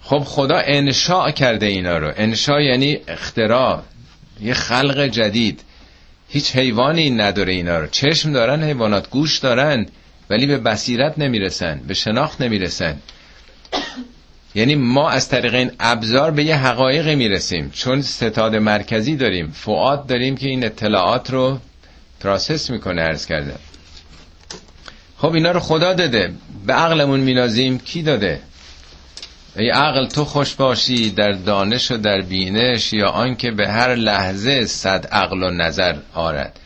خب 0.02 0.18
خدا 0.18 0.56
انشاء 0.64 1.30
کرده 1.30 1.66
اینا 1.66 1.98
رو. 1.98 2.12
انشاء 2.16 2.60
یعنی 2.60 2.98
اختراع. 3.08 3.82
یه 4.40 4.54
خلق 4.54 5.06
جدید. 5.06 5.60
هیچ 6.28 6.56
حیوانی 6.56 7.10
نداره 7.10 7.52
اینا 7.52 7.78
رو. 7.78 7.86
چشم 7.86 8.32
دارن 8.32 8.62
حیوانات 8.62 9.10
گوش 9.10 9.38
دارن 9.38 9.86
ولی 10.30 10.46
به 10.46 10.58
بصیرت 10.58 11.18
نمی‌رسن 11.18 11.80
به 11.86 11.94
شناخت 11.94 12.40
نمی‌رسن. 12.40 12.96
یعنی 14.54 14.74
ما 14.74 15.10
از 15.10 15.28
طریق 15.28 15.54
این 15.54 15.70
ابزار 15.80 16.30
به 16.30 16.44
یه 16.44 16.56
حقایقی 16.56 17.14
می‌رسیم. 17.14 17.70
چون 17.70 18.02
ستاد 18.02 18.56
مرکزی 18.56 19.16
داریم 19.16 19.50
فعاد 19.50 20.06
داریم 20.06 20.36
که 20.36 20.48
این 20.48 20.64
اطلاعات 20.64 21.30
رو 21.30 21.58
پراسس 22.20 22.70
می‌کنه 22.70 23.02
ارز 23.02 23.26
کرده. 23.26 23.54
خب 25.18 25.32
اینا 25.32 25.50
رو 25.50 25.60
خدا 25.60 25.92
داده. 25.92 26.32
به 26.66 26.72
عقلمون 26.72 27.20
مینازیم. 27.20 27.78
کی 27.78 28.02
داده؟ 28.02 28.40
ای 29.56 29.70
عقل 29.70 30.06
تو 30.06 30.24
خوش 30.24 30.54
باشی 30.54 31.10
در 31.10 31.32
دانش 31.32 31.90
و 31.90 31.96
در 31.96 32.20
بینش 32.20 32.92
یا 32.92 33.08
آنکه 33.08 33.50
به 33.50 33.68
هر 33.68 33.94
لحظه 33.94 34.66
صد 34.66 35.06
عقل 35.06 35.42
و 35.42 35.50
نظر 35.50 35.94
آرد. 36.14 36.58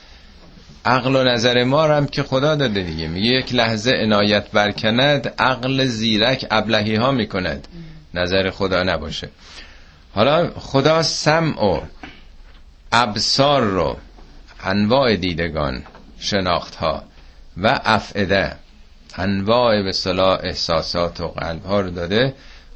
عقل 0.86 1.16
و 1.16 1.24
نظر 1.24 1.64
ما 1.64 1.84
هم 1.84 2.06
که 2.06 2.22
خدا 2.22 2.54
داده 2.54 2.82
دیگه. 2.82 3.08
میگه 3.08 3.30
یک 3.30 3.54
لحظه 3.54 3.92
عنایت 3.92 4.50
برکند 4.50 5.34
عقل 5.38 5.84
زیرک 5.84 6.46
ابلهی 6.50 6.94
ها 6.94 7.12
می‌کند. 7.12 7.68
نظر 8.14 8.50
خدا 8.50 8.82
نباشه. 8.82 9.28
حالا 10.14 10.50
خدا 10.50 11.02
سمع 11.02 11.64
و 11.64 11.80
ابصار 12.92 13.62
رو 13.62 13.96
انواع 14.64 15.16
دیدگان 15.16 15.82
شناخت 16.18 16.74
ها 16.74 17.02
و 17.56 17.80
افعده 17.84 18.52
انواع 19.16 19.82
به 19.82 19.92
صلاح 19.92 20.38
احساسات 20.42 21.20
و 21.20 21.28
قلب 21.28 21.64
ها 21.64 21.80
رو 21.80 21.90
داده. 21.90 22.34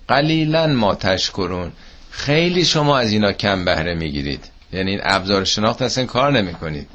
قلیلا 0.08 0.66
ما 0.66 0.94
تشکرون. 0.94 1.72
خیلی 2.10 2.64
شما 2.64 2.98
از 2.98 3.12
اینا 3.12 3.32
کم 3.32 3.64
بهره 3.64 3.94
می‌گیرید. 3.94 4.44
یعنی 4.72 4.98
ابزار 5.02 5.44
شناخت 5.44 5.82
اصلا 5.82 6.06
کار 6.06 6.32
نمی‌کنید. 6.32 6.88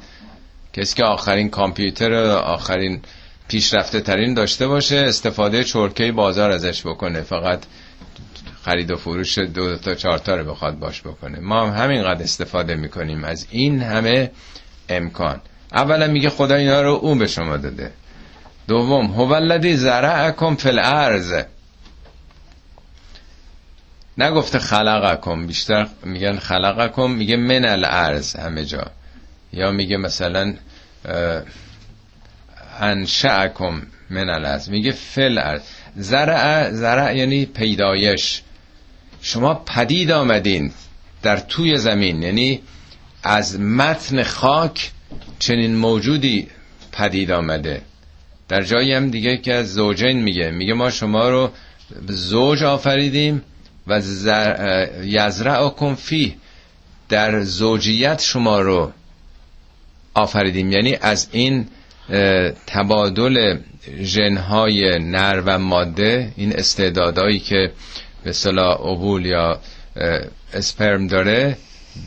کسی 0.76 0.96
که 0.96 1.04
آخرین 1.04 1.50
کامپیوتر 1.50 2.14
آخرین 2.32 3.02
پیشرفته 3.48 4.00
ترین 4.00 4.34
داشته 4.34 4.66
باشه 4.66 4.96
استفاده 4.96 5.64
چرکه 5.64 6.12
بازار 6.12 6.50
ازش 6.50 6.86
بکنه. 6.86 7.20
فقط 7.20 7.62
خرید 8.64 8.90
و 8.90 8.96
فروش 8.96 9.38
دو 9.38 9.76
تا 9.76 9.94
چهار 9.94 10.18
تا 10.18 10.34
رو 10.36 10.50
بخواد 10.50 10.78
باش 10.78 11.00
بکنه. 11.00 11.40
ما 11.40 11.66
هم 11.66 11.82
همینقدر 11.82 12.22
استفاده 12.22 12.74
می‌کنیم. 12.74 13.24
از 13.24 13.46
این 13.50 13.82
همه 13.82 14.30
امکان. 14.88 15.40
اولا 15.72 16.06
میگه 16.06 16.30
خدا 16.30 16.54
اینا 16.54 16.82
رو 16.82 16.92
اون 16.92 17.18
به 17.18 17.26
شما 17.26 17.56
داده. 17.56 17.92
دوم 18.68 19.06
هو 19.06 19.32
الذی 19.32 19.76
زرعکم 19.76 20.54
فی 20.54 20.68
الارض. 20.68 21.42
نگفته 24.18 24.58
خلقکم. 24.58 25.46
بیشتر 25.46 25.86
میگن 26.02 26.38
خلقکم 26.38 27.10
میگه 27.10 27.36
من 27.36 27.64
الارض 27.64 28.36
همه 28.36 28.64
جا. 28.64 28.90
یا 29.56 29.70
میگه 29.70 29.96
مثلا 29.96 30.54
انشعکم 32.80 33.82
من 34.10 34.30
الارض. 34.30 34.68
میگه 34.68 34.92
فل 34.92 35.38
ارض 35.38 35.60
زرع 35.96 36.70
زرع 36.70 37.16
یعنی 37.16 37.46
پیدایش. 37.46 38.42
شما 39.22 39.54
پدید 39.54 40.10
آمدین 40.10 40.72
در 41.22 41.36
توی 41.36 41.78
زمین 41.78 42.22
یعنی 42.22 42.62
از 43.22 43.60
متن 43.60 44.22
خاک 44.22 44.90
چنین 45.38 45.76
موجودی 45.76 46.48
پدید 46.92 47.30
آمده. 47.30 47.82
در 48.48 48.62
جایی 48.62 48.92
هم 48.92 49.10
دیگه 49.10 49.36
که 49.36 49.54
از 49.54 49.74
زوجین 49.74 50.22
میگه. 50.22 50.50
میگه 50.50 50.74
ما 50.74 50.90
شما 50.90 51.28
رو 51.28 51.50
زوج 52.08 52.64
آفریدیم 52.64 53.42
و 53.86 54.02
یزرعکم 55.02 55.94
فی 55.94 56.36
در 57.08 57.42
زوجیت 57.42 58.22
شما 58.22 58.60
رو 58.60 58.92
آفریدیم. 60.16 60.72
یعنی 60.72 60.96
از 61.00 61.28
این 61.32 61.66
تبادل 62.66 63.58
ژنهای 64.02 64.98
نر 64.98 65.42
و 65.46 65.58
ماده 65.58 66.32
این 66.36 66.52
استعدادهایی 66.52 67.38
که 67.38 67.72
به 68.24 68.32
صلاح 68.32 68.78
عبول 68.80 69.26
یا 69.26 69.60
اسپرم 70.54 71.06
داره 71.06 71.56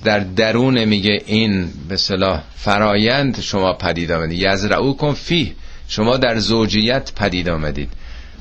در 0.03 0.20
درون 0.20 0.86
میگه 0.86 1.22
این 1.26 1.70
به 1.89 1.97
صلاح 1.97 2.43
فرایند 2.55 3.41
شما 3.41 3.74
پدید 3.74 4.12
آمدید. 4.12 4.39
یزرعو 4.39 4.93
کن 4.93 5.14
فی 5.14 5.55
شما 5.88 6.18
در 6.18 6.39
زوجیت 6.39 7.12
پدید 7.16 7.49
آمدید. 7.49 7.89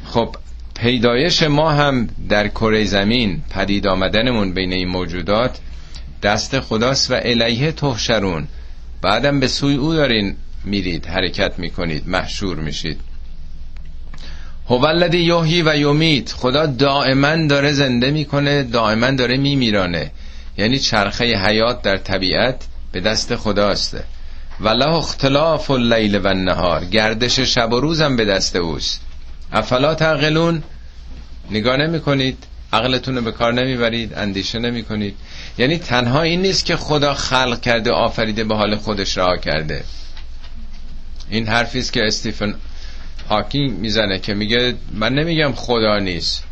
خب 0.05 0.37
پیدایش 0.75 1.43
ما 1.43 1.71
هم 1.71 2.09
در 2.29 2.49
کره 2.49 2.85
زمین 2.85 3.43
پدید 3.51 3.87
آمدنمون 3.87 4.55
بین 4.55 4.73
این 4.73 4.89
موجودات. 4.89 5.59
دست 6.23 6.61
خداست 6.61 7.11
و 7.11 7.15
الیه 7.15 7.73
تحشرون. 7.73 8.49
بعدم 9.03 9.41
به 9.41 9.49
سوی 9.49 9.75
او 9.75 9.95
دارین 9.95 10.37
میرید 10.65 11.07
حرکت 11.07 11.59
می‌کنید 11.59 12.09
محشور 12.09 12.57
میشید. 12.57 13.01
هو 14.69 14.85
الذی 14.85 15.19
یحیی 15.19 15.63
و 15.63 15.77
یمیت 15.77 16.33
خدا 16.33 16.67
دائما 16.67 17.47
داره 17.47 17.73
زنده 17.73 18.11
می‌کنه 18.11 18.63
دائما 18.63 19.11
داره 19.11 19.37
میمیرانه. 19.37 20.11
یعنی 20.59 20.79
چرخه 20.79 21.25
حیات 21.25 21.83
در 21.83 21.97
طبیعت 21.97 22.65
به 22.93 23.01
دست 23.01 23.37
خداست. 23.37 23.97
وله 24.61 24.89
اختلاف 24.89 25.71
اللیل 25.71 26.17
و 26.17 26.27
النهار 26.27 26.85
گردش 26.85 27.41
شب 27.41 27.73
و 27.73 27.81
روزم 27.81 28.17
به 28.17 28.25
دست 28.25 28.57
اوست. 28.57 29.01
افلا 29.53 29.95
تعقلون؟ 29.95 30.63
نگاه 31.51 31.77
نمی 31.77 32.01
کنید 32.01 32.45
عقلتون 32.73 33.17
رو 33.17 33.23
به 33.23 33.33
کار 33.33 33.53
نمی‌برید 33.53 34.15
اندیشه 34.15 34.59
نمی 34.59 34.83
کنید 34.83 35.17
یعنی 35.59 35.79
تنها 35.79 36.23
این 36.23 36.43
نیست 36.43 36.65
که 36.65 36.77
خدا 36.77 37.15
خلق 37.15 37.61
کرده 37.61 37.91
آفریده 37.91 38.45
به 38.45 38.55
حال 38.55 38.77
خودش 38.77 39.19
رها 39.19 39.37
کرده. 39.37 39.85
این 41.31 41.47
حرفی 41.47 41.79
است 41.79 41.93
که 41.93 42.07
استیفن 42.07 42.55
هاکینگ 43.31 43.79
می‌زنه 43.79 44.19
که 44.19 44.35
میگه 44.35 44.75
من 44.93 45.15
نمیگم 45.15 45.53
خدا 45.53 45.99
نیست. 45.99 46.45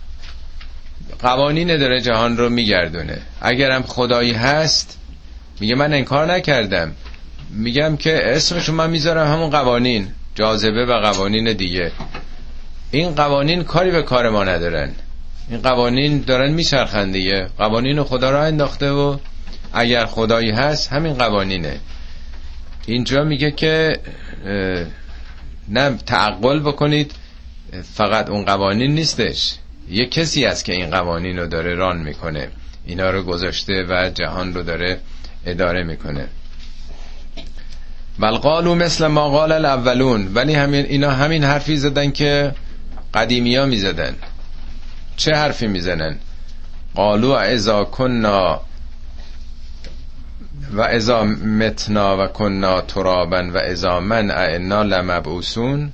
قوانین 1.22 1.76
داره 1.76 2.00
جهان 2.00 2.36
رو 2.36 2.48
میگردونه. 2.48 3.18
اگرم 3.40 3.82
خدایی 3.82 4.32
هست 4.32 4.98
میگه 5.60 5.74
من 5.74 5.92
انکار 5.92 6.32
نکردم. 6.32 6.92
میگم 7.50 7.96
که 7.96 8.20
اسمشو 8.24 8.72
من 8.72 8.90
می‌ذارم 8.90 9.32
همون 9.32 9.50
قوانین. 9.50 10.08
جاذبه 10.34 10.86
و 10.86 11.00
قوانین 11.00 11.52
دیگه. 11.52 11.92
این 12.90 13.14
قوانین 13.14 13.64
کاری 13.64 13.90
به 13.90 14.02
کار 14.02 14.30
ما 14.30 14.44
ندارن. 14.44 14.92
این 15.50 15.60
قوانین 15.60 16.20
دارن 16.20 16.52
میچرخن 16.52 17.10
دیگه. 17.10 17.48
قوانین 17.58 18.02
خدا 18.02 18.30
را 18.30 18.44
انداخته 18.44 18.90
و 18.90 19.16
اگر 19.72 20.06
خدایی 20.06 20.50
هست 20.50 20.92
همین 20.92 21.14
قوانینه. 21.14 21.80
اینجا 22.86 23.24
میگه 23.24 23.50
که 23.50 24.00
نه 25.68 25.96
تعقل 26.06 26.60
بکنید 26.60 27.12
فقط 27.94 28.30
اون 28.30 28.44
قوانین 28.44 28.94
نیستش. 28.94 29.54
یه 29.90 30.06
کسی 30.06 30.44
است 30.44 30.64
که 30.64 30.72
این 30.72 30.90
قوانین 30.90 31.38
رو 31.38 31.46
داره 31.46 31.74
ران 31.74 31.96
می‌کنه. 31.96 32.48
اینا 32.86 33.10
رو 33.10 33.22
گذاشته 33.22 33.84
و 33.88 34.10
جهان 34.14 34.54
رو 34.54 34.62
داره 34.62 34.98
اداره 35.46 35.82
می‌کنه. 35.82 36.28
بل 38.18 38.64
مثل 38.64 39.06
ما 39.06 39.28
قال 39.28 39.52
الاولون. 39.52 40.34
ولی 40.34 40.54
همین 40.54 40.86
اینا 40.86 41.10
همین 41.10 41.44
حرفی 41.44 41.76
زدن 41.76 42.10
که 42.10 42.52
قدیمی 43.14 43.56
ها 43.56 43.66
می‌زدن. 43.66 44.14
چه 45.16 45.34
حرفی 45.34 45.66
می‌زنن؟ 45.66 46.16
قالو 46.94 47.30
ازا 47.30 47.84
کننا 47.84 48.60
و 50.72 50.80
ازا 50.80 51.24
متنا 51.24 52.24
و 52.24 52.26
کننا 52.26 52.80
ترابن 52.80 53.50
و 53.50 53.56
ازا 53.56 54.00
من 54.00 54.30
اعنا 54.30 54.82
لمبعوسون 54.82 55.92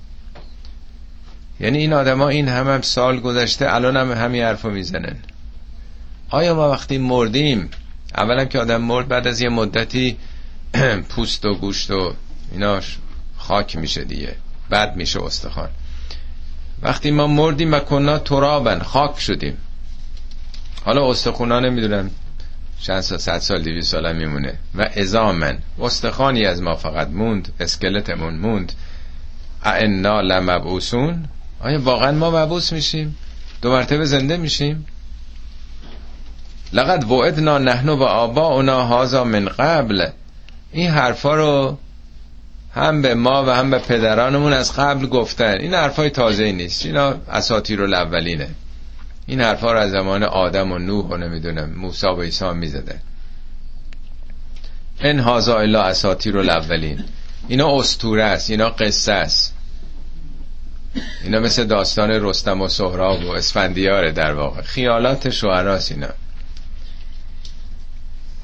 یعنی 1.60 1.78
این 1.78 1.92
آدما 1.92 2.28
این 2.28 2.48
هم, 2.48 2.68
هم 2.68 2.82
سال 2.82 3.20
گذشته 3.20 3.74
الان 3.74 3.96
هم 3.96 4.12
همین 4.12 4.42
حرفو 4.42 4.70
می‌زنن. 4.70 5.16
آیا 6.30 6.54
ما 6.54 6.70
وقتی 6.70 6.98
مردیم 6.98 7.70
اولا 8.14 8.44
که 8.44 8.58
آدم 8.58 8.80
مرد 8.80 9.08
بعد 9.08 9.26
از 9.26 9.40
یه 9.40 9.48
مدتی 9.48 10.16
پوست 11.10 11.44
و 11.44 11.54
گوشت 11.54 11.90
و 11.90 12.14
ایناش 12.52 12.98
خاک 13.36 13.76
میشه 13.76 14.04
دیگه 14.04 14.36
بعد 14.70 14.96
میشه 14.96 15.24
استخوان. 15.24 15.68
وقتی 16.82 17.10
ما 17.10 17.26
مردیم 17.26 17.72
و 17.72 17.78
کنا 17.78 18.18
ترابن 18.18 18.78
خاک 18.78 19.20
شدیم. 19.20 19.56
حالا 20.84 21.10
استخونا 21.10 21.60
نمی‌دونم 21.60 22.10
چند 22.80 23.00
سال 23.00 23.18
صد 23.18 23.38
سال 23.38 23.62
دیوی 23.62 23.82
سال 23.82 24.16
میمونه. 24.16 24.54
و 24.74 24.88
ازامن 24.96 25.58
استخوانی 25.80 26.46
از 26.46 26.62
ما 26.62 26.74
فقط 26.74 27.08
موند 27.08 27.52
اسکلتمون 27.60 28.34
موند. 28.34 28.72
اعنا 29.64 30.20
لمبعوسون 30.20 31.24
آیا 31.60 31.80
واقعا 31.80 32.12
ما 32.12 32.30
مبعوث 32.30 32.72
میشیم؟ 32.72 33.16
دو 33.62 33.70
مرتبه 33.70 34.04
زنده 34.04 34.36
میشیم. 34.36 34.86
لقد 36.72 37.10
وعدنا 37.10 37.58
نحن 37.58 37.88
و 37.88 38.02
آبا 38.02 38.46
اونا 38.46 38.84
هازا 38.84 39.24
من 39.24 39.44
قبل. 39.44 40.06
این 40.72 40.90
حرفا 40.90 41.34
رو 41.34 41.78
هم 42.74 43.02
به 43.02 43.14
ما 43.14 43.44
و 43.44 43.50
هم 43.50 43.70
به 43.70 43.78
پدرانمون 43.78 44.52
از 44.52 44.76
قبل 44.76 45.06
گفتن. 45.06 45.58
این 45.60 45.74
حرفای 45.74 46.10
تازه 46.10 46.52
نیست. 46.52 46.86
اینا 46.86 47.14
اساطیر 47.30 47.82
الاولینه. 47.82 48.48
این 49.26 49.40
حرفا 49.40 49.72
رو 49.72 49.78
از 49.78 49.90
زمان 49.90 50.22
آدم 50.22 50.72
و 50.72 50.78
نوح 50.78 51.06
و 51.06 51.16
نمی‌دونم 51.16 51.70
موسی 51.70 52.06
و 52.06 52.22
عیسی 52.22 52.52
می‌زدن. 52.52 53.00
ان 55.00 55.18
هازا 55.18 55.58
الا 55.58 55.82
اساطیر 55.82 56.38
الاولین. 56.38 57.04
اینا 57.48 57.78
استوره 57.78 58.24
است. 58.24 58.50
اینا 58.50 58.68
قصه 58.68 59.12
است. 59.12 59.54
اینا 61.24 61.40
مثل 61.40 61.64
داستان 61.64 62.10
رستم 62.10 62.60
و 62.60 62.68
سهراب 62.68 63.24
و 63.24 63.30
اسفندیاره 63.30 64.12
در 64.12 64.32
واقع. 64.32 64.62
خیالات 64.62 65.30
شعراست 65.30 65.92
اینا. 65.92 66.08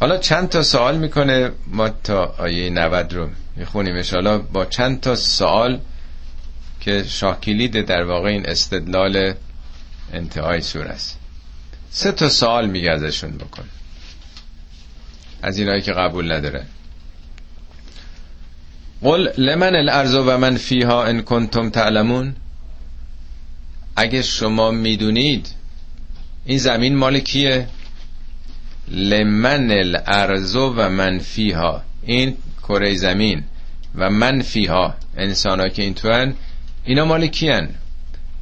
حالا 0.01 0.19
چند 0.19 0.49
تا 0.49 0.63
سوال 0.63 0.99
می‌کنه 0.99 1.51
ما 1.67 1.89
تا 1.89 2.35
آیه 2.39 2.71
90 2.71 3.13
رو 3.13 3.29
می‌خونیم 3.57 4.03
حالا 4.13 4.39
با 4.39 4.65
چند 4.65 5.01
تا 5.01 5.15
سوال 5.15 5.81
که 6.81 7.05
شاکلید 7.05 7.87
در 7.87 8.05
واقع 8.05 8.29
این 8.29 8.47
استدلال 8.47 9.35
انتهای 10.13 10.61
سور 10.61 10.87
است. 10.87 11.19
سه 11.91 12.13
تا 12.13 12.29
سوال 12.29 12.71
میگه 12.71 12.91
ازشون 12.91 13.31
بکن. 13.31 13.65
از 15.43 15.59
اینایی 15.59 15.83
که 15.83 15.93
قبول 15.93 16.33
نداره. 16.33 16.67
قل 19.03 19.29
لمن 19.39 19.75
الارض 19.75 20.15
و 20.15 20.39
من 20.39 20.57
فیها 20.57 21.05
ان 21.05 21.23
کنتم 21.23 21.71
تعلمون؟ 21.71 22.37
اگه 23.97 24.23
شما 24.23 24.71
می‌دونید 24.71 25.49
این 26.45 26.59
زمین 26.59 26.97
مال 26.97 27.19
کیه؟ 27.19 27.69
لمن 28.91 29.71
الارض 29.71 30.57
و 30.57 30.89
من 30.89 31.19
فیها. 31.19 31.83
این 32.03 32.37
کره 32.63 32.95
زمین 32.95 33.45
و 33.95 34.11
من 34.11 34.43
فیها 34.43 34.95
انسان 35.17 35.69
که 35.69 35.83
این 35.83 35.95
تو 35.95 36.33
اینا 36.85 37.05
مال 37.05 37.27
کیان؟ 37.27 37.69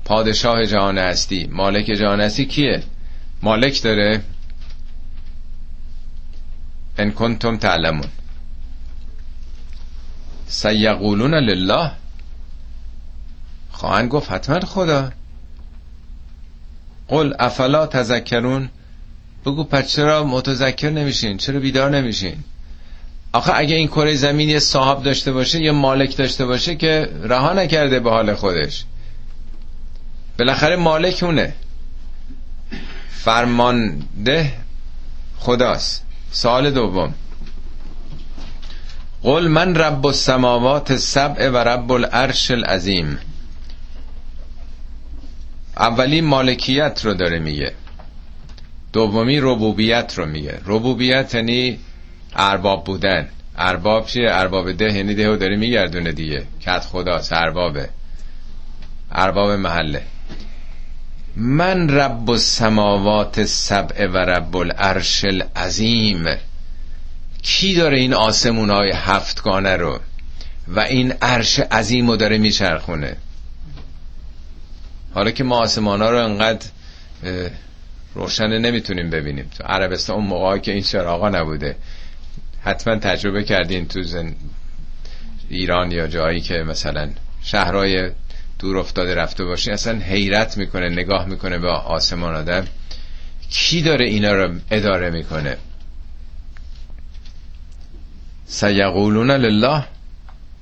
پادشاه 0.04 0.64
جهان 0.64 0.98
هستی. 0.98 1.48
مالک 1.52 1.84
جهان 1.84 2.20
هستی 2.20 2.46
کیه؟ 2.46 2.82
مالک 3.42 3.82
داره. 3.82 4.22
ان 6.98 7.10
کنتم 7.12 7.56
تعلمون. 7.56 8.08
سیقولون 10.46 11.34
لله. 11.34 11.90
خواهند 13.70 14.08
گفت 14.08 14.30
حتما 14.32 14.60
خدا. 14.60 15.12
قل 17.08 17.34
افلا 17.38 17.86
تذکرون؟ 17.86 18.68
بگو 19.46 19.64
پس 19.64 19.88
چرا 19.88 20.24
متذکر 20.24 20.90
نمیشین؟ 20.90 21.36
چرا 21.36 21.60
بیدار 21.60 21.90
نمیشین؟ 21.90 22.36
آخه 23.32 23.52
اگه 23.54 23.76
این 23.76 23.88
کره 23.88 24.14
زمین 24.14 24.48
یه 24.48 24.58
صاحب 24.58 25.02
داشته 25.02 25.32
باشه 25.32 25.60
یه 25.60 25.72
مالک 25.72 26.16
داشته 26.16 26.46
باشه 26.46 26.76
که 26.76 27.10
رها 27.22 27.52
نکرده 27.52 28.00
به 28.00 28.10
حال 28.10 28.34
خودش. 28.34 28.84
بالاخره 30.38 30.76
مالک 30.76 31.22
اونه. 31.22 31.54
فرمانده 33.10 34.52
خداست. 35.38 36.04
سال 36.30 36.70
دوم. 36.70 37.14
قل 39.22 39.48
من 39.48 39.74
رب 39.74 40.06
السماوات 40.06 40.96
سبع 40.96 41.48
و 41.48 41.56
رب 41.56 41.92
العرش 41.92 42.50
العظیم. 42.50 43.18
اولی 45.76 46.20
مالکیت 46.20 47.00
رو 47.04 47.14
داره 47.14 47.38
میگه. 47.38 47.72
دومی 48.96 49.40
ربوبیت 49.40 50.14
رو 50.16 50.26
میگه. 50.26 50.58
ربوبیت 50.66 51.34
یعنی 51.34 51.78
ارباب 52.36 52.84
بودن. 52.84 53.28
ارباب 53.56 54.06
چیه؟ 54.06 54.28
ارباب 54.30 54.72
ده 54.72 54.96
یعنی 54.96 55.14
دهو 55.14 55.36
داره 55.36 55.56
میگردونه 55.56 56.12
دیگه. 56.12 56.44
کت 56.60 56.80
خدا 56.80 57.20
اربابه 57.30 57.88
ارباب 59.12 59.50
محله. 59.50 60.02
من 61.36 61.88
رب 61.88 62.30
السماوات 62.30 63.44
سبع 63.44 64.06
و 64.06 64.16
رب 64.16 64.56
العرش 64.56 65.24
العظیم. 65.24 66.24
کی 67.42 67.74
داره 67.74 67.98
این 67.98 68.14
آسمون 68.14 68.70
های 68.70 68.92
هفتگانه 68.94 69.76
رو 69.76 70.00
و 70.68 70.80
این 70.80 71.12
عرش 71.22 71.58
عظیم 71.58 72.10
رو 72.10 72.16
داره 72.16 72.38
میچرخونه؟ 72.38 73.16
حالا 75.14 75.30
که 75.30 75.44
ما 75.44 75.58
آسمان 75.58 76.02
ها 76.02 76.10
رو 76.10 76.24
انقدر 76.24 76.66
روشن 78.16 78.58
نمی‌تونیم 78.58 79.10
ببینیم. 79.10 79.50
تو 79.58 79.64
عربستان 79.64 80.16
اون 80.16 80.26
موقع 80.26 80.58
که 80.58 80.72
این 80.72 80.82
چراغا 80.82 81.28
نبوده. 81.28 81.76
حتما 82.60 82.96
تجربه 82.96 83.44
کردین 83.44 83.88
تو 83.88 84.02
زن... 84.02 84.34
ایران 85.48 85.90
یا 85.92 86.06
جایی 86.06 86.40
که 86.40 86.54
مثلا 86.54 87.10
شهرهای 87.42 88.10
دور 88.58 88.78
افتاده 88.78 89.14
رفته 89.14 89.44
باشی 89.44 89.70
اصلا 89.70 89.98
حیرت 89.98 90.56
می‌کنه 90.56 90.88
نگاه 90.88 91.26
می‌کنه 91.26 91.58
به 91.58 91.70
آسمان 91.70 92.34
آدم. 92.34 92.66
کی 93.50 93.82
داره 93.82 94.06
اینا 94.06 94.32
رو 94.32 94.54
اداره 94.70 95.10
می‌کنه؟ 95.10 95.56
سیقولون 98.46 99.30
لله. 99.30 99.84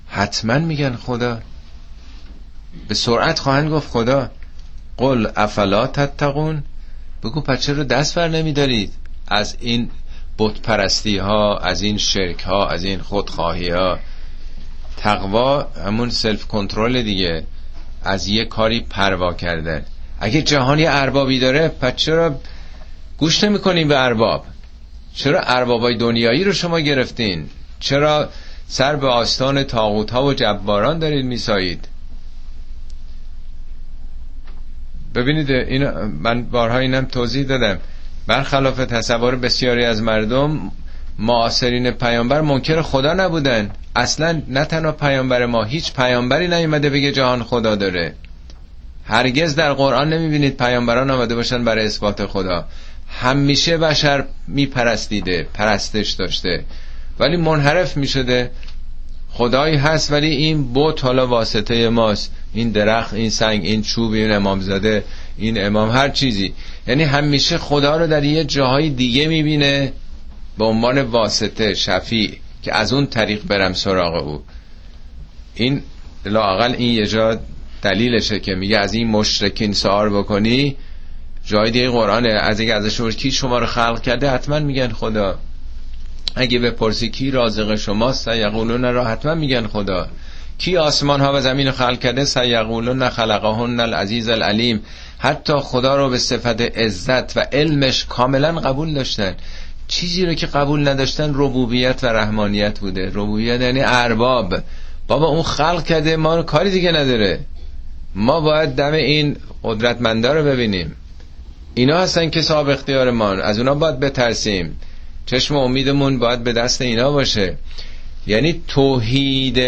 حتما 0.09 0.59
میگن 0.59 0.97
خدا. 0.97 1.41
به 2.89 2.95
سرعت 2.95 3.39
خواهند 3.39 3.71
گفت 3.71 3.91
خدا. 3.91 4.31
قل 4.97 5.27
افلا 5.37 5.87
تتقون؟ 5.87 6.63
بگو 7.25 7.41
پچه 7.41 7.73
رو 7.73 7.85
دست 7.85 8.15
بر 8.15 8.29
نمیدارید؟ 8.29 8.93
از 9.29 9.57
این 9.61 9.91
بت 10.39 10.61
پرستی 10.61 11.19
ها 11.19 11.59
از 11.59 11.83
این 11.83 11.99
شرک 11.99 12.41
ها 12.41 12.69
از 12.69 12.85
این 12.85 12.99
خودخواهی 12.99 13.71
ها 13.71 13.99
تقوا 14.97 15.63
همون 15.63 16.11
سلف 16.11 16.47
کنترل 16.47 17.03
دیگه. 17.03 17.45
از 18.03 18.29
یه 18.29 18.45
کاری 18.45 18.81
پروا 18.81 19.33
کردن. 19.35 19.85
اگه 20.21 20.43
جهانی 20.43 20.87
اربابی 20.87 21.39
داره 21.39 21.69
پس 21.69 21.97
چرا 21.97 22.41
گوش 23.19 23.45
نمی 23.45 23.85
به 23.85 23.99
ارباب؟ 23.99 24.45
چرا 25.15 25.41
اربابای 25.41 25.97
دنیایی 25.97 26.45
رو 26.45 26.53
شما 26.53 26.81
گرفتین؟ 26.81 27.51
چرا 27.81 28.29
سر 28.69 28.97
به 28.97 29.09
آستان 29.09 29.63
تاغوت 29.63 30.11
ها 30.11 30.25
و 30.25 30.35
جباران 30.35 30.99
دارید 30.99 31.25
میسایید؟ 31.25 31.89
ببینید 35.15 35.51
این 35.51 35.91
من 36.07 36.43
بارها 36.43 36.79
اینم 36.79 37.05
توضیح 37.05 37.47
دادم. 37.47 37.79
برخلاف 38.27 38.77
تصور 38.77 39.37
بسیاری 39.37 39.85
از 39.85 40.03
مردم 40.03 40.73
معاصرین 41.19 41.91
پیامبر 41.91 42.41
منکر 42.41 42.83
خدا 42.83 43.15
نبودن. 43.15 43.71
اصلا 43.97 44.43
نه 44.49 44.65
تنها 44.65 44.93
پیامبر 44.93 45.47
ما 45.47 45.65
هیچ 45.65 45.93
پیامبری 45.93 46.49
نیومده 46.49 46.91
بگه 46.91 47.13
جهان 47.13 47.43
خدا 47.43 47.75
داره. 47.75 48.15
هرگز 49.05 49.55
در 49.55 49.73
قرآن 49.73 50.13
نمی‌بینید 50.13 50.57
پیامبران 50.57 51.11
آمده 51.11 51.35
باشن 51.35 51.65
برای 51.65 51.87
اثبات 51.87 52.27
خدا. 52.27 52.65
همیشه 53.09 53.79
بشر 53.79 54.25
میپرستیده 54.49 55.47
پرستش 55.55 56.11
داشته. 56.11 56.65
ولی 57.19 57.37
منحرف 57.37 57.97
می‌شده. 57.97 58.51
خدایی 59.31 59.77
هست 59.77 60.13
ولی 60.13 60.29
این 60.29 60.73
بوت 60.73 61.05
حالا 61.05 61.27
واسطه 61.27 61.89
ماست. 61.89 62.33
این 62.55 62.71
درخت 62.71 63.15
این 63.15 63.31
سنگ 63.31 63.65
این 63.65 63.83
چوب 63.83 64.13
این 64.13 64.33
امام 64.33 64.61
زده 64.61 65.05
این 65.39 65.67
امام 65.67 65.91
هر 65.91 66.09
چیزی. 66.09 66.55
یعنی 66.87 67.03
همیشه 67.03 67.59
خدا 67.59 67.97
رو 67.97 68.07
در 68.07 68.25
یه 68.25 68.45
جاهای 68.45 68.91
دیگه 68.91 69.29
می‌بینه 69.29 69.93
به 70.59 70.65
عنوان 70.65 70.99
واسطه 71.01 71.75
شفیع 71.75 72.39
که 72.63 72.75
از 72.75 72.93
اون 72.93 73.07
طریق 73.07 73.43
برم 73.47 73.73
سراغ 73.73 74.27
او. 74.29 74.43
این 75.55 75.83
لاقل 76.27 76.75
این 76.79 76.95
یه 76.95 77.07
جا 77.07 77.41
دلیلشه 77.83 78.41
که 78.41 78.55
میگه 78.55 78.79
از 78.79 78.95
این 78.95 79.09
مشرکین 79.09 79.73
سوار 79.73 80.11
بکنی 80.11 80.77
جای 81.47 81.71
دیگه 81.71 81.91
قرآنه. 81.91 82.29
از 82.29 82.61
اینکه 82.61 82.75
ازش 82.75 83.01
کی 83.01 83.31
شما 83.31 83.59
رو 83.59 83.67
خلق 83.67 84.03
کرده 84.03 84.31
حتما 84.31 84.59
میگن 84.59 84.89
خدا. 84.89 85.39
اگه 86.35 86.59
بپرسی 86.59 87.09
کی 87.09 87.31
رازق 87.31 87.75
شماست 87.75 88.31
سیقولون 88.31 88.83
را 88.83 89.05
حتما 89.05 89.35
میگن 89.35 89.67
خدا. 89.67 90.09
کی 90.59 90.77
آسمان 90.77 91.21
ها 91.21 91.33
و 91.35 91.41
زمین 91.41 91.71
خلق 91.71 91.99
کرده؟ 91.99 92.25
سیقولون 92.25 93.09
خلقهن 93.09 93.81
العزیز 93.81 94.29
العلیم. 94.29 94.83
حتی 95.19 95.53
خدا 95.53 95.97
رو 95.97 96.11
به 96.11 96.19
صفت 96.19 96.61
عزت 96.61 97.37
و 97.37 97.41
علمش 97.41 98.05
کاملا 98.05 98.53
قبول 98.53 98.95
داشتن. 98.95 99.35
چیزی 99.89 100.27
رو 100.27 100.35
که 100.35 100.47
قبول 100.47 100.89
نداشتن 100.89 101.31
ربوبیت 101.35 102.05
و 102.05 102.07
رحمانیت 102.07 102.79
بوده. 102.79 103.11
ربوبیت 103.15 103.61
یعنی 103.61 103.81
ارباب. 103.85 104.55
بابا 105.09 105.27
اون 105.27 105.43
خلق 105.43 105.85
کرده 105.85 106.17
ما 106.17 106.37
رو 106.37 106.43
کاری 106.43 106.71
دیگه 106.71 106.93
نداره. 106.93 107.41
ما 108.15 108.41
باید 108.41 108.71
دم 108.71 108.93
این 108.93 109.37
قدرتمنده 109.63 110.33
رو 110.33 110.45
ببینیم. 110.45 110.97
اینا 111.75 111.99
هستن 111.99 112.31
که 112.31 112.43
صاحب 112.43 112.69
اختیار 112.69 113.11
ما. 113.11 113.31
از 113.31 113.59
اونا 113.59 113.75
باید 113.75 114.01
بترسیم. 114.01 114.81
چشم 115.27 115.57
امیدمون 115.57 116.19
باید 116.19 116.45
به 116.45 116.53
دست 116.53 116.83
اینا 116.83 117.13
باشه. 117.13 117.57
یعنی 118.27 118.63
توحید 118.69 119.59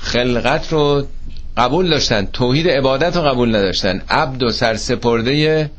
خلقت 0.00 0.72
رو 0.72 1.06
قبول 1.56 1.90
داشتن 1.90 2.28
توحید 2.32 2.68
عبادت 2.68 3.16
رو 3.16 3.22
قبول 3.22 3.48
نداشتن. 3.48 4.02
عبد 4.08 4.42
و 4.42 4.50
سرسپرده 4.50 5.70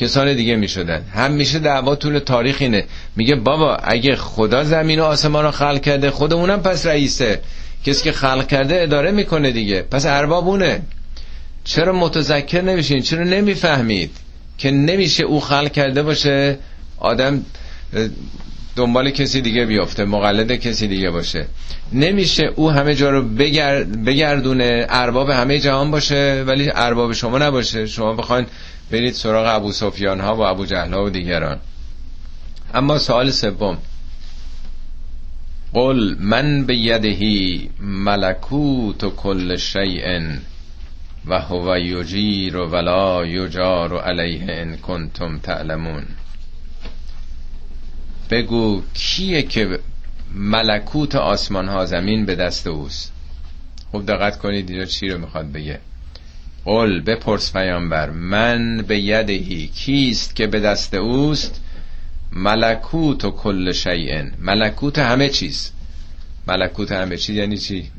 کسان 0.00 0.34
دیگه 0.34 0.56
می 0.56 0.68
شدن 0.68 1.02
همیشه 1.14 1.58
دعوا 1.58 1.96
طول 1.96 2.18
تاریخ 2.18 2.56
اینه. 2.60 2.84
میگه 3.16 3.34
بابا 3.34 3.76
اگه 3.76 4.16
خدا 4.16 4.64
زمین 4.64 5.00
و 5.00 5.04
آسمان 5.04 5.44
رو 5.44 5.50
خلق 5.50 5.80
کرده 5.80 6.10
خودمونم 6.10 6.62
پس 6.62 6.86
رئیسه. 6.86 7.40
کسی 7.84 8.04
که 8.04 8.12
خلق 8.12 8.46
کرده 8.46 8.82
اداره 8.82 9.10
می‌کنه 9.10 9.50
دیگه. 9.50 9.82
پس 9.82 10.06
اربابونه. 10.06 10.82
چرا 11.64 11.92
متذکر 11.92 12.60
نمیشین؟ 12.60 13.02
چرا 13.02 13.24
نمی‌فهمید 13.24 14.10
که 14.58 14.70
نمیشه 14.70 15.24
او 15.24 15.40
خلق 15.40 15.72
کرده 15.72 16.02
باشه؟ 16.02 16.58
آدم 16.98 17.44
دنبال 18.76 19.10
کسی 19.10 19.40
دیگه 19.40 19.66
بیفته 19.66 20.04
مقلد 20.04 20.52
کسی 20.52 20.88
دیگه 20.88 21.10
باشه. 21.10 21.46
نمیشه 21.92 22.42
او 22.56 22.70
همه 22.70 22.94
جا 22.94 23.10
رو 23.10 23.22
بگردونه 24.06 24.86
ارباب 24.88 25.30
همه 25.30 25.58
جهان 25.58 25.90
باشه 25.90 26.44
ولی 26.46 26.70
ارباب 26.74 27.12
شما 27.12 27.38
نباشه. 27.38 27.86
شما 27.86 28.14
بخواین 28.14 28.46
برید 28.90 29.14
سراغ 29.14 29.56
ابو 29.56 29.72
سفیان 29.72 30.20
ها 30.20 30.36
و 30.36 30.40
ابو 30.40 30.66
جهل 30.66 30.94
و 30.94 31.10
دیگران. 31.10 31.58
اما 32.74 32.98
سوال 32.98 33.30
سوم. 33.30 33.78
قل 35.72 36.16
من 36.20 36.66
به 36.66 36.76
یدهی 36.76 37.70
ملکوت 37.80 39.04
و 39.04 39.10
کل 39.10 39.56
شیء 39.56 40.20
و 41.26 41.40
هو 41.40 41.78
یجیر 41.78 42.56
و 42.56 42.70
ولا 42.70 43.26
یجار 43.26 44.00
علیه 44.00 44.44
ان 44.48 44.76
کنتم 44.76 45.38
تعلمون. 45.38 46.04
بگو 48.30 48.82
کیه 48.94 49.42
که 49.42 49.78
ملکوت 50.34 51.14
آسمان 51.14 51.68
ها 51.68 51.84
زمین 51.84 52.26
به 52.26 52.34
دست 52.34 52.66
اوست؟ 52.66 53.12
خوب 53.90 54.06
دقت 54.06 54.38
کنید 54.38 54.70
اینجا 54.70 54.84
چی 54.84 55.08
رو 55.08 55.18
می‌خواد 55.18 55.52
بگه؟ 55.52 55.78
قل 56.64 57.00
بپرس 57.00 57.52
پیامبر 57.52 58.10
من 58.10 58.76
به 58.76 58.98
یدهی 58.98 59.66
کیست 59.66 60.36
که 60.36 60.46
به 60.46 60.60
دست 60.60 60.94
اوست؟ 60.94 61.60
ملکوت 62.32 63.24
و 63.24 63.30
کل 63.30 63.72
شیئن 63.72 64.32
ملکوت 64.38 64.98
همه 64.98 65.28
چیز. 65.28 65.72
ملکوت 66.48 66.92
همه 66.92 67.16
چیز 67.16 67.36
یعنی 67.36 67.58
چی؟ 67.58 67.90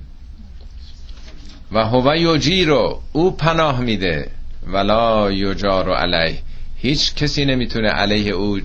و 1.71 1.85
هو 1.85 2.15
یجیرو 2.15 3.01
او 3.13 3.31
پناه 3.31 3.79
میده. 3.81 4.31
ولا 4.67 5.31
یجار 5.31 5.95
علیه. 5.95 6.39
هیچ 6.75 7.15
کسی 7.15 7.45
نمی‌تونه 7.45 7.89
علیه 7.89 8.31
او 8.31 8.59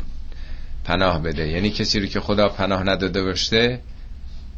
پناه 0.87 1.23
بده. 1.23 1.49
یعنی 1.49 1.71
کسی 1.71 2.01
رو 2.01 2.07
که 2.07 2.21
خدا 2.21 2.49
پناه 2.49 2.83
نداده 2.83 3.23
باشه 3.23 3.79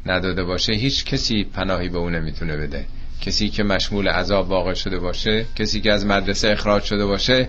نداده 0.07 0.45
باشه 0.45 0.73
هیچ 0.73 1.05
کسی 1.05 1.45
پناهی 1.45 1.89
به 1.89 1.99
او 1.99 2.11
نمی‌تونه 2.11 2.57
بده. 2.57 2.87
کسی 3.21 3.49
که 3.49 3.63
مشمول 3.63 4.09
عذاب 4.09 4.49
واقع 4.49 4.75
شده 4.75 4.99
باشه 4.99 5.47
کسی 5.57 5.81
که 5.81 5.93
از 5.93 6.07
مدرسه 6.07 6.49
اخراج 6.49 6.83
شده 6.83 7.07
باشه 7.07 7.49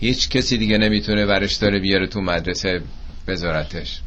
هیچ 0.00 0.28
کسی 0.28 0.58
دیگه 0.58 0.78
نمی‌تونه 0.78 1.24
ورش 1.26 1.54
داره 1.54 1.78
بیاره 1.78 2.06
تو 2.06 2.20
مدرسه 2.20 2.82
بذارتش 3.28 4.00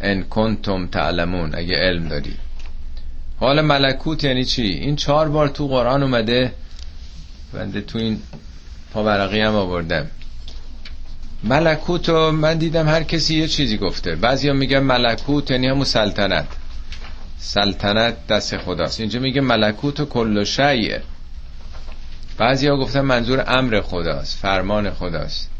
ان 0.00 0.22
کنتم 0.22 0.86
تعلمون 0.86 1.54
اگه 1.54 1.76
علم 1.76 2.08
داری. 2.08 2.34
حال 3.40 3.60
ملکوت 3.60 4.24
یعنی 4.24 4.44
چی؟ 4.44 4.62
این 4.62 4.96
چهار 4.96 5.28
بار 5.28 5.48
تو 5.48 5.68
قرآن 5.68 6.02
اومده. 6.02 6.52
بنده 7.52 7.80
تو 7.80 7.98
این 7.98 8.20
پاورقی 8.92 9.40
هم 9.40 9.54
آوردم. 9.54 10.06
ملکوت 11.44 12.08
رو 12.08 12.30
من 12.30 12.58
دیدم 12.58 12.88
هر 12.88 13.02
کسی 13.02 13.34
یه 13.34 13.48
چیزی 13.48 13.76
گفته. 13.76 14.14
بعضی 14.14 14.48
ها 14.48 14.54
میگن 14.54 14.80
ملکوت 14.80 15.50
یعنی 15.50 15.66
همون 15.66 15.84
سلطنت. 15.84 16.46
سلطنت 17.38 18.26
دست 18.26 18.56
خداست. 18.56 19.00
اینجا 19.00 19.20
میگه 19.20 19.40
ملکوت 19.40 20.00
و 20.00 20.04
کل 20.04 20.44
شیعه 20.44 21.02
بعضی 22.38 22.68
ها 22.68 22.76
گفتن 22.76 23.00
منظور 23.00 23.44
امر 23.46 23.80
خداست 23.80 24.38
فرمان 24.38 24.90
خداست. 24.90 25.50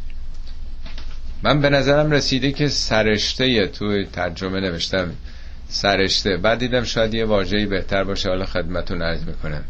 من 1.42 1.60
به 1.60 1.70
نظرم 1.70 2.10
رسیده 2.10 2.52
که 2.52 2.68
سرشته 2.68 3.66
توی 3.66 4.04
ترجمه 4.04 4.60
نوشتم. 4.60 5.12
سرشته. 5.68 6.36
بعد 6.36 6.58
دیدم 6.58 6.84
شاید 6.84 7.14
یه 7.14 7.24
واژه‌ای 7.24 7.66
بهتر 7.66 8.04
باشه. 8.04 8.28
حالا 8.28 8.46
خدمتون 8.46 9.02
عرض 9.02 9.24
می‌کنم. 9.24 9.64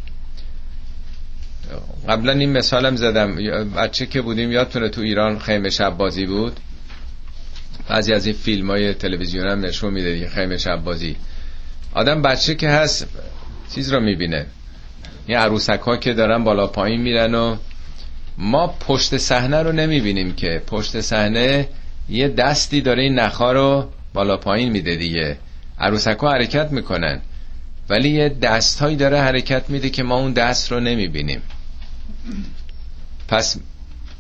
قبلا 2.09 2.33
این 2.33 2.53
مثالم 2.53 2.97
زدم. 2.97 3.35
بچه 3.77 4.07
که 4.07 4.21
بودیم 4.23 4.53
یادتونه 4.53 4.89
تو 4.89 5.01
ایران 5.01 5.39
خیمه 5.39 5.71
شب 5.71 5.97
بازی 5.97 6.27
بود؟ 6.27 6.61
بعضی 7.89 8.13
از 8.13 8.27
این 8.27 8.35
فیلم 8.35 8.71
های 8.71 8.95
تلویزیون 8.95 9.49
هم 9.49 9.61
نشون 9.65 9.93
میده 9.93 10.15
دیگه 10.15 10.29
خیمه 10.29 10.57
شب 10.57 10.77
بازی. 10.85 11.17
آدم 11.95 12.23
بچه 12.23 12.55
که 12.55 12.69
هست 12.69 13.07
چیز 13.75 13.93
رو 13.93 14.01
می‌بینه. 14.01 14.47
این 15.27 15.39
عروسک 15.39 15.81
ها 15.81 15.97
که 15.97 16.13
دارن 16.13 16.45
بالا 16.45 16.67
پایین 16.67 17.01
میرن 17.01 17.35
و 17.35 17.57
ما 18.39 18.67
پشت 18.67 19.17
صحنه 19.17 19.63
رو 19.63 19.73
نمی‌بینیم 19.73 20.33
که. 20.35 20.63
پشت 20.67 21.01
صحنه 21.01 21.69
یه 22.09 22.29
دستی 22.29 22.81
داره 22.81 23.03
این 23.03 23.19
نخا 23.19 23.53
رو 23.53 23.91
بالا 24.15 24.37
پایین 24.37 24.73
میده 24.73 24.97
دیگه. 24.97 25.39
عروسک 25.79 26.19
ها 26.19 26.33
حرکت 26.33 26.73
می‌کنن. 26.73 27.21
ولی 27.89 28.11
یه 28.11 28.29
دست 28.29 28.81
هایی 28.81 28.97
داره 28.97 29.21
حرکت 29.21 29.71
میده 29.71 29.91
که 29.91 30.03
ما 30.03 30.19
اون 30.19 30.33
دست 30.33 30.73
رو 30.73 30.81
نمی‌بینیم. 30.81 31.43
پس 33.29 33.57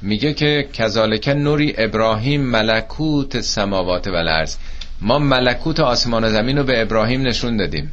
میگه 0.02 0.34
که 0.34 0.68
کذالک 0.72 1.28
نوری 1.28 1.74
ابراهیم 1.78 2.40
ملکوت 2.40 3.40
سماوات 3.40 4.08
و 4.08 4.14
الارض. 4.14 4.56
ما 5.00 5.18
ملکوت 5.18 5.80
آسمان 5.80 6.24
و 6.24 6.30
زمین 6.30 6.58
رو 6.58 6.64
به 6.64 6.82
ابراهیم 6.82 7.22
نشون 7.22 7.56
دادیم. 7.56 7.90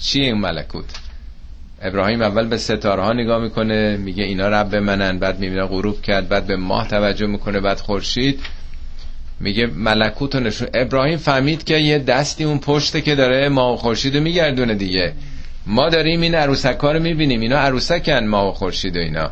چیه 0.00 0.24
این 0.24 0.38
ملکوت؟ 0.38 0.84
ابراهیم 1.82 2.22
اول 2.22 2.46
به 2.46 2.58
ستاره 2.58 3.02
ها 3.02 3.12
نگاه 3.12 3.42
می‌کنه 3.42 3.96
میگه 3.96 4.24
اینا 4.24 4.48
رب 4.48 4.74
منن 4.74 5.18
بعد 5.18 5.38
می‌بینه 5.38 5.64
غروب 5.64 6.02
کرد 6.02 6.28
بعد 6.28 6.46
به 6.46 6.56
ماه 6.56 6.88
توجه 6.88 7.26
می‌کنه 7.26 7.60
بعد 7.60 7.80
خورشید. 7.80 8.40
میگه 9.40 9.66
ملکوت 9.66 10.36
نشون 10.36 10.68
ابراهیم 10.74 11.16
فهمید 11.16 11.64
که 11.64 11.76
یه 11.76 11.98
دستی 11.98 12.44
اون 12.44 12.58
پشته 12.58 13.00
که 13.00 13.14
داره 13.14 13.48
ماه 13.48 13.74
و 13.74 13.76
خورشید 13.76 14.16
رو 14.16 14.22
میگردونه 14.22 14.74
دیگه. 14.74 15.12
ما 15.66 15.88
داریم 15.88 16.20
این 16.20 16.34
عروسک 16.34 16.78
ها 16.82 16.92
رو 16.92 17.02
می‌بینیم. 17.02 17.40
اینا 17.40 17.58
عروسکن 17.58 18.26
ماه 18.26 18.48
و 18.48 18.52
خورشید 18.52 18.96
و 18.96 19.00
اینا. 19.00 19.30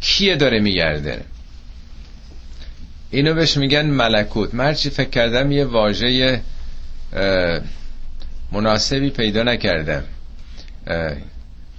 کیه 0.00 0.36
داره 0.36 0.60
میگرده؟ 0.60 1.24
اینو 3.10 3.34
بهش 3.34 3.56
میگن 3.56 3.86
ملکوت. 3.86 4.54
من 4.54 4.74
چی 4.74 4.90
فکر 4.90 5.10
کردم 5.10 5.52
یه 5.52 5.64
واژه 5.64 6.42
مناسبی 8.52 9.10
پیدا 9.10 9.42
نکردم. 9.42 10.04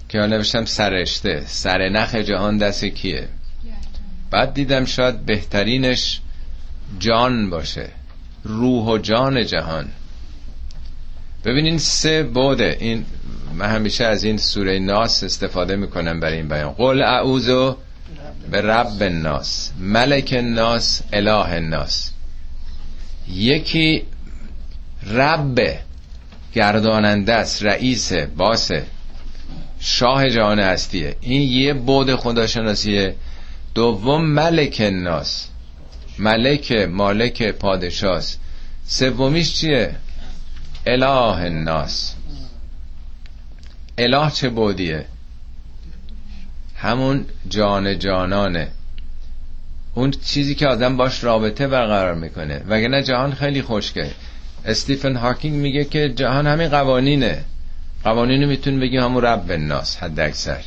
که 0.09 0.17
نوشتم 0.17 0.65
سرشته. 0.65 1.43
سرنخ 1.45 2.15
جهان 2.15 2.57
دست 2.57 2.85
کیه؟ 2.85 3.27
بعد 4.31 4.53
دیدم 4.53 4.85
شاید 4.85 5.25
بهترینش 5.25 6.21
جان 6.99 7.49
باشه. 7.49 7.89
روح 8.43 8.85
و 8.85 8.97
جان 8.97 9.45
جهان. 9.45 9.89
ببینین 11.45 11.77
سه 11.77 12.23
بوده. 12.23 12.77
این 12.79 13.05
من 13.56 13.70
همیشه 13.70 14.06
از 14.06 14.24
این 14.24 14.38
سوره 14.38 14.80
ناس 14.80 15.24
استفاده 15.24 15.76
می‌کنم 15.76 16.20
برای 16.20 16.38
این 16.38 16.47
بیان. 16.47 16.74
قل 16.74 17.01
اعوذ 17.01 17.74
به 18.51 18.62
رب 18.62 19.01
الناس 19.01 19.72
ملک 19.80 20.34
الناس 20.38 21.01
اله 21.14 21.49
الناس. 21.49 22.12
یکی 23.30 24.04
رب 25.12 25.60
گرداننده 26.54 27.34
است 27.34 27.64
رئیس 27.64 28.14
باسه 28.14 28.84
شاه 29.80 30.30
جهان 30.30 30.60
هستیه. 30.60 31.16
این 31.22 31.41
یه 31.41 31.74
بود 31.74 32.16
خداشناسیه. 32.16 33.16
دوم 33.76 34.26
ملک 34.26 34.78
الناس 34.80 35.47
ملک 36.20 36.72
مالک 36.72 37.51
پادشاست. 37.51 38.39
سومیش 38.86 39.54
چیه؟ 39.54 39.95
اله 40.86 41.38
الناس. 41.38 42.16
اله 43.97 44.31
چه 44.31 44.49
بودیه 44.49 45.05
همون 46.75 47.25
جان 47.49 47.99
جانانه. 47.99 48.67
اون 49.95 50.11
چیزی 50.11 50.55
که 50.55 50.67
آدم 50.67 50.97
باش 50.97 51.23
رابطه 51.23 51.67
برقرار 51.67 52.15
می‌کنه. 52.15 52.61
وگرنه 52.67 53.03
جهان 53.03 53.33
خیلی 53.33 53.61
خوشگه 53.61 54.11
استیفن 54.65 55.15
هاکینگ 55.15 55.55
میگه 55.55 55.83
که 55.83 56.09
جهان 56.09 56.47
همین 56.47 56.69
قوانینه. 56.69 57.43
قوانین 58.03 58.45
میتون 58.45 58.79
بگیم 58.79 59.01
همون 59.01 59.23
رب 59.23 59.51
الناس 59.51 59.97
حد 59.97 60.19
اکثر. 60.19 60.61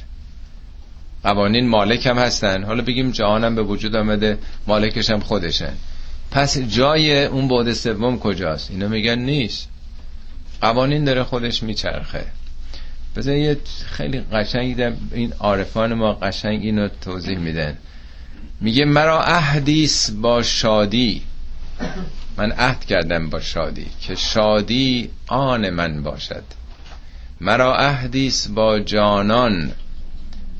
قوانین 1.24 1.68
مالک 1.68 2.06
هم 2.06 2.18
هستن. 2.18 2.62
حالا 2.64 2.82
بگیم 2.82 3.10
جهانم 3.10 3.54
به 3.54 3.62
وجود 3.62 3.96
آمده 3.96 4.38
مالکش 4.66 5.10
هم 5.10 5.20
خودشن 5.20 5.72
پس 6.30 6.58
جای 6.58 7.24
اون 7.24 7.48
بعد 7.48 7.72
سوم 7.72 8.18
کجاست؟ 8.18 8.70
اینا 8.70 8.88
میگن 8.88 9.18
نیست. 9.18 9.68
قوانین 10.60 11.04
داره 11.04 11.22
خودش 11.22 11.62
میچرخه. 11.62 12.24
بذار 13.16 13.34
یه 13.36 13.56
خیلی 13.86 14.20
قشنگ 14.20 14.92
این 15.12 15.32
عارفان 15.32 15.94
ما 15.94 16.12
قشنگ 16.12 16.62
اینو 16.62 16.88
توضیح 17.00 17.38
میدن. 17.38 17.78
میگه 18.60 18.84
مرا 18.84 19.22
اهدیس 19.22 20.10
با 20.10 20.42
شادی. 20.42 21.22
من 22.36 22.52
عهد 22.52 22.84
کردم 22.84 23.30
با 23.30 23.40
شادی 23.40 23.86
که 24.00 24.14
شادی 24.14 25.10
آن 25.26 25.70
من 25.70 26.02
باشد. 26.02 26.42
مرا 27.40 27.76
اهدیس 27.76 28.48
با 28.48 28.80
جانان 28.80 29.72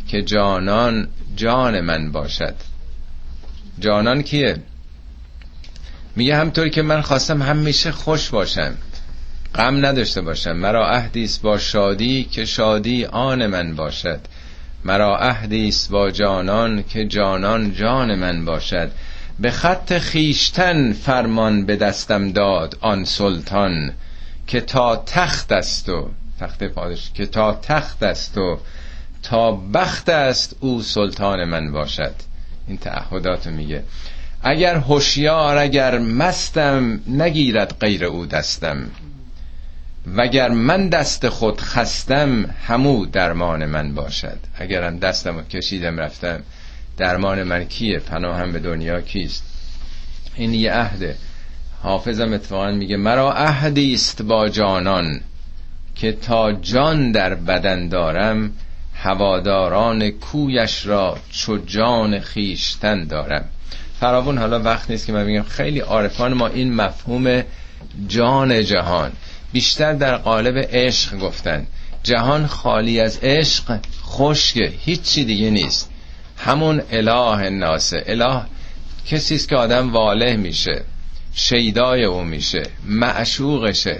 که 0.09 0.23
جانان 0.23 1.09
جان 1.37 1.81
من 1.81 2.13
باشد. 2.13 2.55
جانان 3.79 4.23
کیه؟ 4.23 4.57
میگه 6.17 6.37
همطور 6.37 6.69
که 6.69 6.83
من 6.83 7.01
خواستم 7.01 7.43
همیشه 7.43 7.93
خوش 7.93 8.31
باشم. 8.31 8.75
غم 9.57 9.87
نداشته 9.87 10.21
باشم. 10.21 10.53
مرا 10.53 10.89
عهدیست 10.89 11.43
با 11.43 11.59
شادی 11.59 12.25
که 12.25 12.45
شادی 12.45 13.05
آن 13.05 13.47
من 13.47 13.75
باشد. 13.75 14.21
مرا 14.85 15.19
عهدیست 15.19 15.91
با 15.91 16.11
جانان 16.11 16.85
که 16.89 17.05
جانان 17.05 17.73
جان 17.73 18.15
من 18.15 18.45
باشد. 18.45 18.91
به 19.39 19.51
خط 19.51 19.99
خیشتن 19.99 20.93
فرمان 20.93 21.67
به 21.67 21.77
دستم 21.77 22.33
داد 22.33 22.79
آن 22.81 23.05
سلطان 23.05 23.93
که 24.47 24.61
تا 24.61 24.97
تخت 24.97 25.53
است 25.53 25.89
و 25.89 26.11
تخت 26.41 26.65
پادش 26.65 27.11
که 27.15 27.27
تا 27.27 27.59
تخت 27.63 28.03
است 28.03 28.39
و 28.39 28.59
تا 29.23 29.53
بخت 29.53 30.09
است 30.09 30.57
او 30.61 30.83
سلطان 30.83 31.45
من 31.45 31.73
باشد. 31.73 32.15
این 32.69 32.79
تعهدات 32.79 33.47
میگه. 33.47 33.83
اگر 34.43 34.75
هوشیار 34.75 35.57
اگر 35.57 35.99
مستم 35.99 37.01
نگیرد 37.07 37.77
غیر 37.81 38.05
او 38.05 38.27
دستم. 38.27 38.87
وگر 40.15 40.49
من 40.49 40.89
دست 40.89 41.29
خود 41.29 41.61
خستم 41.61 42.55
همو 42.67 43.07
درمان 43.07 43.67
من 43.67 43.95
باشد. 43.95 44.39
اگرم 44.59 44.99
دستم 44.99 45.43
کشیدم 45.43 46.01
رفتم. 46.01 46.43
درمان 46.97 47.43
من 47.43 47.65
کیه؟ 47.65 47.99
پناهم 47.99 48.53
به 48.53 48.59
دنیا 48.59 49.01
کیست؟ 49.01 49.45
این 50.37 50.55
یه 50.55 50.73
عهده. 50.73 51.17
حافظم 51.83 52.33
اتفاقا 52.33 52.71
میگه 52.71 52.97
مرا 52.97 53.33
عهدی 53.33 53.95
است 53.95 54.23
با 54.23 54.49
جانان 54.49 55.21
که 55.95 56.13
تا 56.13 56.53
جان 56.53 57.13
در 57.13 57.35
بدن 57.35 57.89
دارم 57.89 58.53
هواداران 58.95 60.11
کویش 60.11 60.87
را 60.87 61.19
چو 61.31 61.59
جان 61.59 62.21
خیشتن 62.21 63.05
دارم. 63.05 63.45
فراون 64.01 64.39
حالا 64.39 64.61
وقت 64.61 64.91
نیست 64.91 65.07
که 65.07 65.13
من 65.13 65.27
بگم 65.27 65.43
خیلی 65.43 65.81
عارفان 65.81 66.35
ما 66.35 66.47
این 66.47 66.75
مفهوم 66.75 67.43
جان 68.09 68.65
جهان. 68.65 69.13
بیشتر 69.57 69.93
در 69.93 70.17
قالب 70.17 70.69
عشق 70.73 71.19
گفتن. 71.19 71.67
جهان 72.03 72.47
خالی 72.47 73.01
از 73.01 73.19
عشق 73.23 73.79
خشکه 74.05 74.73
هیچی 74.81 75.25
دیگه 75.25 75.51
نیست. 75.51 75.91
همون 76.39 76.83
اله 76.91 77.51
ناسه 77.51 78.05
اله 78.07 78.43
کسی 79.07 79.35
است 79.35 79.49
که 79.49 79.57
آدم 79.57 79.93
واله 79.93 80.37
میشه 80.37 80.83
شیدای 81.35 82.05
او 82.05 82.25
میشه 82.25 82.63
معشوقشه. 82.87 83.99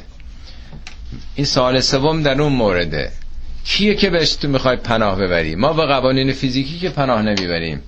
این 1.35 1.47
سال 1.47 1.81
سوم 1.81 2.23
در 2.23 2.43
اون 2.43 2.53
مورده. 2.53 3.13
کیه 3.65 3.95
که 3.95 4.11
بهش 4.11 4.33
تو 4.33 4.49
می‌خوای 4.49 4.77
پناه 4.77 5.19
ببری؟ 5.19 5.55
ما 5.55 5.73
به 5.73 5.87
قوانین 5.87 6.33
فیزیکی 6.33 6.79
که 6.79 6.89
پناه 6.89 7.23
نمی‌بریم. 7.23 7.83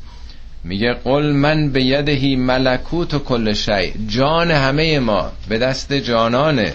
میگه 0.64 0.92
قل 0.92 1.32
من 1.32 1.70
به 1.70 1.82
یدهی 1.82 2.36
ملکوت 2.36 3.14
و 3.14 3.18
کل 3.18 3.52
شی. 3.52 3.92
جان 4.08 4.50
همه 4.50 4.98
ما 4.98 5.32
به 5.48 5.58
دست 5.58 5.92
جانانه. 5.92 6.74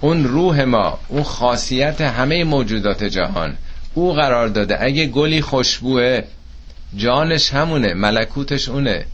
اون 0.00 0.24
روح 0.24 0.64
ما 0.64 0.98
اون 1.08 1.22
خاصیت 1.22 2.00
همه 2.00 2.44
موجودات 2.44 3.04
جهان. 3.04 3.56
او 3.94 4.12
قرار 4.12 4.48
داده. 4.48 4.84
اگه 4.84 5.06
گلی 5.06 5.40
خوشبوه 5.40 6.22
جانش 6.96 7.54
همونه 7.54 7.94
ملکوتش 7.94 8.68
اونه. 8.68 9.04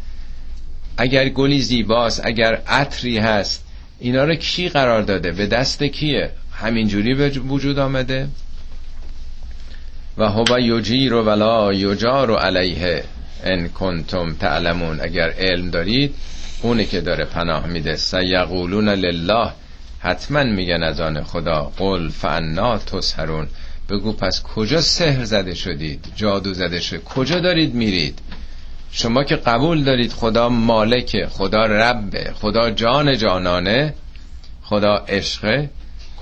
اگر 0.97 1.29
گلی 1.29 1.61
زیباست 1.61 2.21
اگر 2.25 2.55
عطری 2.69 3.19
هست 3.19 3.65
اینا 4.01 4.25
رو 4.25 4.35
کی 4.35 4.69
قرار 4.69 5.03
داده؟ 5.03 5.33
به 5.33 5.47
دست 5.47 5.83
کیه؟ 5.83 6.31
همینجوری 6.53 7.15
به 7.15 7.29
وجود 7.29 7.79
آمده. 7.79 8.29
و 10.19 10.29
هو 10.29 10.59
یجیر 10.61 11.15
و 11.15 11.25
ولا 11.25 11.73
یجار 11.73 12.39
علیه 12.39 13.05
ان 13.45 13.69
کنتم 13.69 14.35
تعلمون. 14.35 15.01
اگر 15.01 15.31
علم 15.39 15.71
دارید 15.71 16.15
اونه 16.63 16.85
که 16.85 17.01
داره 17.01 17.25
پناه 17.25 17.67
میده. 17.67 17.97
سیقولون 17.97 18.89
لله. 18.89 19.51
حتما 20.05 20.43
میگن 20.43 20.83
از 20.83 21.01
آن 21.01 21.23
خدا 21.23 21.73
قل 21.77 22.09
فانا 22.09 22.79
تسهرون 22.79 23.47
بگو 23.91 24.13
پس 24.13 24.43
کجا 24.43 24.81
سحر 24.81 25.25
زده 25.25 25.55
شدید؟ 25.55 26.07
جادو 26.17 26.55
زده 26.55 26.81
شد. 26.81 27.05
کجا 27.05 27.41
دارید 27.41 27.75
میرید؟ 27.75 28.19
شما 28.91 29.25
که 29.25 29.37
قبول 29.37 29.85
دارید 29.85 30.13
خدا 30.13 30.49
مالکه 30.49 31.27
خدا 31.31 31.67
ربه 31.67 32.33
خدا 32.35 32.71
جان 32.71 33.19
جانانه 33.19 33.95
خدا 34.63 35.05
عشقه 35.09 35.71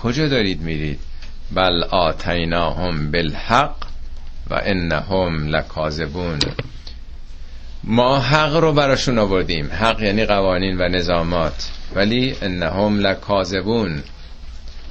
کجا 0.02 0.28
دارید 0.28 0.60
میرید؟ 0.60 0.98
بل 1.54 1.84
آتیناهم 1.84 3.10
بالحق 3.10 3.76
و 4.50 4.60
انهم 4.64 5.48
لکاذبون. 5.48 6.38
ما 7.84 8.20
حق 8.20 8.56
رو 8.56 8.72
براشون 8.72 9.18
آوردیم. 9.18 9.70
حق 9.72 10.02
یعنی 10.02 10.24
قوانین 10.24 10.78
و 10.78 10.88
نظامات. 10.88 11.70
ولی 11.94 12.36
انهم 12.42 12.98
لکاذبون. 13.00 14.02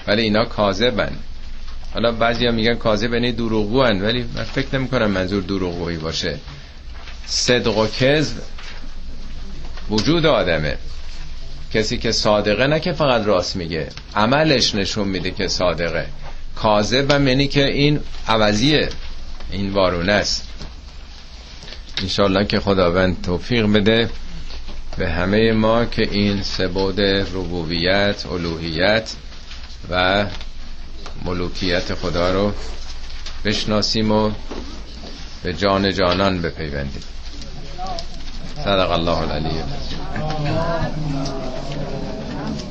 ولی 0.07 0.21
اینا 0.21 0.45
کاذبن. 0.45 1.11
حالا 1.93 2.11
بعضیا 2.11 2.51
میگن 2.51 2.75
کاذب 2.75 3.13
یعنی 3.13 3.31
دروغگو 3.31 3.83
ولی 3.83 4.25
من 4.35 4.43
فکر 4.43 4.67
نمی 4.77 4.87
کنم 4.87 5.11
منظور 5.11 5.43
دروغگویی 5.43 5.97
باشه. 5.97 6.37
صدق 7.25 7.77
و 7.77 7.87
کذب 7.87 8.35
وجود 9.89 10.25
آدمه. 10.25 10.77
کسی 11.73 11.97
که 11.97 12.11
صادقه 12.11 12.67
نه 12.67 12.79
که 12.79 12.91
فقط 12.91 13.25
راست 13.25 13.55
میگه 13.55 13.89
عملش 14.15 14.75
نشون 14.75 15.07
میده 15.07 15.31
که 15.31 15.47
صادقه. 15.47 16.05
کاذب 16.55 17.11
هم 17.11 17.27
یعنی 17.27 17.47
که 17.47 17.65
این 17.65 17.99
عوضیه 18.27 18.89
این 19.51 19.73
وارونه 19.73 20.11
است. 20.13 20.47
انشالله 22.01 22.45
که 22.45 22.59
خداوند 22.59 23.21
توفیق 23.21 23.65
بده. 23.65 24.09
به 24.97 25.09
همه 25.09 25.51
ما 25.51 25.85
که 25.85 26.01
این 26.11 26.43
سبود 26.43 27.01
ربوبیت 27.01 28.25
الوهیت 28.31 29.11
و 29.89 30.25
ملوکیت 31.25 31.93
خدا 31.93 32.31
رو 32.31 32.53
بشناسیم 33.45 34.11
و 34.11 34.31
به 35.43 35.53
جان 35.53 35.93
جانان 35.93 36.41
بپیوندیم. 36.41 37.03
صدق 38.55 38.91
الله 38.91 39.17
العلی. 39.17 39.63